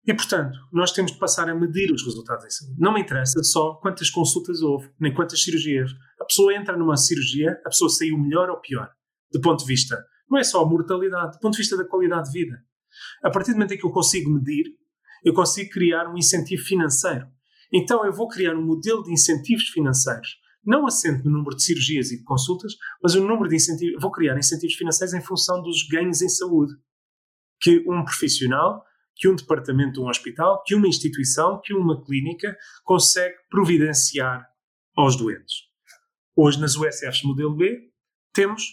E, 0.07 0.15
portanto, 0.15 0.59
nós 0.73 0.93
temos 0.93 1.13
de 1.13 1.19
passar 1.19 1.49
a 1.49 1.55
medir 1.55 1.93
os 1.93 2.03
resultados 2.03 2.45
em 2.47 2.51
saúde. 2.51 2.81
Não 2.81 2.95
me 2.95 3.01
interessa 3.01 3.43
só 3.43 3.75
quantas 3.75 4.09
consultas 4.09 4.63
houve, 4.63 4.91
nem 4.99 5.13
quantas 5.13 5.43
cirurgias. 5.43 5.91
A 6.21 6.25
pessoa 6.25 6.55
entra 6.55 6.77
numa 6.77 6.97
cirurgia, 6.97 7.61
a 7.65 7.69
pessoa 7.69 7.91
saiu 7.91 8.19
melhor 8.19 8.49
ou 8.49 8.61
pior, 8.61 8.91
do 9.31 9.41
ponto 9.41 9.61
de 9.61 9.67
vista, 9.67 10.03
não 10.29 10.39
é 10.39 10.45
só 10.45 10.63
a 10.63 10.67
mortalidade, 10.67 11.33
do 11.33 11.41
ponto 11.41 11.53
de 11.53 11.59
vista 11.59 11.77
da 11.77 11.85
qualidade 11.85 12.31
de 12.31 12.39
vida. 12.39 12.57
A 13.23 13.31
partir 13.31 13.51
do 13.51 13.57
momento 13.57 13.75
em 13.75 13.79
que 13.79 13.85
eu 13.85 13.91
consigo 13.91 14.31
medir, 14.31 14.65
eu 15.25 15.35
consigo 15.35 15.71
criar 15.71 16.09
um 16.09 16.17
incentivo 16.17 16.63
financeiro. 16.63 17.27
Então, 17.73 18.05
eu 18.05 18.13
vou 18.13 18.29
criar 18.29 18.55
um 18.55 18.65
modelo 18.65 19.03
de 19.03 19.13
incentivos 19.13 19.69
financeiros, 19.69 20.39
não 20.65 20.87
assente 20.87 21.25
no 21.25 21.31
número 21.31 21.57
de 21.57 21.63
cirurgias 21.63 22.11
e 22.11 22.19
de 22.19 22.25
consultas, 22.25 22.75
mas 23.03 23.15
o 23.15 23.27
número 23.27 23.49
de 23.49 23.57
incentivos, 23.57 24.01
vou 24.01 24.11
criar 24.11 24.37
incentivos 24.39 24.75
financeiros 24.75 25.15
em 25.15 25.23
função 25.23 25.63
dos 25.63 25.87
ganhos 25.89 26.21
em 26.21 26.29
saúde 26.29 26.75
que 27.61 27.85
um 27.89 28.05
profissional 28.05 28.85
que 29.21 29.29
um 29.29 29.37
departamento 29.37 29.93
de 29.93 30.01
um 30.01 30.09
hospital, 30.09 30.63
que 30.65 30.75
uma 30.75 30.89
instituição, 30.89 31.61
que 31.63 31.75
uma 31.75 32.03
clínica 32.03 32.57
consegue 32.83 33.37
providenciar 33.51 34.49
aos 34.97 35.15
doentes. 35.15 35.69
Hoje, 36.35 36.59
nas 36.59 36.75
USFs 36.75 37.23
modelo 37.23 37.55
B, 37.55 37.93
temos 38.33 38.65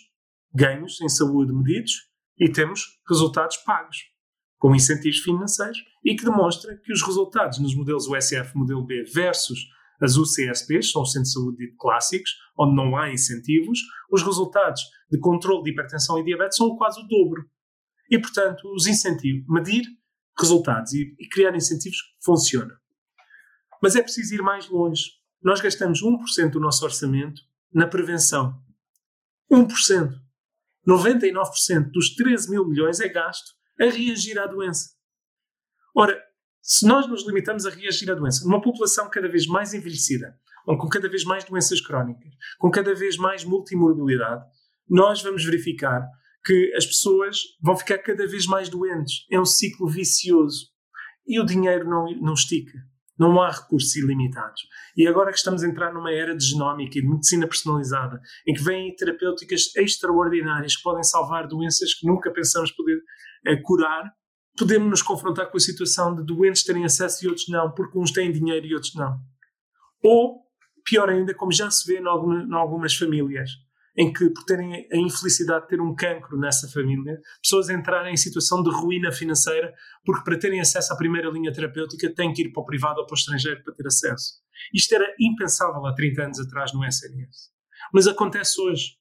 ganhos 0.54 1.02
em 1.02 1.10
saúde 1.10 1.52
medidos 1.52 2.10
e 2.40 2.50
temos 2.50 2.98
resultados 3.10 3.58
pagos, 3.58 3.98
com 4.58 4.74
incentivos 4.74 5.20
financeiros, 5.20 5.78
e 6.08 6.16
que 6.16 6.24
demonstra 6.24 6.74
que 6.78 6.94
os 6.94 7.02
resultados 7.04 7.60
nos 7.60 7.76
modelos 7.76 8.08
USF 8.08 8.56
modelo 8.56 8.86
B 8.86 9.04
versus 9.14 9.60
as 10.02 10.16
UCSPs, 10.16 10.92
são 10.92 11.02
os 11.02 11.12
centros 11.12 11.32
de 11.32 11.34
saúde 11.34 11.76
clássicos, 11.78 12.32
onde 12.58 12.78
não 12.78 12.96
há 12.96 13.12
incentivos, 13.12 13.80
os 14.10 14.24
resultados 14.24 14.82
de 15.12 15.20
controle 15.20 15.64
de 15.64 15.72
hipertensão 15.72 16.18
e 16.18 16.24
diabetes 16.24 16.56
são 16.56 16.78
quase 16.78 17.02
o 17.02 17.08
dobro. 17.08 17.44
E, 18.10 18.18
portanto, 18.18 18.72
os 18.74 18.88
incentivos, 18.88 19.44
medir 19.50 19.84
resultados 20.40 20.94
e, 20.94 21.14
e 21.20 21.28
criar 21.28 21.54
incentivos 21.54 21.98
funciona. 22.24 22.74
Mas 23.84 23.98
é 23.98 24.02
preciso 24.02 24.34
ir 24.34 24.42
mais 24.42 24.70
longe. 24.70 25.12
nós 25.44 25.60
gastamos 25.60 26.02
1% 26.02 26.52
do 26.52 26.60
nosso 26.62 26.86
orçamento 26.86 27.42
na 27.74 27.86
prevenção. 27.86 28.58
1%. 29.52 30.14
99% 30.88 31.92
dos 31.92 32.16
13 32.16 32.50
mil 32.50 32.66
milhões 32.66 33.02
é 33.02 33.10
gasto 33.10 33.52
a 33.78 33.86
reagir 33.86 34.40
à 34.40 34.48
doença. 34.48 34.97
Ora, 36.00 36.16
se 36.62 36.86
nós 36.86 37.08
nos 37.08 37.26
limitamos 37.26 37.66
a 37.66 37.72
reagir 37.72 38.12
à 38.12 38.14
doença, 38.14 38.46
numa 38.46 38.62
população 38.62 39.10
cada 39.10 39.28
vez 39.28 39.48
mais 39.48 39.74
envelhecida, 39.74 40.38
com 40.64 40.88
cada 40.88 41.10
vez 41.10 41.24
mais 41.24 41.44
doenças 41.44 41.82
crónicas, 41.82 42.32
com 42.60 42.70
cada 42.70 42.94
vez 42.94 43.18
mais 43.18 43.44
multimorbilidade, 43.44 44.46
nós 44.88 45.24
vamos 45.24 45.44
verificar 45.44 46.08
que 46.46 46.72
as 46.76 46.86
pessoas 46.86 47.40
vão 47.60 47.76
ficar 47.76 47.98
cada 47.98 48.28
vez 48.28 48.46
mais 48.46 48.70
doentes. 48.70 49.26
É 49.32 49.40
um 49.40 49.46
ciclo 49.46 49.88
vicioso. 49.88 50.68
E 51.26 51.40
o 51.40 51.46
dinheiro 51.46 51.90
não, 51.90 52.06
não 52.22 52.34
estica. 52.34 52.78
Não 53.18 53.42
há 53.42 53.50
recursos 53.50 53.96
ilimitados. 53.96 54.62
E 54.96 55.08
agora 55.08 55.32
que 55.32 55.38
estamos 55.40 55.64
a 55.64 55.68
entrar 55.68 55.92
numa 55.92 56.12
era 56.12 56.38
de 56.38 56.46
genómica 56.46 57.00
e 57.00 57.02
de 57.02 57.08
medicina 57.08 57.48
personalizada, 57.48 58.22
em 58.48 58.54
que 58.54 58.62
vêm 58.62 58.96
terapêuticas 58.96 59.76
extraordinárias 59.76 60.76
que 60.76 60.84
podem 60.84 61.04
salvar 61.04 61.48
doenças 61.48 61.96
que 61.96 62.06
nunca 62.06 62.32
pensamos 62.32 62.72
poder 62.72 62.98
uh, 62.98 63.62
curar, 63.64 64.14
podemos 64.58 64.90
nos 64.90 65.02
confrontar 65.02 65.50
com 65.50 65.58
a 65.58 65.60
situação 65.60 66.16
de 66.16 66.24
doentes 66.24 66.64
terem 66.64 66.84
acesso 66.84 67.24
e 67.24 67.28
outros 67.28 67.48
não, 67.48 67.72
porque 67.72 67.98
uns 67.98 68.12
têm 68.12 68.32
dinheiro 68.32 68.66
e 68.66 68.74
outros 68.74 68.96
não. 68.96 69.20
Ou, 70.04 70.42
pior 70.84 71.10
ainda, 71.10 71.34
como 71.34 71.52
já 71.52 71.70
se 71.70 71.86
vê 71.88 72.00
em, 72.00 72.04
em 72.04 72.54
algumas 72.54 72.96
famílias, 72.96 73.52
em 73.96 74.14
que, 74.14 74.30
por 74.30 74.44
terem 74.44 74.88
a 74.92 74.98
infelicidade 74.98 75.64
de 75.64 75.70
ter 75.70 75.82
um 75.82 75.96
cancro 75.96 76.38
nessa 76.38 76.68
família, 76.68 77.20
pessoas 77.42 77.70
entrarem 77.70 78.14
em 78.14 78.18
situação 78.18 78.62
de 78.62 78.70
ruína 78.70 79.12
financeira, 79.12 79.74
porque 80.06 80.24
para 80.24 80.38
terem 80.38 80.60
acesso 80.60 80.94
à 80.94 80.98
primeira 80.98 81.30
linha 81.30 81.52
terapêutica 81.52 82.14
têm 82.14 82.32
que 82.32 82.44
ir 82.44 82.52
para 82.52 82.62
o 82.62 82.66
privado 82.66 83.00
ou 83.00 83.08
para 83.08 83.16
o 83.16 83.18
estrangeiro 83.18 83.64
para 83.64 83.74
ter 83.74 83.88
acesso. 83.88 84.34
Isto 84.74 84.96
era 84.96 85.16
impensável 85.20 85.84
há 85.86 85.94
30 85.94 86.24
anos 86.24 86.40
atrás 86.40 86.74
no 86.74 86.86
SNS. 86.86 87.52
Mas 87.92 88.08
acontece 88.08 88.62
hoje. 88.62 88.98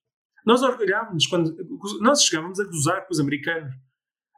Nós 0.47 0.63
orgulhávamos 0.63 1.27
quando 1.27 1.55
nós 2.01 2.23
chegávamos 2.23 2.59
a 2.59 2.65
gozar 2.65 3.07
com 3.07 3.13
os 3.13 3.21
americanos 3.21 3.75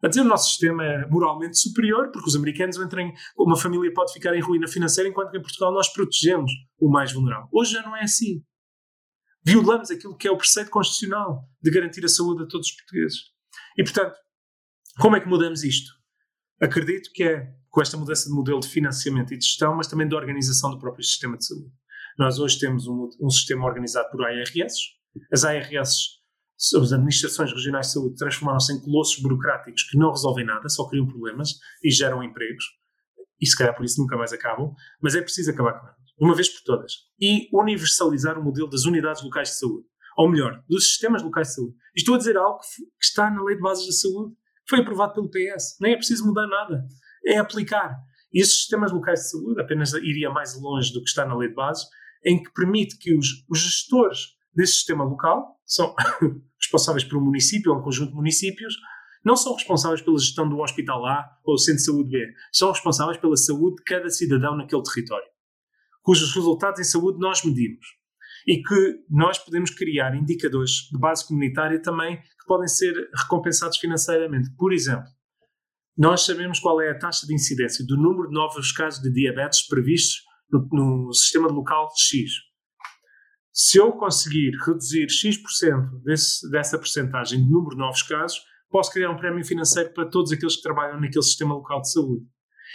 a 0.02 0.08
dizer 0.08 0.20
o 0.20 0.24
nosso 0.24 0.50
sistema 0.50 0.84
é 0.84 1.06
moralmente 1.08 1.58
superior, 1.58 2.10
porque 2.12 2.28
os 2.28 2.36
americanos 2.36 2.76
entram, 2.76 3.12
uma 3.36 3.56
família 3.56 3.92
pode 3.92 4.12
ficar 4.12 4.34
em 4.34 4.40
ruína 4.40 4.68
financeira, 4.68 5.08
enquanto 5.08 5.30
que 5.30 5.38
em 5.38 5.42
Portugal 5.42 5.72
nós 5.72 5.92
protegemos 5.92 6.52
o 6.78 6.90
mais 6.90 7.12
vulnerável. 7.12 7.48
Hoje 7.52 7.72
já 7.72 7.82
não 7.82 7.96
é 7.96 8.02
assim. 8.02 8.42
Violamos 9.44 9.90
aquilo 9.90 10.16
que 10.16 10.28
é 10.28 10.30
o 10.30 10.36
preceito 10.36 10.70
constitucional 10.70 11.48
de 11.60 11.70
garantir 11.70 12.04
a 12.04 12.08
saúde 12.08 12.44
a 12.44 12.46
todos 12.46 12.68
os 12.68 12.76
portugueses. 12.76 13.18
E, 13.76 13.82
portanto, 13.82 14.14
como 14.98 15.16
é 15.16 15.20
que 15.20 15.28
mudamos 15.28 15.64
isto? 15.64 15.90
Acredito 16.60 17.10
que 17.12 17.22
é 17.22 17.54
com 17.70 17.80
esta 17.80 17.96
mudança 17.96 18.28
de 18.28 18.34
modelo 18.34 18.60
de 18.60 18.68
financiamento 18.68 19.32
e 19.32 19.38
de 19.38 19.44
gestão, 19.44 19.76
mas 19.76 19.86
também 19.86 20.08
de 20.08 20.14
organização 20.14 20.70
do 20.70 20.78
próprio 20.78 21.04
sistema 21.04 21.36
de 21.36 21.46
saúde. 21.46 21.70
Nós 22.18 22.38
hoje 22.38 22.58
temos 22.58 22.86
um, 22.86 23.08
um 23.20 23.30
sistema 23.30 23.64
organizado 23.64 24.10
por 24.10 24.24
ARS. 24.24 24.50
As 25.32 25.44
ARS 25.44 26.17
as 26.76 26.92
administrações 26.92 27.52
regionais 27.52 27.86
de 27.86 27.92
saúde 27.92 28.16
transformaram-se 28.16 28.72
em 28.72 28.80
colossos 28.80 29.22
burocráticos 29.22 29.84
que 29.84 29.96
não 29.96 30.10
resolvem 30.10 30.44
nada, 30.44 30.68
só 30.68 30.88
criam 30.88 31.06
problemas 31.06 31.50
e 31.82 31.90
geram 31.90 32.22
empregos, 32.22 32.64
e 33.40 33.46
se 33.46 33.56
calhar 33.56 33.76
por 33.76 33.84
isso 33.84 34.00
nunca 34.00 34.16
mais 34.16 34.32
acabam, 34.32 34.74
mas 35.00 35.14
é 35.14 35.22
preciso 35.22 35.50
acabar 35.52 35.74
com 35.74 35.86
elas, 35.86 35.98
uma 36.20 36.34
vez 36.34 36.48
por 36.48 36.64
todas, 36.64 36.92
e 37.20 37.48
universalizar 37.52 38.38
o 38.38 38.42
modelo 38.42 38.68
das 38.68 38.84
unidades 38.84 39.22
locais 39.22 39.50
de 39.50 39.58
saúde, 39.58 39.86
ou 40.16 40.28
melhor, 40.28 40.64
dos 40.68 40.88
sistemas 40.88 41.22
locais 41.22 41.48
de 41.48 41.54
saúde. 41.54 41.74
Estou 41.96 42.16
a 42.16 42.18
dizer 42.18 42.36
algo 42.36 42.58
que, 42.58 42.84
que 42.84 43.04
está 43.04 43.30
na 43.30 43.42
Lei 43.44 43.54
de 43.54 43.62
Bases 43.62 43.86
da 43.86 43.92
Saúde, 43.92 44.34
que 44.34 44.70
foi 44.70 44.80
aprovado 44.80 45.14
pelo 45.14 45.30
PS, 45.30 45.76
nem 45.80 45.92
é 45.92 45.96
preciso 45.96 46.26
mudar 46.26 46.48
nada, 46.48 46.84
é 47.24 47.38
aplicar. 47.38 47.96
E 48.32 48.42
esses 48.42 48.56
sistemas 48.56 48.90
locais 48.90 49.20
de 49.20 49.30
saúde 49.30 49.60
apenas 49.60 49.92
iria 49.92 50.28
mais 50.28 50.60
longe 50.60 50.92
do 50.92 51.00
que 51.02 51.08
está 51.08 51.24
na 51.24 51.36
Lei 51.36 51.48
de 51.48 51.54
Bases, 51.54 51.86
em 52.24 52.42
que 52.42 52.52
permite 52.52 52.98
que 52.98 53.16
os, 53.16 53.44
os 53.48 53.60
gestores 53.60 54.36
desse 54.52 54.72
sistema 54.72 55.04
local, 55.04 55.57
são 55.68 55.94
responsáveis 56.58 57.06
um 57.12 57.20
município 57.20 57.70
ou 57.70 57.78
um 57.78 57.82
conjunto 57.82 58.10
de 58.10 58.16
municípios, 58.16 58.74
não 59.24 59.36
são 59.36 59.54
responsáveis 59.54 60.00
pela 60.00 60.18
gestão 60.18 60.48
do 60.48 60.58
hospital 60.58 61.04
A 61.04 61.28
ou 61.44 61.54
do 61.54 61.60
centro 61.60 61.80
de 61.80 61.84
saúde 61.84 62.10
B, 62.10 62.26
são 62.50 62.72
responsáveis 62.72 63.18
pela 63.18 63.36
saúde 63.36 63.76
de 63.76 63.82
cada 63.84 64.08
cidadão 64.08 64.56
naquele 64.56 64.82
território, 64.82 65.28
cujos 66.02 66.34
resultados 66.34 66.80
em 66.80 66.84
saúde 66.84 67.18
nós 67.18 67.44
medimos. 67.44 67.86
E 68.46 68.62
que 68.62 69.04
nós 69.10 69.38
podemos 69.38 69.70
criar 69.70 70.14
indicadores 70.14 70.88
de 70.90 70.98
base 70.98 71.26
comunitária 71.26 71.82
também 71.82 72.16
que 72.16 72.46
podem 72.46 72.68
ser 72.68 72.94
recompensados 73.14 73.76
financeiramente. 73.76 74.48
Por 74.56 74.72
exemplo, 74.72 75.04
nós 75.98 76.24
sabemos 76.24 76.58
qual 76.58 76.80
é 76.80 76.90
a 76.90 76.98
taxa 76.98 77.26
de 77.26 77.34
incidência 77.34 77.84
do 77.84 77.96
número 77.96 78.28
de 78.28 78.34
novos 78.34 78.72
casos 78.72 79.02
de 79.02 79.12
diabetes 79.12 79.66
previstos 79.66 80.22
no, 80.50 80.66
no 80.72 81.12
sistema 81.12 81.48
local 81.48 81.90
X 81.94 82.47
se 83.60 83.76
eu 83.76 83.90
conseguir 83.90 84.52
reduzir 84.64 85.10
X% 85.10 86.00
desse, 86.04 86.48
dessa 86.48 86.78
porcentagem 86.78 87.42
de 87.42 87.50
número 87.50 87.74
de 87.74 87.78
novos 87.78 88.02
casos, 88.02 88.40
posso 88.70 88.92
criar 88.92 89.10
um 89.10 89.16
prémio 89.16 89.44
financeiro 89.44 89.92
para 89.92 90.08
todos 90.08 90.30
aqueles 90.30 90.54
que 90.54 90.62
trabalham 90.62 91.00
naquele 91.00 91.24
sistema 91.24 91.54
local 91.54 91.80
de 91.80 91.90
saúde. 91.90 92.24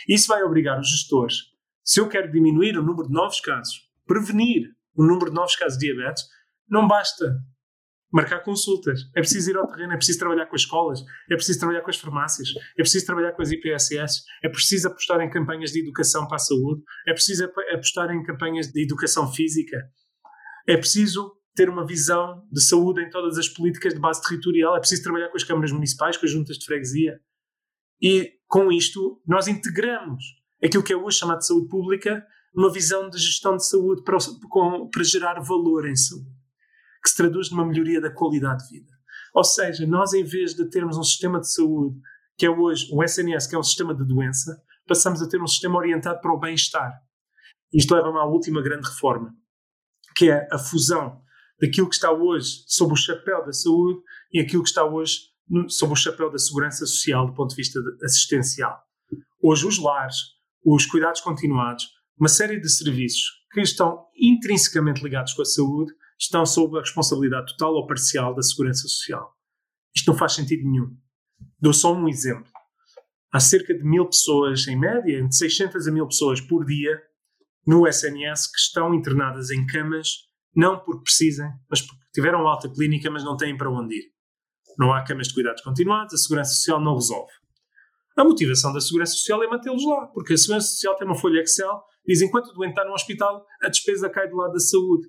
Isso 0.10 0.28
vai 0.28 0.44
obrigar 0.44 0.78
os 0.78 0.90
gestores, 0.90 1.54
se 1.86 2.02
eu 2.02 2.10
quero 2.10 2.30
diminuir 2.30 2.78
o 2.78 2.84
número 2.84 3.08
de 3.08 3.14
novos 3.14 3.40
casos, 3.40 3.90
prevenir 4.06 4.76
o 4.94 5.06
número 5.06 5.30
de 5.30 5.36
novos 5.36 5.56
casos 5.56 5.80
de 5.80 5.88
diabetes, 5.88 6.26
não 6.70 6.86
basta 6.86 7.34
marcar 8.12 8.42
consultas. 8.42 9.04
É 9.16 9.22
preciso 9.22 9.52
ir 9.52 9.58
ao 9.58 9.68
terreno, 9.68 9.94
é 9.94 9.96
preciso 9.96 10.20
trabalhar 10.20 10.48
com 10.48 10.56
as 10.56 10.64
escolas, 10.64 11.00
é 11.32 11.36
preciso 11.36 11.60
trabalhar 11.60 11.82
com 11.82 11.90
as 11.90 11.98
farmácias, 11.98 12.50
é 12.78 12.82
preciso 12.82 13.06
trabalhar 13.06 13.32
com 13.32 13.42
as 13.42 13.52
IPSS, 13.52 14.24
é 14.44 14.50
preciso 14.50 14.90
apostar 14.90 15.22
em 15.22 15.30
campanhas 15.30 15.72
de 15.72 15.80
educação 15.80 16.28
para 16.28 16.36
a 16.36 16.40
saúde, 16.40 16.84
é 17.08 17.14
preciso 17.14 17.46
apostar 17.74 18.12
em 18.12 18.22
campanhas 18.22 18.68
de 18.68 18.84
educação 18.84 19.32
física, 19.32 19.78
é 20.68 20.78
preciso 20.78 21.36
ter 21.56 21.70
uma 21.70 21.86
visão 21.86 22.48
de 22.52 22.62
saúde 22.62 23.02
em 23.02 23.10
todas 23.10 23.38
as 23.38 23.48
políticas 23.48 23.94
de 23.94 24.00
base 24.00 24.22
territorial, 24.22 24.76
é 24.76 24.80
preciso 24.80 25.04
trabalhar 25.04 25.30
com 25.30 25.38
as 25.38 25.44
câmaras 25.44 25.72
municipais, 25.72 26.18
com 26.18 26.26
as 26.26 26.32
juntas 26.32 26.58
de 26.58 26.66
freguesia. 26.66 27.20
E 28.02 28.34
com 28.48 28.72
isto, 28.72 29.22
nós 29.26 29.48
integramos 29.48 30.24
aquilo 30.64 30.84
que 30.84 30.94
é 30.94 30.98
hoje 30.98 31.20
chamado 31.20 31.40
de 31.40 31.48
saúde 31.48 31.68
pública 31.68 32.26
numa 32.54 32.72
visão 32.72 33.10
de 33.10 33.18
gestão 33.18 33.58
de 33.58 33.68
saúde 33.68 34.04
para, 34.04 34.18
com, 34.50 34.90
para 34.90 35.04
gerar 35.04 35.40
valor 35.42 35.88
em 35.88 35.96
saúde, 35.96 36.30
que 37.04 37.10
se 37.10 37.16
traduz 37.16 37.50
numa 37.52 37.66
melhoria 37.66 38.00
da 38.00 38.12
qualidade 38.12 38.64
de 38.68 38.80
vida. 38.80 38.92
Ou 39.34 39.44
seja, 39.44 39.86
nós, 39.88 40.14
em 40.14 40.24
vez 40.24 40.54
de 40.54 40.70
termos 40.70 40.98
um 40.98 41.04
sistema 41.04 41.40
de 41.40 41.52
saúde 41.52 42.00
que 42.38 42.46
é 42.46 42.50
hoje 42.50 42.88
um 42.92 43.04
SNS, 43.04 43.48
que 43.48 43.56
é 43.56 43.60
um 43.60 43.64
sistema 43.64 43.94
de 43.94 44.06
doença, 44.06 44.62
passamos 44.88 45.22
a 45.22 45.28
ter 45.28 45.42
um 45.42 45.48
sistema 45.48 45.78
orientado 45.78 46.20
para 46.20 46.34
o 46.34 46.40
bem-estar. 46.40 46.92
Isto 47.74 47.96
leva-me 47.96 48.18
à 48.18 48.26
última 48.26 48.62
grande 48.62 48.88
reforma, 48.88 49.36
que 50.16 50.30
é 50.30 50.48
a 50.52 50.58
fusão 50.58 51.22
daquilo 51.60 51.88
que 51.88 51.96
está 51.96 52.12
hoje 52.12 52.64
sob 52.68 52.94
o 52.94 52.98
chapéu 52.98 53.46
da 53.46 53.54
saúde 53.54 54.00
e 54.32 54.40
aquilo 54.40 54.64
que 54.64 54.70
está 54.70 54.84
hoje 54.84 55.34
sob 55.70 55.94
o 55.94 55.96
chapéu 55.96 56.32
da 56.32 56.38
segurança 56.38 56.86
social 56.86 57.28
do 57.28 57.34
ponto 57.34 57.52
de 57.52 57.56
vista 57.56 57.80
assistencial. 58.04 58.82
Hoje 59.42 59.68
os 59.68 59.78
lares, 59.78 60.16
os 60.66 60.86
cuidados 60.86 61.22
continuados, 61.22 61.90
uma 62.18 62.30
série 62.30 62.60
de 62.60 62.70
serviços 62.70 63.44
que 63.52 63.62
estão 63.62 64.06
intrinsecamente 64.18 65.04
ligados 65.04 65.34
com 65.34 65.42
a 65.42 65.46
saúde 65.46 65.94
estão 66.20 66.46
sob 66.46 66.78
a 66.78 66.82
responsabilidade 66.82 67.52
total 67.54 67.74
ou 67.74 67.88
parcial 67.88 68.34
da 68.34 68.42
segurança 68.42 68.88
social. 68.88 69.34
Isto 69.96 70.12
não 70.12 70.18
faz 70.18 70.34
sentido 70.34 70.64
nenhum. 70.64 70.96
Dou 71.60 71.74
só 71.74 71.94
um 71.94 72.08
exemplo. 72.08 72.52
Há 73.32 73.40
cerca 73.40 73.74
de 73.74 73.84
mil 73.84 74.06
pessoas, 74.06 74.68
em 74.68 74.80
média, 74.80 75.20
entre 75.20 75.34
600 75.34 75.88
a 75.88 75.92
mil 75.92 76.08
pessoas 76.08 76.40
por 76.40 76.66
dia, 76.66 77.02
no 77.66 77.88
SNS 77.88 78.52
que 78.52 78.60
estão 78.60 78.94
internadas 78.94 79.50
em 79.50 79.66
camas, 79.66 80.08
não 80.56 80.80
porque 80.80 81.04
precisem, 81.04 81.50
mas 81.70 81.82
porque 81.82 82.04
tiveram 82.14 82.48
alta 82.48 82.70
clínica, 82.70 83.10
mas 83.10 83.24
não 83.24 83.38
têm 83.38 83.58
para 83.58 83.72
onde 83.72 83.96
ir. 83.96 84.14
Não 84.78 84.94
há 84.94 85.04
camas 85.04 85.28
de 85.28 85.34
cuidados 85.34 85.62
continuados, 85.62 86.14
a 86.14 86.18
Segurança 86.18 86.54
Social 86.54 86.82
não 86.82 86.96
resolve. 86.96 87.32
A 88.16 88.24
motivação 88.24 88.72
da 88.72 88.80
Segurança 88.80 89.14
Social 89.14 89.44
é 89.44 89.48
mantê-los 89.48 89.86
lá, 89.86 90.08
porque 90.08 90.34
a 90.34 90.38
Segurança 90.38 90.68
Social 90.68 90.96
tem 90.96 91.08
uma 91.08 91.18
folha 91.18 91.42
Excel, 91.42 91.82
diz 92.06 92.22
enquanto 92.22 92.48
o 92.50 92.54
doente 92.54 92.72
está 92.72 92.86
no 92.86 92.94
hospital, 92.94 93.46
a 93.62 93.70
despesa 93.70 94.10
cai 94.10 94.28
do 94.28 94.36
lado 94.36 94.54
da 94.54 94.60
saúde. 94.60 95.08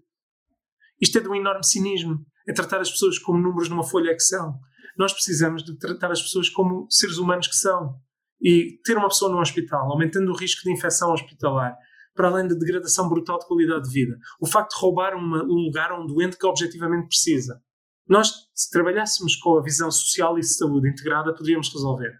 Isto 1.00 1.18
é 1.18 1.20
de 1.20 1.28
um 1.28 1.34
enorme 1.34 1.64
cinismo, 1.64 2.24
é 2.48 2.52
tratar 2.52 2.80
as 2.80 2.90
pessoas 2.90 3.18
como 3.18 3.38
números 3.38 3.68
numa 3.68 3.84
folha 3.84 4.12
Excel. 4.12 4.55
Nós 4.96 5.12
precisamos 5.12 5.64
de 5.64 5.76
tratar 5.76 6.11
as 6.11 6.22
pessoas 6.22 6.48
como 6.48 6.86
seres 6.88 7.18
humanos 7.18 7.48
que 7.48 7.57
são. 7.57 7.98
E 8.40 8.78
ter 8.84 8.96
uma 8.96 9.09
pessoa 9.09 9.30
no 9.30 9.40
hospital, 9.40 9.90
aumentando 9.90 10.30
o 10.30 10.36
risco 10.36 10.62
de 10.62 10.72
infecção 10.72 11.12
hospitalar, 11.12 11.76
para 12.14 12.28
além 12.28 12.46
da 12.46 12.54
degradação 12.54 13.08
brutal 13.08 13.38
de 13.38 13.46
qualidade 13.46 13.84
de 13.84 13.90
vida. 13.90 14.16
O 14.40 14.46
facto 14.46 14.74
de 14.74 14.80
roubar 14.80 15.14
uma, 15.16 15.42
um 15.42 15.66
lugar 15.66 15.90
a 15.90 16.00
um 16.00 16.06
doente 16.06 16.38
que 16.38 16.46
objetivamente 16.46 17.08
precisa. 17.08 17.60
Nós, 18.08 18.32
se 18.54 18.70
trabalhássemos 18.70 19.36
com 19.36 19.58
a 19.58 19.62
visão 19.62 19.90
social 19.90 20.38
e 20.38 20.40
de 20.40 20.54
saúde 20.54 20.88
integrada, 20.88 21.34
poderíamos 21.34 21.72
resolver. 21.72 22.12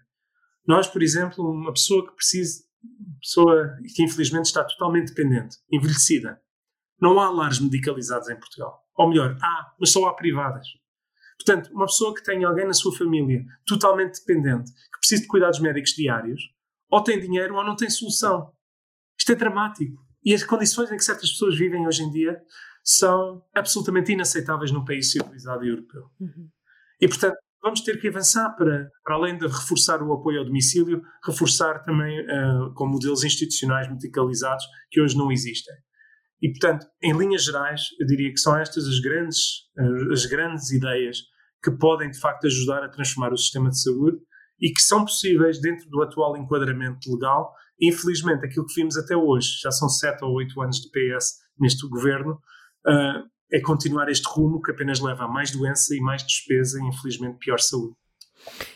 Nós, 0.67 0.87
por 0.87 1.01
exemplo, 1.01 1.43
uma 1.43 1.71
pessoa 1.71 2.05
que 2.07 2.15
precisa, 2.15 2.63
pessoa 3.21 3.69
que 3.95 4.03
infelizmente 4.03 4.45
está 4.45 4.63
totalmente 4.63 5.13
dependente, 5.13 5.57
envelhecida, 5.71 6.41
não 6.99 7.19
há 7.19 7.29
lares 7.29 7.59
medicalizados 7.59 8.29
em 8.29 8.35
Portugal. 8.35 8.81
Ou 8.97 9.09
melhor, 9.09 9.37
há, 9.41 9.73
mas 9.79 9.91
só 9.91 10.07
há 10.07 10.13
privadas. 10.13 10.67
Portanto, 11.37 11.71
uma 11.73 11.85
pessoa 11.85 12.13
que 12.13 12.23
tem 12.23 12.43
alguém 12.43 12.65
na 12.65 12.73
sua 12.73 12.95
família 12.95 13.43
totalmente 13.67 14.19
dependente, 14.19 14.71
que 14.71 14.99
precisa 14.99 15.21
de 15.21 15.27
cuidados 15.27 15.59
médicos 15.59 15.91
diários, 15.91 16.41
ou 16.89 17.03
tem 17.03 17.19
dinheiro 17.19 17.55
ou 17.55 17.63
não 17.63 17.75
tem 17.75 17.89
solução. 17.89 18.51
Isto 19.17 19.31
é 19.31 19.35
dramático. 19.35 20.03
e 20.23 20.33
as 20.33 20.43
condições 20.43 20.91
em 20.91 20.97
que 20.97 21.03
certas 21.03 21.29
pessoas 21.31 21.57
vivem 21.57 21.85
hoje 21.85 22.03
em 22.03 22.09
dia 22.09 22.41
são 22.83 23.43
absolutamente 23.53 24.11
inaceitáveis 24.11 24.71
num 24.71 24.83
país 24.83 25.11
civilizado 25.11 25.63
e 25.63 25.69
europeu. 25.69 26.03
Uhum. 26.19 26.49
E, 27.01 27.07
portanto, 27.07 27.35
vamos 27.61 27.81
ter 27.81 27.99
que 27.99 28.07
avançar 28.07 28.55
para, 28.55 28.89
para 29.03 29.15
além 29.15 29.37
de 29.37 29.47
reforçar 29.47 30.01
o 30.03 30.13
apoio 30.13 30.39
ao 30.39 30.45
domicílio, 30.45 31.01
reforçar 31.25 31.81
também 31.81 32.21
uh, 32.21 32.73
com 32.75 32.87
modelos 32.87 33.23
institucionais 33.23 33.89
medicalizados 33.89 34.63
que 34.91 35.01
hoje 35.01 35.17
não 35.17 35.31
existem. 35.31 35.73
E, 36.41 36.49
portanto, 36.49 36.85
em 37.01 37.17
linhas 37.17 37.43
gerais, 37.43 37.81
eu 37.99 38.05
diria 38.05 38.31
que 38.31 38.39
são 38.39 38.55
estas 38.55 38.87
as 38.87 38.99
grandes, 38.99 39.39
uh, 39.79 40.11
as 40.11 40.27
grandes 40.27 40.69
ideias 40.71 41.17
que 41.63 41.71
podem, 41.71 42.11
de 42.11 42.19
facto, 42.19 42.45
ajudar 42.45 42.83
a 42.83 42.89
transformar 42.89 43.33
o 43.33 43.37
sistema 43.37 43.71
de 43.71 43.81
saúde 43.81 44.17
e 44.61 44.71
que 44.71 44.81
são 44.81 45.03
possíveis 45.03 45.59
dentro 45.59 45.89
do 45.89 46.03
atual 46.03 46.37
enquadramento 46.37 47.11
legal. 47.11 47.51
Infelizmente, 47.81 48.45
aquilo 48.45 48.65
que 48.65 48.75
vimos 48.75 48.97
até 48.97 49.15
hoje, 49.15 49.59
já 49.61 49.71
são 49.71 49.89
sete 49.89 50.23
ou 50.23 50.33
oito 50.33 50.61
anos 50.61 50.77
de 50.77 50.89
PS 50.89 51.39
neste 51.59 51.87
governo, 51.87 52.39
uh, 52.87 53.29
é 53.51 53.59
continuar 53.61 54.09
este 54.09 54.27
rumo 54.27 54.61
que 54.61 54.71
apenas 54.71 54.99
leva 54.99 55.25
a 55.25 55.27
mais 55.27 55.51
doença 55.51 55.95
e 55.95 55.99
mais 55.99 56.23
despesa 56.23 56.79
e, 56.79 56.87
infelizmente, 56.87 57.37
pior 57.39 57.59
saúde. 57.59 57.95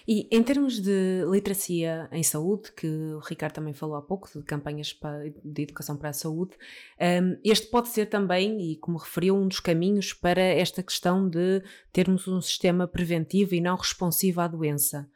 E 0.08 0.28
em 0.32 0.42
termos 0.42 0.80
de 0.80 1.24
literacia 1.30 2.10
em 2.12 2.24
saúde, 2.24 2.72
que 2.76 2.88
o 2.88 3.20
Ricardo 3.20 3.54
também 3.54 3.74
falou 3.74 3.96
há 3.96 4.02
pouco, 4.02 4.30
de 4.34 4.44
campanhas 4.44 4.96
de 5.44 5.62
educação 5.62 5.96
para 5.96 6.10
a 6.10 6.14
saúde, 6.14 6.56
um, 7.00 7.38
este 7.44 7.68
pode 7.68 7.90
ser 7.90 8.08
também, 8.08 8.72
e 8.72 8.78
como 8.78 8.98
referiu, 8.98 9.36
um 9.36 9.48
dos 9.48 9.60
caminhos 9.60 10.14
para 10.14 10.42
esta 10.42 10.82
questão 10.82 11.30
de 11.30 11.62
termos 11.92 12.28
um 12.28 12.42
sistema 12.42 12.88
preventivo 12.88 13.54
e 13.54 13.62
não 13.62 13.76
responsivo 13.76 14.42
à 14.42 14.48
doença. 14.48 15.08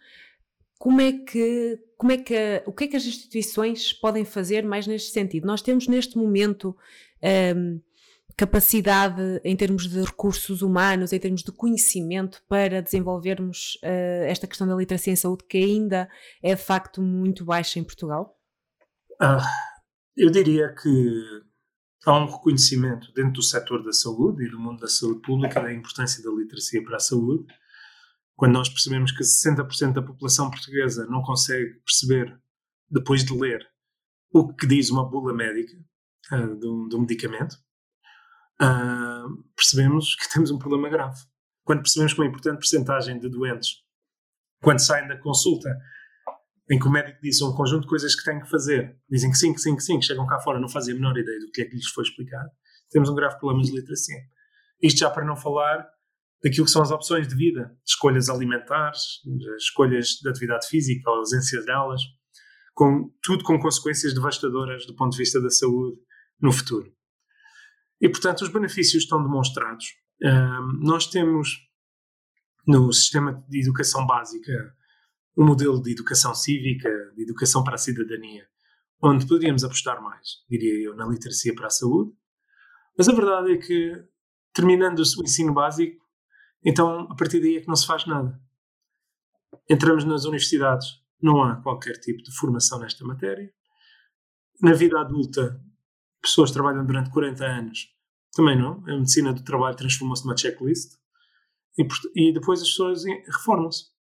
Como 0.84 1.00
é 1.00 1.14
que, 1.14 1.80
como 1.96 2.12
é 2.12 2.18
que, 2.18 2.62
o 2.66 2.74
que 2.74 2.84
é 2.84 2.88
que 2.90 2.98
as 2.98 3.06
instituições 3.06 3.94
podem 3.94 4.26
fazer 4.26 4.66
mais 4.66 4.86
neste 4.86 5.12
sentido? 5.12 5.48
Nós 5.48 5.62
temos 5.62 5.88
neste 5.88 6.18
momento 6.18 6.76
um, 7.56 7.80
capacidade 8.36 9.40
em 9.46 9.56
termos 9.56 9.88
de 9.88 10.02
recursos 10.02 10.62
humanos, 10.62 11.14
em 11.14 11.20
termos 11.20 11.42
de 11.42 11.54
conhecimento 11.54 12.44
para 12.50 12.82
desenvolvermos 12.82 13.76
uh, 13.76 14.26
esta 14.26 14.46
questão 14.46 14.68
da 14.68 14.76
literacia 14.76 15.14
em 15.14 15.16
saúde 15.16 15.46
que 15.48 15.58
ainda 15.58 16.10
é 16.44 16.54
de 16.54 16.62
facto 16.62 17.02
muito 17.02 17.46
baixa 17.46 17.80
em 17.80 17.84
Portugal? 17.86 18.38
Ah, 19.22 19.42
eu 20.18 20.30
diria 20.30 20.76
que 20.76 21.24
há 22.06 22.20
um 22.20 22.30
reconhecimento 22.30 23.10
dentro 23.14 23.36
do 23.36 23.42
setor 23.42 23.86
da 23.86 23.94
saúde 23.94 24.44
e 24.44 24.52
do 24.52 24.60
mundo 24.60 24.82
da 24.82 24.90
saúde 24.90 25.22
pública 25.22 25.62
da 25.62 25.74
importância 25.74 26.22
da 26.22 26.30
literacia 26.30 26.84
para 26.84 26.98
a 26.98 27.00
saúde. 27.00 27.46
Quando 28.36 28.54
nós 28.54 28.70
percebemos 28.70 29.12
que 29.12 29.24
60% 29.24 29.94
da 29.94 30.02
população 30.02 30.50
portuguesa 30.50 31.06
não 31.08 31.22
consegue 31.22 31.74
perceber, 31.86 32.40
depois 32.90 33.24
de 33.24 33.34
ler, 33.34 33.66
o 34.32 34.54
que 34.54 34.68
diz 34.68 34.90
uma 34.90 35.08
bula 35.08 35.34
médica 35.34 35.78
uh, 36.32 36.60
de, 36.60 36.68
um, 36.68 36.88
de 36.88 36.96
um 36.96 37.02
medicamento, 37.02 37.54
uh, 38.62 39.44
percebemos 39.56 40.16
que 40.16 40.30
temos 40.32 40.52
um 40.52 40.58
problema 40.58 40.90
grave. 40.90 41.20
Quando 41.64 41.82
percebemos 41.82 42.14
que 42.14 42.20
uma 42.20 42.28
importante 42.28 42.58
percentagem 42.58 43.20
de 43.20 43.30
doentes, 43.30 43.84
quando 44.62 44.80
saem 44.80 45.08
da 45.08 45.18
consulta, 45.18 45.70
em 46.70 46.80
que 46.80 46.88
o 46.88 46.92
médico 46.92 47.20
diz 47.22 47.42
um 47.42 47.54
conjunto 47.54 47.84
de 47.84 47.88
coisas 47.88 48.16
que 48.16 48.24
têm 48.24 48.40
que 48.40 48.50
fazer, 48.50 48.98
dizem 49.10 49.30
que 49.30 49.38
sim, 49.38 49.54
que 49.54 49.60
sim, 49.60 49.76
que 49.76 49.84
sim, 49.84 50.00
que 50.00 50.06
chegam 50.06 50.26
cá 50.26 50.40
fora, 50.40 50.60
não 50.60 50.70
fazem 50.70 50.94
a 50.94 50.98
menor 50.98 51.18
ideia 51.18 51.40
do 51.40 51.52
que 51.52 51.62
é 51.62 51.66
que 51.66 51.76
lhes 51.76 51.88
foi 51.90 52.04
explicado, 52.04 52.50
temos 52.90 53.10
um 53.10 53.16
grave 53.16 53.38
problema 53.38 53.64
de 53.64 53.72
literacia. 53.72 54.20
Isto 54.82 55.00
já 55.00 55.10
para 55.10 55.26
não 55.26 55.36
falar 55.36 55.86
daquilo 56.44 56.66
que 56.66 56.72
são 56.72 56.82
as 56.82 56.91
opções 56.91 57.28
de 57.28 57.36
vida, 57.36 57.76
escolhas 57.86 58.30
alimentares, 58.30 59.22
escolhas 59.58 60.10
de 60.22 60.30
atividade 60.30 60.68
física, 60.68 61.10
ausência 61.10 61.64
delas, 61.64 62.02
com, 62.74 63.10
tudo 63.24 63.44
com 63.44 63.58
consequências 63.60 64.14
devastadoras 64.14 64.86
do 64.86 64.96
ponto 64.96 65.12
de 65.12 65.18
vista 65.18 65.39
da 65.41 65.50
saúde 65.50 65.98
no 66.41 66.52
futuro. 66.52 66.91
E, 68.02 68.10
portanto, 68.10 68.41
os 68.41 68.50
benefícios 68.50 69.04
estão 69.04 69.24
demonstrados. 69.24 69.86
Um, 70.22 70.86
nós 70.86 71.08
temos 71.08 71.58
no 72.68 72.91
sistema 72.91 73.44
de 73.48 73.62
educação 73.62 74.06
básica 74.06 74.76
um 75.38 75.46
modelo 75.46 75.82
de 75.82 75.91
educação 75.91 76.36
cívica, 76.36 76.89
de 77.16 77.24
educação 77.24 77.64
para 77.64 77.76
a 77.76 77.78
cidadania, 77.78 78.46
onde 79.02 79.26
poderíamos 79.26 79.64
apostar 79.64 80.02
mais, 80.02 80.44
diria 80.50 80.84
eu, 80.84 80.96
na 80.96 81.06
literacia 81.06 81.56
para 81.56 81.68
a 81.68 81.70
saúde. 81.70 82.12
Mas 82.98 83.08
a 83.08 83.14
verdade 83.14 83.54
é 83.54 83.58
que, 83.58 83.94
terminando 84.54 85.00
o 85.00 85.24
ensino 85.24 85.54
básico, 85.54 86.03
então 86.64 87.01
a 87.11 87.16
partir 87.16 87.39
daí 87.39 87.57
é 87.57 87.61
que 87.61 87.68
não 87.68 87.76
se 87.76 87.86
faz 87.86 88.05
nada. 88.05 88.39
Entramos 89.70 90.03
nas 90.03 90.26
universidades, 90.26 90.88
não 91.22 91.43
há 91.43 91.55
qualquer 91.57 91.93
tipo 91.99 92.22
de 92.22 92.36
formação 92.36 92.80
nesta 92.80 93.05
matéria. 93.05 93.51
Na 94.61 94.74
vida 94.74 94.99
adulta, 94.99 95.61
pessoas 96.22 96.51
trabalham 96.51 96.86
durante 96.86 97.09
40 97.09 97.45
anos 97.45 97.93
também 98.34 98.57
não. 98.57 98.84
A 98.88 98.97
medicina 98.97 99.32
do 99.32 99.43
trabalho 99.43 99.76
transformou-se 99.76 100.26
numa 100.26 100.36
checklist 100.36 100.95
e, 101.78 101.88
e 102.16 102.34
depois 102.34 102.61
as 102.61 102.68
pessoas 102.70 103.03
reformam-se. 103.28 103.93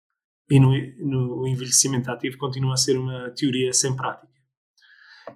E 0.50 0.60
no, 0.60 0.70
no 0.70 1.48
envelhecimento 1.48 2.10
ativo 2.12 2.38
continua 2.38 2.74
a 2.74 2.78
ser 2.78 2.98
uma 2.98 3.30
teoria 3.32 3.72
sem 3.72 3.96
prática. 3.96 4.32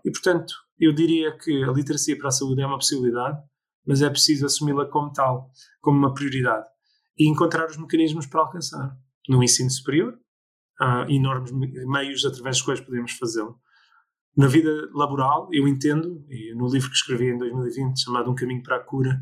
E, 0.03 0.11
portanto, 0.11 0.53
eu 0.80 0.91
diria 0.93 1.38
que 1.38 1.63
a 1.63 1.71
literacia 1.71 2.17
para 2.17 2.28
a 2.28 2.32
saúde 2.32 2.61
é 2.61 2.65
uma 2.65 2.78
possibilidade, 2.78 3.41
mas 3.86 4.01
é 4.01 4.09
preciso 4.09 4.45
assumi-la 4.45 4.86
como 4.88 5.13
tal, 5.13 5.49
como 5.80 5.97
uma 5.97 6.13
prioridade, 6.13 6.67
e 7.18 7.30
encontrar 7.30 7.68
os 7.68 7.78
mecanismos 7.78 8.26
para 8.26 8.41
alcançar. 8.41 8.95
No 9.28 9.43
ensino 9.43 9.70
superior, 9.70 10.18
há 10.80 11.05
enormes 11.09 11.51
meios 11.51 12.26
através 12.26 12.57
dos 12.57 12.66
quais 12.66 12.82
podemos 12.82 13.13
fazê-lo. 13.13 13.59
Na 14.38 14.47
vida 14.47 14.70
laboral, 14.93 15.47
eu 15.51 15.68
entendo, 15.68 16.26
e 16.30 16.53
no 16.55 16.68
livro 16.68 16.89
que 16.89 16.95
escrevi 16.95 17.30
em 17.30 17.38
2020, 17.38 18.03
chamado 18.03 18.30
Um 18.30 18.36
Caminho 18.36 18.61
para 18.61 18.78
a 18.78 18.84
Cura, 18.84 19.18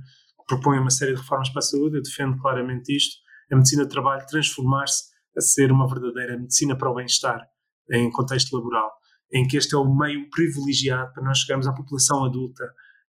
propõe 0.48 0.80
uma 0.80 0.90
série 0.90 1.14
de 1.14 1.22
reformas 1.22 1.50
para 1.50 1.60
a 1.60 1.64
saúde, 1.64 1.98
eu 1.98 2.02
defendo 2.02 2.38
claramente 2.38 2.96
isto, 2.96 3.18
a 3.52 3.56
medicina 3.56 3.86
do 3.86 3.90
trabalho 3.90 4.26
transformar-se 4.26 5.04
a 5.38 5.42
ser 5.42 5.72
uma 5.72 5.88
verdadeira 5.88 6.38
medicina 6.38 6.76
para 6.76 6.90
o 6.90 6.96
bem-estar 6.96 7.42
em 7.92 8.10
contexto 8.12 8.56
laboral, 8.56 8.92
em 9.32 9.48
que 9.48 9.58
este 9.58 9.76
é 9.76 9.78
o 9.78 9.96
meio 9.96 10.30
privilegiado 10.30 11.12
para 11.14 11.24
nós 11.24 11.40
chegarmos 11.40 11.68
à 11.68 11.74
população 11.74 12.26
adulta, 12.26 12.64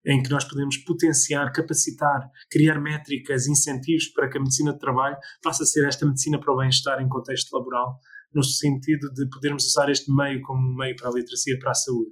em 0.05 0.21
que 0.21 0.29
nós 0.29 0.43
podemos 0.43 0.77
potenciar, 0.77 1.51
capacitar, 1.51 2.29
criar 2.49 2.79
métricas, 2.79 3.47
incentivos 3.47 4.07
para 4.09 4.29
que 4.29 4.37
a 4.37 4.41
medicina 4.41 4.73
do 4.73 4.79
trabalho 4.79 5.17
passe 5.41 5.63
a 5.63 5.65
ser 5.65 5.87
esta 5.87 6.05
medicina 6.05 6.39
para 6.39 6.53
o 6.53 6.57
bem-estar 6.57 7.01
em 7.01 7.09
contexto 7.09 7.51
laboral 7.53 7.99
no 8.33 8.43
sentido 8.43 9.11
de 9.13 9.27
podermos 9.29 9.65
usar 9.65 9.89
este 9.89 10.13
meio 10.13 10.41
como 10.41 10.59
um 10.59 10.75
meio 10.75 10.95
para 10.95 11.09
a 11.09 11.13
literacia, 11.13 11.57
para 11.57 11.71
a 11.71 11.75
saúde. 11.75 12.11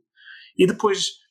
E 0.57 0.65
depois 0.65 1.23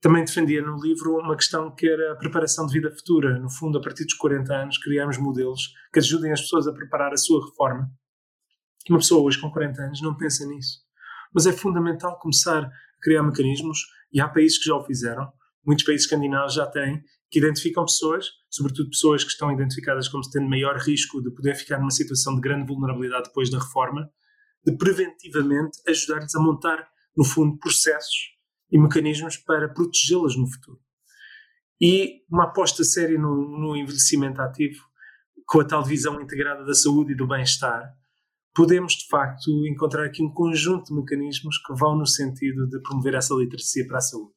também 0.00 0.22
defendia 0.22 0.60
no 0.60 0.76
livro 0.76 1.16
uma 1.18 1.34
questão 1.34 1.74
que 1.74 1.88
era 1.88 2.12
a 2.12 2.16
preparação 2.16 2.66
de 2.66 2.74
vida 2.74 2.94
futura. 2.94 3.38
No 3.40 3.50
fundo, 3.50 3.78
a 3.78 3.80
partir 3.80 4.04
dos 4.04 4.12
40 4.14 4.54
anos, 4.54 4.76
criamos 4.76 5.16
modelos 5.16 5.72
que 5.90 5.98
ajudem 5.98 6.30
as 6.30 6.42
pessoas 6.42 6.66
a 6.66 6.74
preparar 6.74 7.12
a 7.12 7.16
sua 7.16 7.42
reforma. 7.42 7.90
Uma 8.90 8.98
pessoa 8.98 9.24
hoje 9.24 9.40
com 9.40 9.50
40 9.50 9.80
anos 9.80 10.02
não 10.02 10.14
pensa 10.14 10.44
nisso. 10.46 10.80
Mas 11.32 11.46
é 11.46 11.52
fundamental 11.52 12.18
começar 12.18 12.64
a 12.64 12.70
criar 13.00 13.22
mecanismos, 13.22 13.78
e 14.12 14.20
há 14.20 14.28
países 14.28 14.58
que 14.58 14.66
já 14.66 14.74
o 14.74 14.84
fizeram, 14.84 15.32
muitos 15.66 15.84
países 15.84 16.06
escandinavos 16.06 16.54
já 16.54 16.66
têm, 16.66 17.02
que 17.30 17.38
identificam 17.38 17.84
pessoas, 17.84 18.26
sobretudo 18.48 18.90
pessoas 18.90 19.24
que 19.24 19.30
estão 19.30 19.50
identificadas 19.50 20.08
como 20.08 20.22
tendo 20.30 20.48
maior 20.48 20.76
risco 20.78 21.22
de 21.22 21.30
poder 21.30 21.54
ficar 21.56 21.78
numa 21.78 21.90
situação 21.90 22.34
de 22.34 22.40
grande 22.40 22.66
vulnerabilidade 22.66 23.24
depois 23.24 23.50
da 23.50 23.58
reforma, 23.58 24.08
de 24.64 24.76
preventivamente 24.76 25.78
ajudar-lhes 25.88 26.34
a 26.34 26.40
montar, 26.40 26.88
no 27.16 27.24
fundo, 27.24 27.58
processos 27.58 28.34
e 28.70 28.78
mecanismos 28.78 29.36
para 29.36 29.68
protegê-las 29.68 30.36
no 30.36 30.46
futuro. 30.50 30.80
E 31.80 32.22
uma 32.30 32.44
aposta 32.44 32.84
séria 32.84 33.18
no, 33.18 33.34
no 33.58 33.76
envelhecimento 33.76 34.40
ativo, 34.40 34.80
com 35.46 35.60
a 35.60 35.64
tal 35.64 35.84
visão 35.84 36.20
integrada 36.20 36.64
da 36.64 36.74
saúde 36.74 37.12
e 37.12 37.16
do 37.16 37.26
bem-estar, 37.26 37.92
podemos 38.54 38.94
de 38.94 39.06
facto 39.08 39.50
encontrar 39.66 40.06
aqui 40.06 40.22
um 40.22 40.32
conjunto 40.32 40.86
de 40.86 40.94
mecanismos 40.94 41.58
que 41.58 41.74
vão 41.74 41.96
no 41.96 42.06
sentido 42.06 42.68
de 42.68 42.80
promover 42.80 43.14
essa 43.14 43.34
literacia 43.34 43.86
para 43.86 43.98
a 43.98 44.00
saúde. 44.00 44.32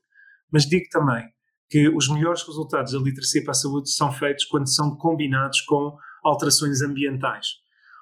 Mas 0.52 0.66
digo 0.66 0.86
também 0.92 1.28
que 1.70 1.90
os 1.90 2.08
melhores 2.10 2.44
resultados 2.44 2.94
da 2.94 3.00
literacia 3.00 3.44
para 3.44 3.52
a 3.52 3.56
saúde 3.56 3.92
são 3.92 4.12
feitos 4.12 4.46
quando 4.46 4.74
são 4.74 4.96
combinados 4.96 5.62
com 5.62 5.98
alterações 6.24 6.82
ambientais. 6.82 7.48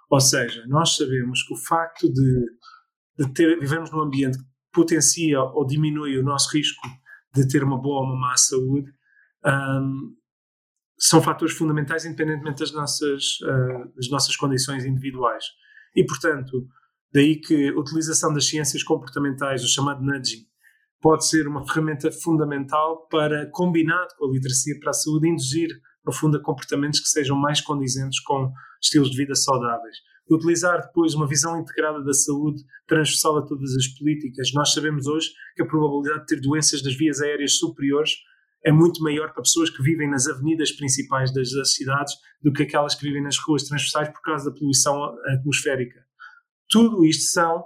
Ou 0.09 0.19
seja, 0.19 0.63
nós 0.67 0.95
sabemos 0.95 1.43
que 1.43 1.53
o 1.53 1.57
facto 1.57 2.11
de, 2.11 2.45
de 3.17 3.33
ter, 3.33 3.59
vivermos 3.59 3.91
num 3.91 4.01
ambiente 4.01 4.37
que 4.37 4.45
potencia 4.71 5.41
ou 5.41 5.65
diminui 5.65 6.17
o 6.17 6.23
nosso 6.23 6.55
risco 6.55 6.87
de 7.33 7.47
ter 7.47 7.63
uma 7.63 7.81
boa 7.81 8.01
ou 8.01 8.05
uma 8.05 8.29
má 8.29 8.37
saúde 8.37 8.91
um, 9.45 10.15
são 10.97 11.21
fatores 11.21 11.55
fundamentais 11.55 12.05
independentemente 12.05 12.59
das 12.59 12.71
nossas, 12.71 13.39
uh, 13.41 13.95
das 13.95 14.09
nossas 14.09 14.35
condições 14.35 14.85
individuais. 14.85 15.43
E, 15.95 16.05
portanto, 16.05 16.67
daí 17.13 17.39
que 17.39 17.69
a 17.69 17.79
utilização 17.79 18.33
das 18.33 18.47
ciências 18.47 18.83
comportamentais, 18.83 19.63
o 19.63 19.67
chamado 19.67 20.01
nudging, 20.01 20.45
pode 21.01 21.27
ser 21.27 21.47
uma 21.47 21.65
ferramenta 21.67 22.11
fundamental 22.11 23.07
para, 23.07 23.49
combinado 23.51 24.07
com 24.17 24.25
a 24.27 24.31
literacia 24.31 24.77
para 24.79 24.89
a 24.89 24.93
saúde, 24.93 25.29
induzir 25.29 25.69
no 26.05 26.13
fundo, 26.13 26.37
a 26.37 26.41
comportamentos 26.41 26.99
que 26.99 27.07
sejam 27.07 27.35
mais 27.35 27.61
condizentes 27.61 28.19
com 28.21 28.51
estilos 28.81 29.09
de 29.09 29.17
vida 29.17 29.35
saudáveis. 29.35 29.97
Utilizar 30.29 30.81
depois 30.81 31.13
uma 31.13 31.27
visão 31.27 31.59
integrada 31.59 32.03
da 32.03 32.13
saúde 32.13 32.63
transversal 32.87 33.37
a 33.37 33.45
todas 33.45 33.75
as 33.75 33.87
políticas. 33.87 34.51
Nós 34.53 34.73
sabemos 34.73 35.07
hoje 35.07 35.29
que 35.55 35.63
a 35.63 35.67
probabilidade 35.67 36.21
de 36.21 36.25
ter 36.27 36.41
doenças 36.41 36.81
das 36.81 36.95
vias 36.95 37.21
aéreas 37.21 37.57
superiores 37.57 38.11
é 38.65 38.71
muito 38.71 39.01
maior 39.03 39.31
para 39.31 39.43
pessoas 39.43 39.69
que 39.69 39.83
vivem 39.83 40.09
nas 40.09 40.27
avenidas 40.27 40.71
principais 40.71 41.31
das, 41.31 41.51
das 41.51 41.73
cidades 41.73 42.15
do 42.41 42.51
que 42.51 42.63
aquelas 42.63 42.95
que 42.95 43.05
vivem 43.05 43.21
nas 43.21 43.37
ruas 43.37 43.63
transversais 43.63 44.09
por 44.09 44.21
causa 44.21 44.49
da 44.49 44.57
poluição 44.57 45.15
atmosférica. 45.27 46.03
Tudo 46.67 47.05
isto 47.05 47.31
são, 47.31 47.59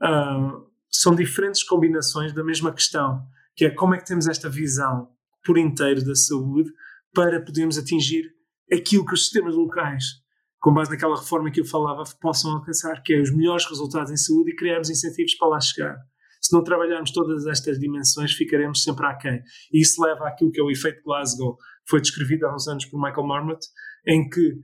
uh, 0.00 0.70
são 0.96 1.14
diferentes 1.14 1.62
combinações 1.62 2.32
da 2.32 2.44
mesma 2.44 2.72
questão, 2.72 3.26
que 3.54 3.64
é 3.64 3.70
como 3.70 3.94
é 3.94 3.98
que 3.98 4.06
temos 4.06 4.26
esta 4.26 4.48
visão 4.48 5.08
por 5.44 5.58
inteiro 5.58 6.04
da 6.04 6.14
saúde 6.14 6.70
para 7.12 7.40
podermos 7.40 7.78
atingir 7.78 8.32
aquilo 8.72 9.04
que 9.04 9.14
os 9.14 9.24
sistemas 9.24 9.54
locais, 9.54 10.04
com 10.60 10.72
base 10.72 10.90
naquela 10.90 11.18
reforma 11.18 11.50
que 11.50 11.60
eu 11.60 11.64
falava, 11.64 12.02
possam 12.20 12.52
alcançar, 12.52 13.02
que 13.02 13.12
é 13.12 13.20
os 13.20 13.34
melhores 13.34 13.66
resultados 13.66 14.10
em 14.10 14.16
saúde 14.16 14.52
e 14.52 14.56
criarmos 14.56 14.90
incentivos 14.90 15.34
para 15.34 15.48
lá 15.48 15.60
chegar 15.60 15.96
se 16.44 16.52
não 16.52 16.62
trabalharmos 16.62 17.10
todas 17.10 17.46
estas 17.46 17.78
dimensões, 17.78 18.34
ficaremos 18.34 18.82
sempre 18.82 19.06
aquém. 19.06 19.42
E 19.72 19.80
isso 19.80 20.02
leva 20.02 20.28
àquilo 20.28 20.52
que 20.52 20.60
é 20.60 20.62
o 20.62 20.70
efeito 20.70 21.02
Glasgow, 21.02 21.56
que 21.56 21.88
foi 21.88 22.02
descrevido 22.02 22.46
há 22.46 22.54
uns 22.54 22.68
anos 22.68 22.84
por 22.84 23.00
Michael 23.00 23.26
Marmot, 23.26 23.66
em 24.06 24.28
que 24.28 24.60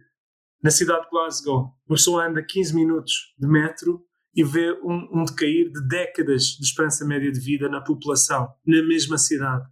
na 0.62 0.70
cidade 0.70 1.04
de 1.04 1.10
Glasgow, 1.10 1.74
uma 1.88 1.96
pessoa 1.96 2.26
anda 2.26 2.44
15 2.44 2.74
minutos 2.74 3.34
de 3.38 3.48
metro 3.48 4.04
e 4.34 4.44
vê 4.44 4.72
um, 4.82 5.20
um 5.20 5.24
decair 5.24 5.70
de 5.70 5.88
décadas 5.88 6.44
de 6.58 6.64
esperança 6.64 7.04
média 7.04 7.30
de 7.30 7.40
vida 7.40 7.68
na 7.68 7.80
população, 7.80 8.48
na 8.66 8.82
mesma 8.82 9.18
cidade. 9.18 9.66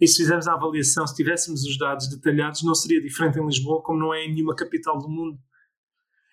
E 0.00 0.08
se 0.08 0.16
fizermos 0.16 0.48
a 0.48 0.54
avaliação, 0.54 1.06
se 1.06 1.14
tivéssemos 1.14 1.62
os 1.64 1.76
dados 1.76 2.08
detalhados, 2.08 2.62
não 2.62 2.74
seria 2.74 3.00
diferente 3.00 3.38
em 3.38 3.44
Lisboa, 3.44 3.82
como 3.82 3.98
não 3.98 4.14
é 4.14 4.24
em 4.24 4.32
nenhuma 4.32 4.56
capital 4.56 4.98
do 4.98 5.08
mundo. 5.08 5.38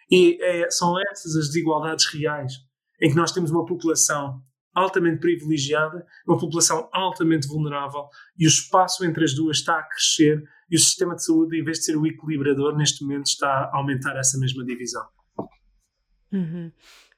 E 0.09 0.41
é, 0.41 0.71
são 0.71 0.95
essas 1.11 1.35
as 1.35 1.47
desigualdades 1.47 2.05
reais, 2.13 2.53
em 3.01 3.09
que 3.09 3.15
nós 3.15 3.33
temos 3.33 3.51
uma 3.51 3.65
população 3.65 4.41
altamente 4.73 5.19
privilegiada, 5.19 6.05
uma 6.25 6.37
população 6.37 6.87
altamente 6.93 7.47
vulnerável 7.47 8.07
e 8.37 8.45
o 8.45 8.47
espaço 8.47 9.03
entre 9.03 9.25
as 9.25 9.33
duas 9.33 9.57
está 9.57 9.79
a 9.79 9.83
crescer 9.83 10.43
e 10.69 10.75
o 10.75 10.79
sistema 10.79 11.15
de 11.15 11.25
saúde, 11.25 11.59
em 11.59 11.63
vez 11.63 11.79
de 11.79 11.85
ser 11.85 11.97
o 11.97 12.05
equilibrador, 12.05 12.77
neste 12.77 13.03
momento 13.03 13.25
está 13.25 13.49
a 13.49 13.77
aumentar 13.77 14.15
essa 14.17 14.37
mesma 14.37 14.63
divisão. 14.63 15.05
Uhum. 16.31 16.71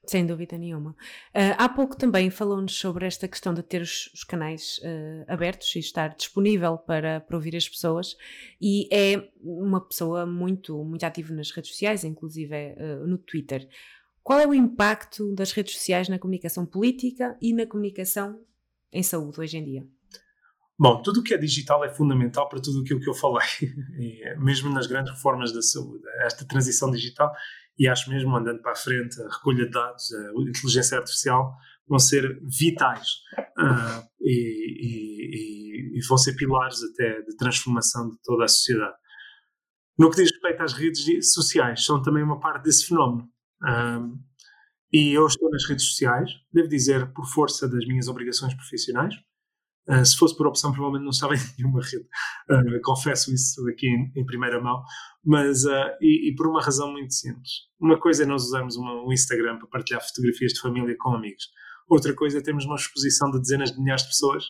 Sem 0.10 0.26
dúvida 0.26 0.57
nenhuma. 0.57 0.89
Uh, 1.36 1.53
há 1.55 1.70
pouco 1.70 1.95
também 1.95 2.32
falou-nos 2.32 2.74
sobre 2.74 3.05
esta 3.05 3.28
questão 3.28 3.53
de 3.53 3.62
ter 3.62 3.80
os, 3.80 4.10
os 4.12 4.24
canais 4.24 4.80
uh, 4.80 5.32
abertos 5.32 5.76
e 5.76 5.78
estar 5.78 6.16
disponível 6.16 6.80
para, 6.80 7.20
para 7.20 7.36
ouvir 7.38 7.55
as 7.55 7.70
pessoas, 7.70 8.18
e 8.60 8.89
é 8.91 9.30
uma 9.39 9.80
pessoa 9.80 10.26
muito, 10.26 10.84
muito 10.84 11.03
ativa 11.03 11.32
nas 11.32 11.51
redes 11.51 11.70
sociais, 11.70 12.03
inclusive 12.03 12.55
uh, 12.55 13.05
no 13.05 13.20
Twitter. 13.20 13.70
Qual 14.24 14.39
é 14.39 14.47
o 14.47 14.53
impacto 14.55 15.32
das 15.36 15.51
redes 15.51 15.76
sociais 15.76 16.10
na 16.10 16.18
comunicação 16.18 16.66
política 16.66 17.38
e 17.39 17.53
na 17.53 17.68
comunicação 17.68 18.41
em 18.91 19.03
saúde 19.03 19.39
hoje 19.39 19.60
em 19.60 19.64
dia? 19.64 19.88
Bom, 20.76 21.03
tudo 21.03 21.20
o 21.20 21.24
que 21.24 21.36
é 21.36 21.38
digital 21.38 21.86
é 21.86 21.89
fundamental 21.93 22.49
para 22.49 22.60
tudo 22.60 22.80
aquilo 22.80 22.99
que 22.99 23.10
eu 23.10 23.14
falei, 23.14 23.45
mesmo 24.39 24.72
nas 24.72 24.88
grandes 24.88 25.14
reformas 25.14 25.51
da 25.51 25.62
saúde. 25.62 26.01
Esta 26.22 26.47
transição 26.47 26.89
digital, 26.89 27.32
e 27.80 27.88
acho 27.88 28.10
mesmo 28.10 28.36
andando 28.36 28.62
para 28.62 28.74
a 28.74 28.76
frente, 28.76 29.20
a 29.22 29.30
recolha 29.30 29.66
de 29.66 29.72
dados, 29.72 30.14
a 30.14 30.50
inteligência 30.50 30.98
artificial, 30.98 31.56
vão 31.88 31.98
ser 31.98 32.40
vitais 32.44 33.08
uh, 33.58 34.06
e, 34.22 35.96
e, 35.96 35.98
e, 35.98 36.08
vão 36.08 36.18
ser 36.18 36.36
pilares 36.36 36.84
até 36.84 37.22
de 37.22 37.36
transformação 37.38 38.10
de 38.10 38.18
toda 38.22 38.44
a 38.44 38.48
sociedade. 38.48 38.96
No 39.98 40.10
que 40.10 40.18
diz 40.18 40.32
respeito 40.32 40.62
às 40.62 40.74
redes 40.74 41.34
sociais, 41.34 41.84
são 41.84 42.02
também 42.02 42.22
uma 42.22 42.40
parte 42.40 42.64
desse 42.64 42.86
fenómeno. 42.86 43.28
Um, 43.64 44.20
e 44.94 45.14
eu 45.14 45.26
estou 45.26 45.50
nas 45.50 45.68
redes 45.68 45.86
sociais, 45.86 46.32
devo 46.54 46.68
dizer, 46.68 47.12
por 47.14 47.26
força 47.26 47.68
das 47.68 47.86
minhas 47.86 48.08
obrigações 48.08 48.54
profissionais. 48.54 49.16
Uh, 49.90 50.06
se 50.06 50.16
fosse 50.18 50.38
por 50.38 50.46
opção, 50.46 50.72
provavelmente 50.72 51.04
não 51.04 51.12
estava 51.12 51.34
em 51.36 51.40
nenhuma 51.58 51.82
rede. 51.82 52.08
Uh, 52.50 52.82
confesso 52.84 53.34
isso 53.34 53.68
aqui 53.70 53.88
em, 53.88 54.12
em 54.16 54.26
primeira 54.26 54.62
mão. 54.62 54.84
Mas, 55.24 55.66
uh, 55.66 55.90
e, 56.00 56.30
e, 56.30 56.36
por 56.36 56.48
uma 56.48 56.62
razão 56.62 56.92
muito 56.92 57.14
simples. 57.14 57.52
Uma 57.80 58.00
coisa 58.00 58.24
é 58.24 58.26
nós 58.26 58.44
usarmos 58.44 58.76
uma, 58.76 59.04
um 59.04 59.12
Instagram 59.12 59.58
para 59.58 59.68
partilhar 59.68 60.06
fotografias 60.06 60.54
de 60.54 60.62
família 60.62 60.96
com 61.00 61.14
amigos. 61.14 61.50
Outra 61.88 62.14
coisa 62.14 62.38
é 62.38 62.42
termos 62.42 62.66
uma 62.66 62.76
exposição 62.76 63.32
de 63.32 63.40
dezenas 63.40 63.72
de 63.72 63.80
milhares 63.80 64.04
de 64.04 64.10
pessoas 64.10 64.46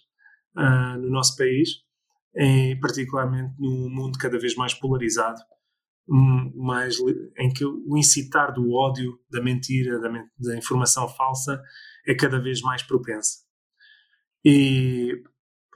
no 0.56 1.10
nosso 1.10 1.38
país, 1.38 1.70
e 2.36 2.76
particularmente 2.82 3.54
num 3.58 3.88
mundo 3.90 4.18
cada 4.18 4.38
vez 4.38 4.56
mais 4.56 4.74
polarizado 4.74 5.40
mais 6.56 6.98
em 7.38 7.54
que 7.54 7.64
o 7.64 7.96
incitar 7.98 8.52
do 8.52 8.74
ódio, 8.74 9.20
da 9.30 9.42
mentira, 9.42 10.00
da, 10.00 10.10
da, 10.40 10.58
informação 10.58 11.08
falsa 11.08 11.62
é 12.08 12.16
cada 12.16 12.42
vez 12.42 12.62
mais 12.62 12.82
propensa. 12.82 13.44
E 14.44 15.22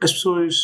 as 0.04 0.12
pessoas, 0.12 0.56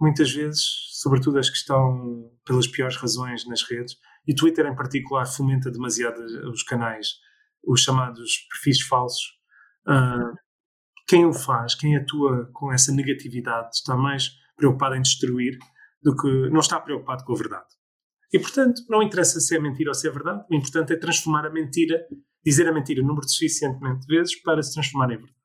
muitas 0.00 0.32
vezes, 0.32 0.64
sobretudo 1.00 1.38
as 1.38 1.50
que 1.50 1.56
estão 1.56 2.30
pelas 2.46 2.66
piores 2.66 2.96
razões 2.96 3.46
nas 3.46 3.62
redes, 3.62 3.96
e 4.26 4.34
Twitter 4.34 4.66
em 4.66 4.74
particular 4.74 5.26
fomenta 5.26 5.70
demasiado 5.70 6.18
os 6.50 6.62
canais, 6.62 7.08
os 7.64 7.82
chamados 7.82 8.46
perfis 8.50 8.80
falsos. 8.80 9.22
Uh, 9.86 10.34
quem 11.06 11.26
o 11.26 11.32
faz, 11.32 11.74
quem 11.74 11.96
atua 11.96 12.50
com 12.52 12.72
essa 12.72 12.92
negatividade, 12.92 13.68
está 13.74 13.96
mais 13.96 14.30
preocupado 14.56 14.96
em 14.96 15.02
destruir 15.02 15.58
do 16.02 16.16
que 16.16 16.50
não 16.50 16.60
está 16.60 16.80
preocupado 16.80 17.24
com 17.24 17.34
a 17.34 17.36
verdade. 17.36 17.66
E, 18.32 18.38
portanto, 18.38 18.82
não 18.88 19.02
interessa 19.02 19.38
se 19.38 19.56
é 19.56 19.60
mentira 19.60 19.90
ou 19.90 19.94
se 19.94 20.08
é 20.08 20.10
verdade, 20.10 20.44
o 20.50 20.54
importante 20.54 20.92
é 20.92 20.96
transformar 20.96 21.46
a 21.46 21.50
mentira, 21.50 22.04
dizer 22.44 22.66
a 22.66 22.72
mentira 22.72 23.02
número 23.02 23.28
suficientemente 23.28 24.06
de 24.06 24.16
vezes 24.16 24.40
para 24.42 24.62
se 24.62 24.72
transformar 24.72 25.12
em 25.12 25.18
verdade. 25.18 25.35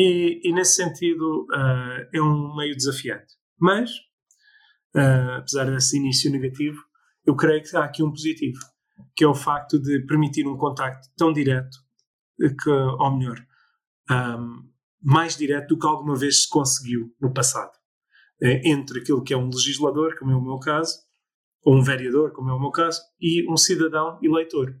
E, 0.00 0.40
e 0.44 0.52
nesse 0.52 0.76
sentido, 0.76 1.44
uh, 1.50 2.08
é 2.14 2.22
um 2.22 2.54
meio 2.54 2.76
desafiante. 2.76 3.34
Mas, 3.58 3.90
uh, 4.94 5.38
apesar 5.38 5.64
desse 5.64 5.96
início 5.98 6.30
negativo, 6.30 6.78
eu 7.26 7.34
creio 7.34 7.60
que 7.64 7.76
há 7.76 7.82
aqui 7.82 8.00
um 8.00 8.12
positivo, 8.12 8.60
que 9.16 9.24
é 9.24 9.26
o 9.26 9.34
facto 9.34 9.76
de 9.76 10.06
permitir 10.06 10.46
um 10.46 10.56
contacto 10.56 11.08
tão 11.16 11.32
direto, 11.32 11.76
que, 12.38 12.70
ou 12.70 13.18
melhor, 13.18 13.40
um, 14.08 14.14
ah, 14.14 14.38
mais 15.02 15.36
direto 15.36 15.74
do 15.74 15.78
que 15.78 15.86
alguma 15.86 16.14
vez 16.14 16.42
se 16.42 16.48
conseguiu 16.48 17.12
no 17.20 17.34
passado. 17.34 17.72
Entre 18.40 19.00
aquilo 19.00 19.24
que 19.24 19.34
é 19.34 19.36
um 19.36 19.50
legislador, 19.50 20.16
como 20.16 20.30
é 20.30 20.36
o 20.36 20.40
meu 20.40 20.60
caso, 20.60 20.94
ou 21.64 21.76
um 21.76 21.82
vereador, 21.82 22.32
como 22.32 22.50
é 22.50 22.54
o 22.54 22.60
meu 22.60 22.70
caso, 22.70 23.00
e 23.20 23.50
um 23.50 23.56
cidadão 23.56 24.20
eleitor. 24.22 24.72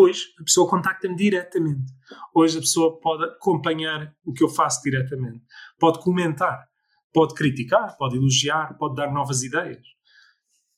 Hoje 0.00 0.32
a 0.38 0.44
pessoa 0.44 0.70
contacta-me 0.70 1.16
diretamente. 1.16 1.92
Hoje 2.32 2.56
a 2.56 2.60
pessoa 2.60 3.00
pode 3.00 3.24
acompanhar 3.24 4.14
o 4.24 4.32
que 4.32 4.44
eu 4.44 4.48
faço 4.48 4.80
diretamente. 4.80 5.42
Pode 5.76 5.98
comentar, 5.98 6.68
pode 7.12 7.34
criticar, 7.34 7.96
pode 7.96 8.16
elogiar, 8.16 8.78
pode 8.78 8.94
dar 8.94 9.12
novas 9.12 9.42
ideias. 9.42 9.84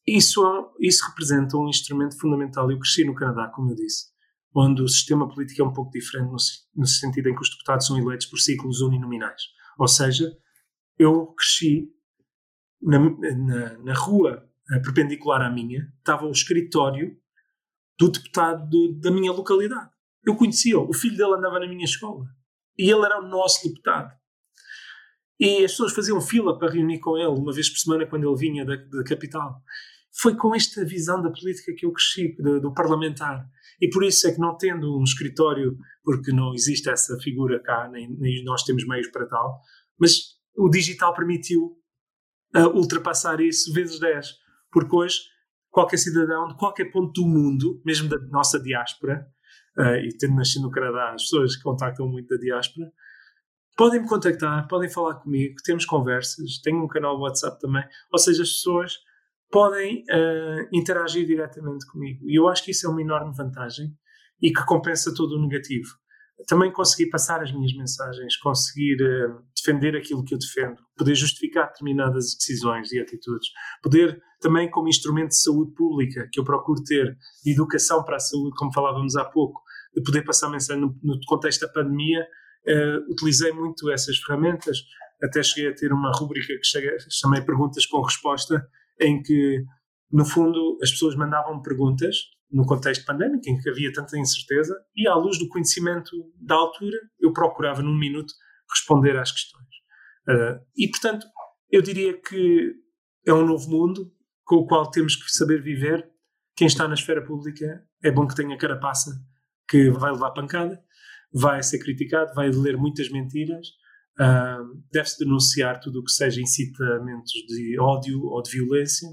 Isso, 0.06 0.42
isso 0.80 1.06
representa 1.06 1.58
um 1.58 1.68
instrumento 1.68 2.18
fundamental. 2.18 2.70
Eu 2.70 2.78
cresci 2.78 3.04
no 3.04 3.14
Canadá, 3.14 3.48
como 3.54 3.72
eu 3.72 3.74
disse, 3.74 4.06
onde 4.54 4.80
o 4.80 4.88
sistema 4.88 5.28
político 5.28 5.60
é 5.60 5.64
um 5.66 5.72
pouco 5.74 5.90
diferente 5.90 6.30
no, 6.30 6.36
no 6.76 6.86
sentido 6.86 7.28
em 7.28 7.34
que 7.34 7.42
os 7.42 7.50
deputados 7.50 7.88
são 7.88 7.98
eleitos 7.98 8.24
por 8.24 8.38
ciclos 8.38 8.80
uninominais. 8.80 9.42
Ou 9.78 9.86
seja, 9.86 10.34
eu 10.98 11.26
cresci 11.34 11.90
na, 12.80 12.98
na, 12.98 13.78
na 13.80 13.94
rua 13.94 14.48
perpendicular 14.82 15.42
à 15.42 15.50
minha, 15.50 15.92
estava 15.98 16.24
o 16.24 16.30
escritório 16.30 17.19
do 18.00 18.10
deputado 18.10 18.66
de, 18.70 18.98
da 18.98 19.10
minha 19.10 19.30
localidade. 19.30 19.90
Eu 20.26 20.34
conhecia-o, 20.34 20.88
o 20.88 20.94
filho 20.94 21.16
dele 21.18 21.34
andava 21.34 21.60
na 21.60 21.68
minha 21.68 21.84
escola. 21.84 22.24
E 22.78 22.90
ele 22.90 23.04
era 23.04 23.20
o 23.20 23.28
nosso 23.28 23.68
deputado. 23.68 24.10
E 25.38 25.64
as 25.64 25.72
pessoas 25.72 25.92
faziam 25.92 26.20
fila 26.20 26.58
para 26.58 26.72
reunir 26.72 26.98
com 26.98 27.16
ele 27.18 27.28
uma 27.28 27.52
vez 27.52 27.68
por 27.68 27.78
semana 27.78 28.06
quando 28.06 28.26
ele 28.26 28.38
vinha 28.38 28.64
da, 28.64 28.74
da 28.76 29.04
capital. 29.04 29.62
Foi 30.18 30.34
com 30.34 30.54
esta 30.54 30.84
visão 30.84 31.20
da 31.22 31.30
política 31.30 31.74
que 31.76 31.84
eu 31.84 31.92
cresci, 31.92 32.34
do, 32.38 32.60
do, 32.60 32.74
parlamentar. 32.74 33.46
E 33.80 33.88
por 33.90 34.02
isso 34.02 34.26
é 34.26 34.32
que, 34.32 34.40
não 34.40 34.56
tendo 34.56 34.98
um 34.98 35.04
escritório, 35.04 35.76
porque 36.02 36.32
não 36.32 36.54
existe 36.54 36.88
essa 36.88 37.18
figura 37.18 37.62
cá, 37.62 37.88
nem, 37.88 38.10
nem 38.18 38.42
nós 38.44 38.64
temos 38.64 38.86
meios 38.86 39.08
para 39.08 39.26
tal, 39.26 39.60
mas 39.98 40.38
o 40.56 40.68
digital 40.68 41.14
permitiu 41.14 41.76
uh, 42.56 42.76
ultrapassar 42.76 43.40
isso 43.40 43.72
vezes 43.72 44.00
10 44.00 44.40
porque 44.70 44.94
hoje 44.94 45.18
qualquer 45.70 45.96
cidadão 45.96 46.48
de 46.48 46.56
qualquer 46.56 46.86
ponto 46.90 47.12
do 47.12 47.26
mundo, 47.26 47.80
mesmo 47.84 48.08
da 48.08 48.18
nossa 48.28 48.60
diáspora, 48.60 49.26
uh, 49.78 49.96
e 49.96 50.16
tendo 50.18 50.34
nascido 50.34 50.62
no 50.62 50.70
Canadá, 50.70 51.14
as 51.14 51.22
pessoas 51.22 51.56
que 51.56 51.62
contactam 51.62 52.08
muito 52.08 52.28
da 52.28 52.36
diáspora, 52.36 52.90
podem 53.76 54.02
me 54.02 54.08
contactar, 54.08 54.66
podem 54.68 54.90
falar 54.90 55.14
comigo, 55.14 55.54
temos 55.64 55.86
conversas, 55.86 56.60
tenho 56.62 56.84
um 56.84 56.88
canal 56.88 57.18
WhatsApp 57.18 57.58
também, 57.60 57.84
ou 58.12 58.18
seja, 58.18 58.42
as 58.42 58.50
pessoas 58.50 58.94
podem 59.50 60.04
uh, 60.10 60.68
interagir 60.72 61.26
diretamente 61.26 61.86
comigo. 61.86 62.28
E 62.28 62.38
eu 62.38 62.48
acho 62.48 62.64
que 62.64 62.70
isso 62.70 62.86
é 62.86 62.90
uma 62.90 63.00
enorme 63.00 63.34
vantagem 63.34 63.86
e 64.40 64.52
que 64.52 64.64
compensa 64.64 65.14
todo 65.14 65.36
o 65.36 65.42
negativo. 65.42 65.88
Também 66.46 66.72
conseguir 66.72 67.10
passar 67.10 67.42
as 67.42 67.52
minhas 67.52 67.74
mensagens, 67.76 68.36
conseguir 68.36 68.96
uh, 69.02 69.42
defender 69.64 69.96
aquilo 69.96 70.24
que 70.24 70.34
eu 70.34 70.38
defendo, 70.38 70.76
poder 70.96 71.14
justificar 71.14 71.68
determinadas 71.68 72.34
decisões 72.36 72.90
e 72.92 73.00
atitudes, 73.00 73.48
poder 73.82 74.20
também 74.40 74.70
como 74.70 74.88
instrumento 74.88 75.30
de 75.30 75.40
saúde 75.40 75.72
pública 75.74 76.28
que 76.32 76.40
eu 76.40 76.44
procuro 76.44 76.82
ter, 76.82 77.16
de 77.44 77.52
educação 77.52 78.02
para 78.04 78.16
a 78.16 78.20
saúde, 78.20 78.56
como 78.56 78.72
falávamos 78.72 79.16
há 79.16 79.24
pouco, 79.24 79.60
de 79.94 80.02
poder 80.02 80.22
passar 80.22 80.48
mensagem 80.48 80.80
no, 80.80 80.96
no 81.02 81.18
contexto 81.26 81.60
da 81.60 81.72
pandemia, 81.72 82.26
uh, 82.66 83.12
utilizei 83.12 83.52
muito 83.52 83.90
essas 83.90 84.16
ferramentas, 84.18 84.78
até 85.22 85.42
cheguei 85.42 85.70
a 85.70 85.74
ter 85.74 85.92
uma 85.92 86.10
rubrica 86.12 86.46
que 86.46 86.64
cheguei, 86.64 86.96
chamei 87.10 87.42
Perguntas 87.42 87.84
com 87.86 88.00
Resposta, 88.02 88.66
em 89.00 89.22
que, 89.22 89.62
no 90.10 90.24
fundo, 90.24 90.78
as 90.82 90.90
pessoas 90.90 91.14
mandavam 91.14 91.60
perguntas 91.60 92.16
no 92.50 92.64
contexto 92.64 93.04
pandémico, 93.04 93.48
em 93.48 93.58
que 93.58 93.68
havia 93.68 93.92
tanta 93.92 94.18
incerteza, 94.18 94.74
e 94.96 95.06
à 95.06 95.14
luz 95.14 95.38
do 95.38 95.48
conhecimento 95.48 96.10
da 96.40 96.56
altura, 96.56 96.98
eu 97.20 97.32
procurava 97.32 97.82
num 97.82 97.96
minuto 97.96 98.32
responder 98.74 99.18
às 99.18 99.30
questões. 99.30 99.66
Uh, 100.28 100.60
e, 100.76 100.88
portanto, 100.88 101.26
eu 101.70 101.82
diria 101.82 102.20
que 102.20 102.74
é 103.26 103.32
um 103.32 103.46
novo 103.46 103.68
mundo 103.70 104.12
com 104.44 104.56
o 104.56 104.66
qual 104.66 104.90
temos 104.90 105.16
que 105.16 105.30
saber 105.30 105.62
viver. 105.62 106.08
Quem 106.56 106.66
está 106.66 106.86
na 106.86 106.94
esfera 106.94 107.24
pública 107.24 107.84
é 108.02 108.10
bom 108.10 108.26
que 108.26 108.34
tenha 108.34 108.56
carapaça, 108.58 109.10
que 109.68 109.90
vai 109.90 110.12
levar 110.12 110.32
pancada, 110.32 110.82
vai 111.32 111.62
ser 111.62 111.78
criticado, 111.78 112.34
vai 112.34 112.50
ler 112.50 112.76
muitas 112.76 113.08
mentiras, 113.10 113.68
uh, 114.20 114.82
deve-se 114.92 115.18
denunciar 115.18 115.80
tudo 115.80 116.00
o 116.00 116.04
que 116.04 116.10
seja 116.10 116.40
incitamentos 116.40 117.32
de 117.48 117.78
ódio 117.78 118.24
ou 118.24 118.42
de 118.42 118.50
violência, 118.50 119.08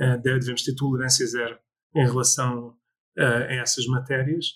uh, 0.00 0.20
devemos 0.20 0.62
ter 0.62 0.74
tolerância 0.74 1.26
zero 1.26 1.56
em 1.94 2.04
relação 2.04 2.76
a 3.16 3.54
essas 3.54 3.86
matérias, 3.86 4.46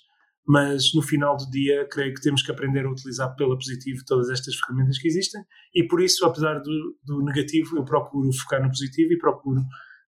mas 0.49 0.95
no 0.95 1.03
final 1.03 1.37
do 1.37 1.49
dia 1.51 1.87
creio 1.91 2.15
que 2.15 2.23
temos 2.23 2.43
que 2.43 2.51
aprender 2.51 2.87
a 2.87 2.91
utilizar 2.91 3.37
pela 3.37 3.55
positivo 3.55 4.03
todas 4.07 4.31
estas 4.31 4.57
ferramentas 4.57 4.99
que 4.99 5.07
existem 5.07 5.43
e 5.75 5.87
por 5.87 6.01
isso, 6.01 6.25
apesar 6.25 6.59
do, 6.61 6.97
do 7.05 7.23
negativo, 7.23 7.77
eu 7.77 7.85
procuro 7.85 8.33
focar 8.33 8.63
no 8.63 8.69
positivo 8.69 9.13
e 9.13 9.19
procuro, 9.19 9.61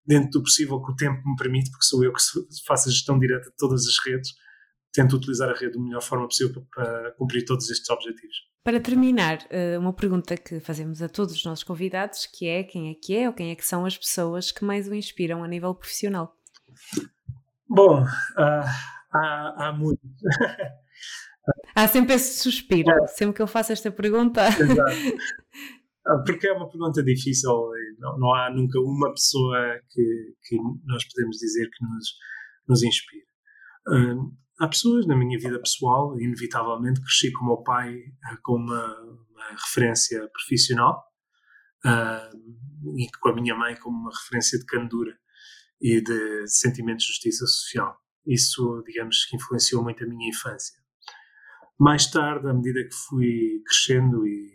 dentro 0.03 0.31
do 0.31 0.41
possível 0.41 0.81
que 0.81 0.91
o 0.91 0.95
tempo 0.95 1.21
me 1.29 1.35
permite, 1.35 1.69
porque 1.69 1.85
sou 1.85 2.03
eu 2.03 2.11
que 2.11 2.21
faço 2.65 2.89
a 2.89 2.91
gestão 2.91 3.19
direta 3.19 3.51
de 3.51 3.55
todas 3.55 3.85
as 3.85 4.03
redes, 4.03 4.31
tento 4.91 5.15
utilizar 5.15 5.47
a 5.47 5.53
rede 5.53 5.77
da 5.77 5.79
melhor 5.79 6.01
forma 6.01 6.27
possível 6.27 6.65
para 6.73 7.11
cumprir 7.11 7.45
todos 7.45 7.69
estes 7.69 7.87
objetivos. 7.91 8.35
Para 8.63 8.79
terminar, 8.79 9.45
eh, 9.51 9.77
uma 9.77 9.93
pergunta 9.93 10.35
que 10.35 10.59
fazemos 10.59 11.03
a 11.03 11.07
todos 11.07 11.35
os 11.35 11.45
nossos 11.45 11.63
convidados, 11.63 12.25
que 12.25 12.47
é 12.47 12.63
quem 12.63 12.89
é 12.89 12.95
que 12.95 13.15
é 13.15 13.27
ou 13.27 13.33
quem 13.33 13.51
é 13.51 13.55
que 13.55 13.65
são 13.65 13.85
as 13.85 13.97
pessoas 13.97 14.51
que 14.51 14.65
mais 14.65 14.87
o 14.87 14.95
inspiram 14.95 15.43
a 15.43 15.47
nível 15.47 15.73
profissional? 15.75 16.35
Bom, 17.69 18.03
uh, 18.03 19.00
há, 19.13 19.67
há 19.67 19.73
muito. 19.73 20.01
há 21.75 21.87
sempre 21.87 22.15
esse 22.15 22.39
suspiro, 22.39 22.89
é. 22.91 23.07
sempre 23.07 23.35
que 23.35 23.41
eu 23.41 23.47
faço 23.47 23.71
esta 23.71 23.91
pergunta. 23.91 24.47
Exato. 24.47 24.91
Ah, 26.03 26.17
porque 26.25 26.47
é 26.47 26.53
uma 26.53 26.67
pergunta 26.67 27.03
difícil, 27.03 27.51
não, 27.99 28.17
não 28.17 28.33
há 28.33 28.49
nunca 28.49 28.79
uma 28.79 29.11
pessoa 29.11 29.79
que, 29.91 30.35
que 30.43 30.57
nós 30.83 31.03
podemos 31.05 31.37
dizer 31.37 31.69
que 31.69 31.85
nos, 31.85 32.15
nos 32.67 32.83
inspira. 32.83 33.25
Uh, 33.87 34.35
há 34.59 34.67
pessoas 34.67 35.05
na 35.05 35.15
minha 35.15 35.37
vida 35.37 35.59
pessoal, 35.59 36.19
inevitavelmente 36.19 37.01
cresci 37.01 37.31
com 37.31 37.43
o 37.43 37.47
meu 37.49 37.57
pai 37.57 37.95
uh, 37.95 38.37
com 38.43 38.55
uma, 38.55 38.99
uma, 38.99 39.49
referência 39.51 40.27
profissional 40.29 41.03
uh, 41.85 42.97
e 42.97 43.07
com 43.19 43.29
a 43.29 43.35
minha 43.35 43.55
mãe 43.55 43.75
como 43.75 43.95
uma 43.95 44.11
referência 44.11 44.57
de 44.57 44.65
candura 44.65 45.15
e 45.79 46.01
de 46.01 46.47
sentimento 46.47 46.99
de 46.99 47.07
justiça 47.07 47.45
social. 47.45 47.95
Isso, 48.25 48.83
digamos, 48.85 49.25
que 49.25 49.35
influenciou 49.35 49.83
muito 49.83 50.03
a 50.03 50.07
minha 50.07 50.29
infância. 50.29 50.79
Mais 51.79 52.09
tarde, 52.09 52.47
à 52.47 52.53
medida 52.53 52.83
que 52.83 52.93
fui 53.09 53.61
crescendo 53.65 54.25
e, 54.27 54.51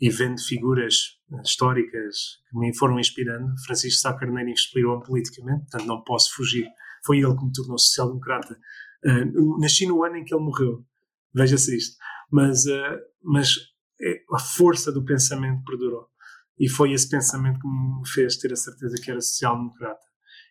e 0.00 0.10
vendo 0.10 0.40
figuras 0.40 1.16
históricas 1.44 2.16
que 2.50 2.58
me 2.58 2.76
foram 2.76 2.98
inspirando, 2.98 3.54
Francisco 3.64 4.00
Sá 4.00 4.14
Carneiro 4.14 4.50
inspirou-me 4.50 5.04
politicamente, 5.04 5.62
portanto 5.62 5.86
não 5.86 6.02
posso 6.02 6.34
fugir. 6.34 6.66
Foi 7.04 7.18
ele 7.18 7.36
que 7.36 7.44
me 7.44 7.52
tornou 7.52 7.78
social-democrata. 7.78 8.58
Uh, 9.04 9.60
nasci 9.60 9.86
no 9.86 10.02
ano 10.02 10.16
em 10.16 10.24
que 10.24 10.34
ele 10.34 10.42
morreu, 10.42 10.84
veja-se 11.32 11.76
isto. 11.76 11.96
Mas, 12.32 12.66
uh, 12.66 12.98
mas 13.22 13.54
é, 14.00 14.22
a 14.32 14.38
força 14.38 14.90
do 14.90 15.04
pensamento 15.04 15.62
perdurou. 15.64 16.08
E 16.58 16.68
foi 16.68 16.92
esse 16.92 17.08
pensamento 17.08 17.60
que 17.60 17.68
me 17.68 18.08
fez 18.08 18.36
ter 18.38 18.52
a 18.52 18.56
certeza 18.56 18.96
que 19.02 19.10
era 19.10 19.20
social-democrata 19.20 20.06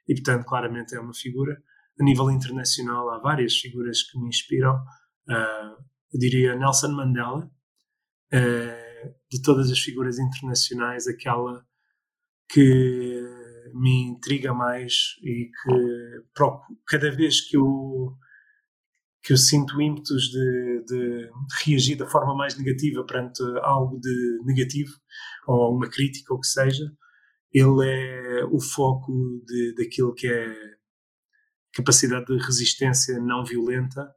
e, 0.08 0.14
portanto, 0.14 0.46
claramente 0.46 0.96
é 0.96 1.00
uma 1.00 1.14
figura. 1.14 1.62
A 2.00 2.04
nível 2.04 2.30
internacional, 2.30 3.10
há 3.10 3.20
várias 3.20 3.56
figuras 3.56 4.04
que 4.04 4.20
me 4.20 4.28
inspiram. 4.28 4.76
Uh, 5.28 5.82
eu 6.14 6.20
diria 6.20 6.56
Nelson 6.56 6.90
Mandela, 6.90 7.50
uh, 8.34 9.16
de 9.32 9.42
todas 9.42 9.72
as 9.72 9.80
figuras 9.80 10.20
internacionais, 10.20 11.08
aquela 11.08 11.66
que 12.50 13.24
me 13.74 14.10
intriga 14.10 14.54
mais 14.54 15.16
e 15.22 15.50
que 15.50 16.24
cada 16.88 17.12
vez 17.12 17.42
que 17.42 17.58
eu 17.58 18.16
que 19.24 19.34
eu 19.34 19.38
sinto 19.38 19.82
ímpetos 19.82 20.30
de, 20.30 20.84
de, 20.86 21.30
reagir 21.64 21.98
da 21.98 22.06
forma 22.06 22.36
mais 22.36 22.56
negativa 22.56 23.04
perante 23.04 23.42
algo 23.64 24.00
de 24.00 24.40
negativo 24.46 24.92
ou 25.48 25.76
uma 25.76 25.90
crítica 25.90 26.32
ou 26.32 26.38
o 26.38 26.42
que 26.42 26.48
seja, 26.48 26.86
ele 27.52 27.90
é 27.90 28.46
o 28.46 28.62
foco 28.62 29.12
de, 29.48 29.74
daquilo 29.74 30.14
que 30.14 30.28
é 30.28 30.75
capacidade 31.76 32.26
de 32.26 32.38
resistência 32.38 33.20
não 33.20 33.44
violenta, 33.44 34.10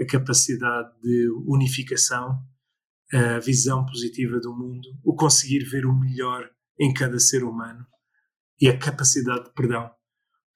a 0.00 0.06
capacidade 0.06 0.88
de 1.02 1.28
unificação, 1.46 2.40
a 3.12 3.38
visão 3.40 3.84
positiva 3.84 4.38
do 4.40 4.54
mundo, 4.54 4.88
o 5.04 5.14
conseguir 5.14 5.64
ver 5.64 5.84
o 5.84 5.94
melhor 5.94 6.48
em 6.78 6.92
cada 6.92 7.18
ser 7.18 7.42
humano 7.42 7.84
e 8.60 8.68
a 8.68 8.78
capacidade 8.78 9.44
de 9.44 9.52
perdão, 9.52 9.90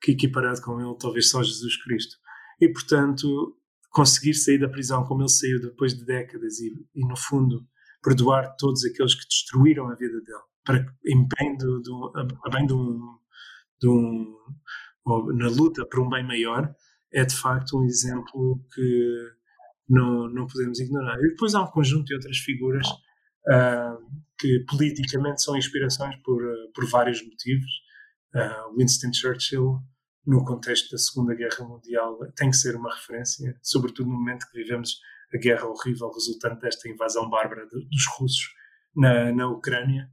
que 0.01 0.13
equiparado 0.13 0.63
com 0.63 0.81
ele 0.81 0.97
talvez 0.99 1.29
só 1.29 1.43
Jesus 1.43 1.77
Cristo. 1.83 2.17
E 2.61 2.69
portanto, 2.69 3.57
conseguir 3.91 4.35
sair 4.35 4.59
da 4.59 4.69
prisão 4.69 5.05
como 5.05 5.23
ele 5.23 5.29
saiu 5.29 5.61
depois 5.61 5.95
de 5.95 6.05
décadas 6.05 6.61
e, 6.61 6.73
e 6.95 7.07
no 7.07 7.17
fundo, 7.17 7.67
perdoar 8.03 8.55
todos 8.57 8.85
aqueles 8.85 9.15
que 9.15 9.27
destruíram 9.29 9.89
a 9.89 9.95
vida 9.95 10.21
dele 10.21 10.51
para 10.65 10.87
em 11.07 11.27
bem 11.27 11.57
do, 11.57 11.81
do, 11.81 12.13
a 12.45 12.51
bem 12.51 12.67
de 12.67 12.73
um, 12.73 13.19
de 13.81 13.89
um 13.89 14.37
na 15.07 15.49
luta 15.49 15.87
por 15.87 16.01
um 16.01 16.09
bem 16.09 16.27
maior 16.27 16.75
é 17.13 17.25
de 17.25 17.35
facto 17.35 17.79
um 17.79 17.85
exemplo 17.85 18.65
que 18.75 19.17
não, 19.89 20.29
não 20.29 20.47
podemos 20.47 20.79
ignorar. 20.79 21.19
E 21.19 21.29
depois 21.29 21.55
há 21.55 21.63
um 21.63 21.67
conjunto 21.67 22.07
de 22.07 22.15
outras 22.15 22.39
figuras 22.39 22.87
uh, 22.89 24.23
que 24.39 24.65
politicamente 24.69 25.43
são 25.43 25.57
inspirações 25.57 26.17
por, 26.23 26.43
uh, 26.43 26.73
por 26.73 26.89
vários 26.89 27.25
motivos. 27.25 27.71
Uh, 28.35 28.77
Winston 28.77 29.13
Churchill, 29.13 29.79
no 30.25 30.45
contexto 30.45 30.93
da 30.93 30.99
Segunda 30.99 31.35
Guerra 31.35 31.67
Mundial, 31.67 32.19
tem 32.37 32.51
que 32.51 32.57
ser 32.57 32.77
uma 32.77 32.95
referência, 32.95 33.59
sobretudo 33.63 34.09
no 34.09 34.17
momento 34.17 34.47
que 34.51 34.59
vivemos 34.59 35.01
a 35.35 35.39
guerra 35.39 35.67
horrível 35.67 36.11
resultante 36.13 36.61
desta 36.61 36.89
invasão 36.89 37.29
bárbara 37.29 37.67
de, 37.67 37.85
dos 37.89 38.07
russos 38.17 38.53
na, 38.95 39.33
na 39.33 39.49
Ucrânia 39.49 40.09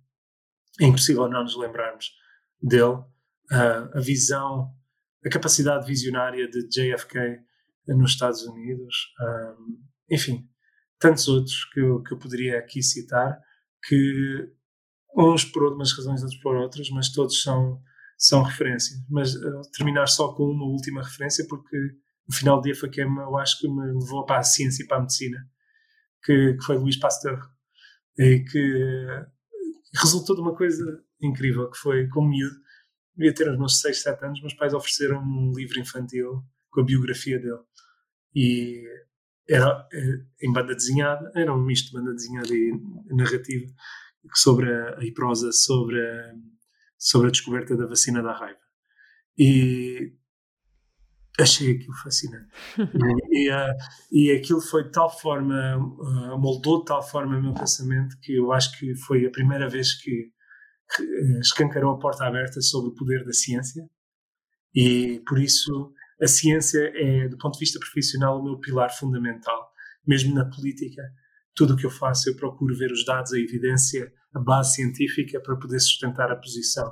é 0.79 0.85
impossível 0.85 1.27
não 1.27 1.43
nos 1.43 1.57
lembrarmos 1.57 2.11
dele. 2.61 2.97
Uh, 3.51 3.97
a 3.97 3.99
visão, 4.01 4.73
a 5.27 5.29
capacidade 5.29 5.85
visionária 5.85 6.49
de 6.49 6.67
JFK 6.67 7.39
nos 7.87 8.11
Estados 8.11 8.41
Unidos, 8.43 8.95
um, 9.21 9.79
enfim, 10.09 10.49
tantos 10.99 11.27
outros 11.27 11.65
que 11.65 11.79
eu, 11.79 12.01
que 12.01 12.13
eu 12.13 12.17
poderia 12.17 12.57
aqui 12.57 12.81
citar, 12.81 13.39
que 13.87 14.49
uns 15.15 15.45
por 15.45 15.73
umas 15.73 15.91
razões, 15.93 16.21
outros 16.21 16.41
por 16.41 16.55
outras, 16.55 16.89
mas 16.89 17.11
todos 17.11 17.41
são, 17.41 17.81
são 18.17 18.43
referências. 18.43 18.99
Mas 19.09 19.35
uh, 19.35 19.61
terminar 19.73 20.07
só 20.07 20.33
com 20.33 20.43
uma 20.43 20.65
última 20.65 21.03
referência, 21.03 21.45
porque 21.47 21.77
no 22.27 22.35
final 22.35 22.57
do 22.57 22.63
dia 22.63 22.75
foi 22.75 22.89
quem 22.89 23.05
eu 23.05 23.37
acho 23.37 23.59
que 23.59 23.67
me 23.67 23.93
levou 23.93 24.25
para 24.25 24.39
a 24.39 24.43
ciência 24.43 24.83
e 24.83 24.87
para 24.87 24.97
a 24.97 25.01
medicina, 25.01 25.37
que, 26.23 26.53
que 26.53 26.63
foi 26.63 26.77
Luís 26.77 26.97
Pasteur, 26.97 27.39
e 28.17 28.39
que 28.39 29.25
resultou 29.95 30.35
de 30.35 30.41
uma 30.41 30.55
coisa 30.55 30.83
incrível, 31.21 31.69
que 31.69 31.77
foi, 31.77 32.07
como 32.09 32.29
miúdo, 32.29 32.55
devia 33.17 33.33
ter 33.33 33.49
uns 33.49 33.57
meus 33.57 33.79
6, 33.81 34.01
7 34.01 34.25
anos, 34.25 34.41
meus 34.41 34.53
pais 34.53 34.73
ofereceram 34.73 35.21
um 35.21 35.51
livro 35.53 35.79
infantil 35.79 36.43
com 36.69 36.81
a 36.81 36.85
biografia 36.85 37.39
dele. 37.39 37.59
E 38.35 38.83
era 39.49 39.87
eh, 39.91 40.25
em 40.41 40.51
banda 40.51 40.75
desenhada, 40.75 41.31
era 41.35 41.53
um 41.53 41.63
misto 41.63 41.87
de 41.87 41.93
banda 41.93 42.13
desenhada 42.13 42.53
e 42.53 42.71
narrativa 43.09 43.65
sobre 44.33 44.71
a, 44.71 44.97
e 45.01 45.11
prosa 45.11 45.51
sobre 45.51 45.99
a, 45.99 46.33
sobre 46.97 47.27
a 47.27 47.31
descoberta 47.31 47.75
da 47.75 47.87
vacina 47.87 48.21
da 48.21 48.33
raiva. 48.33 48.59
E 49.37 50.13
achei 51.39 51.75
aquilo 51.75 51.93
fascinante. 52.03 52.49
e, 53.31 53.47
e, 53.47 53.51
uh, 53.51 53.73
e 54.11 54.31
aquilo 54.31 54.61
foi 54.61 54.83
de 54.85 54.91
tal 54.91 55.09
forma, 55.09 55.77
uh, 55.77 56.37
moldou 56.37 56.79
de 56.79 56.85
tal 56.85 57.01
forma 57.01 57.37
o 57.37 57.41
meu 57.41 57.53
pensamento 57.53 58.17
que 58.21 58.35
eu 58.35 58.51
acho 58.51 58.77
que 58.77 58.95
foi 58.95 59.25
a 59.25 59.31
primeira 59.31 59.69
vez 59.69 59.93
que, 60.01 60.31
uh, 60.99 61.39
escancarou 61.39 61.93
a 61.93 61.99
porta 61.99 62.25
aberta 62.25 62.61
sobre 62.61 62.89
o 62.89 62.95
poder 62.95 63.23
da 63.25 63.33
ciência. 63.33 63.87
E 64.73 65.21
por 65.27 65.39
isso 65.39 65.93
a 66.21 66.27
ciência 66.27 66.91
é, 66.95 67.27
do 67.27 67.37
ponto 67.37 67.53
de 67.53 67.59
vista 67.59 67.79
profissional, 67.79 68.39
o 68.39 68.43
meu 68.43 68.59
pilar 68.59 68.95
fundamental, 68.95 69.71
mesmo 70.05 70.33
na 70.33 70.45
política. 70.45 71.03
tudo 71.55 71.73
o 71.73 71.77
que 71.77 71.85
eu 71.85 71.91
faço 71.91 72.29
eu 72.29 72.35
procuro 72.35 72.75
ver 72.77 72.91
os 72.91 73.03
dados, 73.03 73.33
a 73.33 73.39
evidência, 73.39 74.11
a 74.33 74.39
base 74.39 74.75
científica 74.75 75.39
para 75.41 75.55
poder 75.57 75.79
sustentar 75.79 76.31
a 76.31 76.35
posição. 76.35 76.91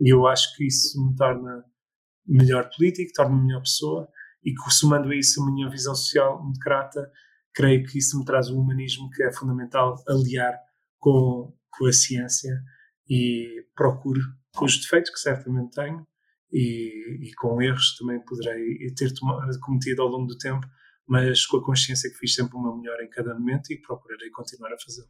E 0.00 0.12
eu 0.12 0.26
acho 0.26 0.54
que 0.56 0.66
isso 0.66 1.02
me 1.02 1.14
torna 1.16 1.64
melhor 2.26 2.68
político, 2.76 3.12
torna-me 3.14 3.46
melhor 3.46 3.60
pessoa 3.60 4.08
e 4.44 4.52
somando 4.70 5.08
a 5.08 5.16
isso 5.16 5.42
a 5.42 5.46
minha 5.46 5.70
visão 5.70 5.94
social 5.94 6.38
democrata, 6.38 7.10
creio 7.54 7.84
que 7.84 7.98
isso 7.98 8.18
me 8.18 8.24
traz 8.24 8.48
o 8.48 8.58
humanismo 8.58 9.10
que 9.10 9.22
é 9.22 9.32
fundamental 9.32 10.02
aliar 10.08 10.58
com, 10.98 11.54
com 11.70 11.86
a 11.86 11.92
ciência 11.92 12.52
e 13.08 13.66
procuro 13.74 14.20
com 14.54 14.64
os 14.64 14.78
defeitos 14.78 15.10
que 15.10 15.18
certamente 15.18 15.70
tenho 15.72 16.06
e, 16.52 17.28
e 17.28 17.34
com 17.34 17.60
erros 17.62 17.96
também 17.96 18.20
poderei 18.20 18.92
ter 18.94 19.12
cometido 19.60 20.02
ao 20.02 20.08
longo 20.08 20.26
do 20.26 20.36
tempo, 20.36 20.66
mas 21.06 21.46
com 21.46 21.56
a 21.56 21.64
consciência 21.64 22.10
que 22.10 22.16
fiz 22.16 22.34
sempre 22.34 22.56
o 22.56 22.62
meu 22.62 22.76
melhor 22.76 23.00
em 23.00 23.08
cada 23.08 23.34
momento 23.34 23.72
e 23.72 23.80
procurarei 23.80 24.30
continuar 24.30 24.72
a 24.72 24.78
fazê-lo. 24.78 25.08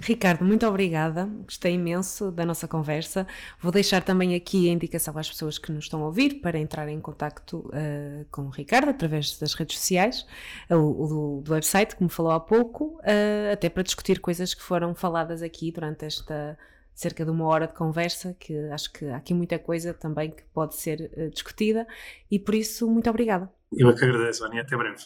Ricardo, 0.00 0.44
muito 0.44 0.66
obrigada. 0.66 1.26
Gostei 1.44 1.74
imenso 1.74 2.30
da 2.30 2.44
nossa 2.44 2.66
conversa. 2.66 3.26
Vou 3.60 3.70
deixar 3.70 4.02
também 4.02 4.34
aqui 4.34 4.68
a 4.68 4.72
indicação 4.72 5.16
às 5.16 5.28
pessoas 5.28 5.58
que 5.58 5.70
nos 5.70 5.84
estão 5.84 6.02
a 6.02 6.06
ouvir 6.06 6.40
para 6.40 6.58
entrar 6.58 6.88
em 6.88 7.00
contato 7.00 7.58
uh, 7.68 8.24
com 8.30 8.42
o 8.42 8.50
Ricardo 8.50 8.90
através 8.90 9.38
das 9.38 9.54
redes 9.54 9.78
sociais, 9.78 10.26
o, 10.70 11.42
do, 11.42 11.52
website, 11.52 11.94
como 11.94 12.10
falou 12.10 12.32
há 12.32 12.40
pouco, 12.40 12.98
uh, 13.00 13.52
até 13.52 13.68
para 13.68 13.82
discutir 13.82 14.18
coisas 14.20 14.54
que 14.54 14.62
foram 14.62 14.94
faladas 14.94 15.42
aqui 15.42 15.70
durante 15.70 16.04
esta 16.04 16.58
cerca 16.94 17.24
de 17.24 17.30
uma 17.30 17.46
hora 17.46 17.66
de 17.66 17.74
conversa, 17.74 18.34
que 18.38 18.56
acho 18.70 18.92
que 18.92 19.06
há 19.06 19.16
aqui 19.16 19.34
muita 19.34 19.58
coisa 19.58 19.92
também 19.92 20.30
que 20.30 20.42
pode 20.52 20.76
ser 20.76 21.30
discutida 21.30 21.86
e 22.30 22.38
por 22.38 22.54
isso, 22.54 22.88
muito 22.88 23.10
obrigada. 23.10 23.50
Eu 23.72 23.90
é 23.90 23.94
que 23.94 24.04
agradeço, 24.04 24.44
Aninha. 24.44 24.62
Até 24.62 24.76
breve. 24.76 25.04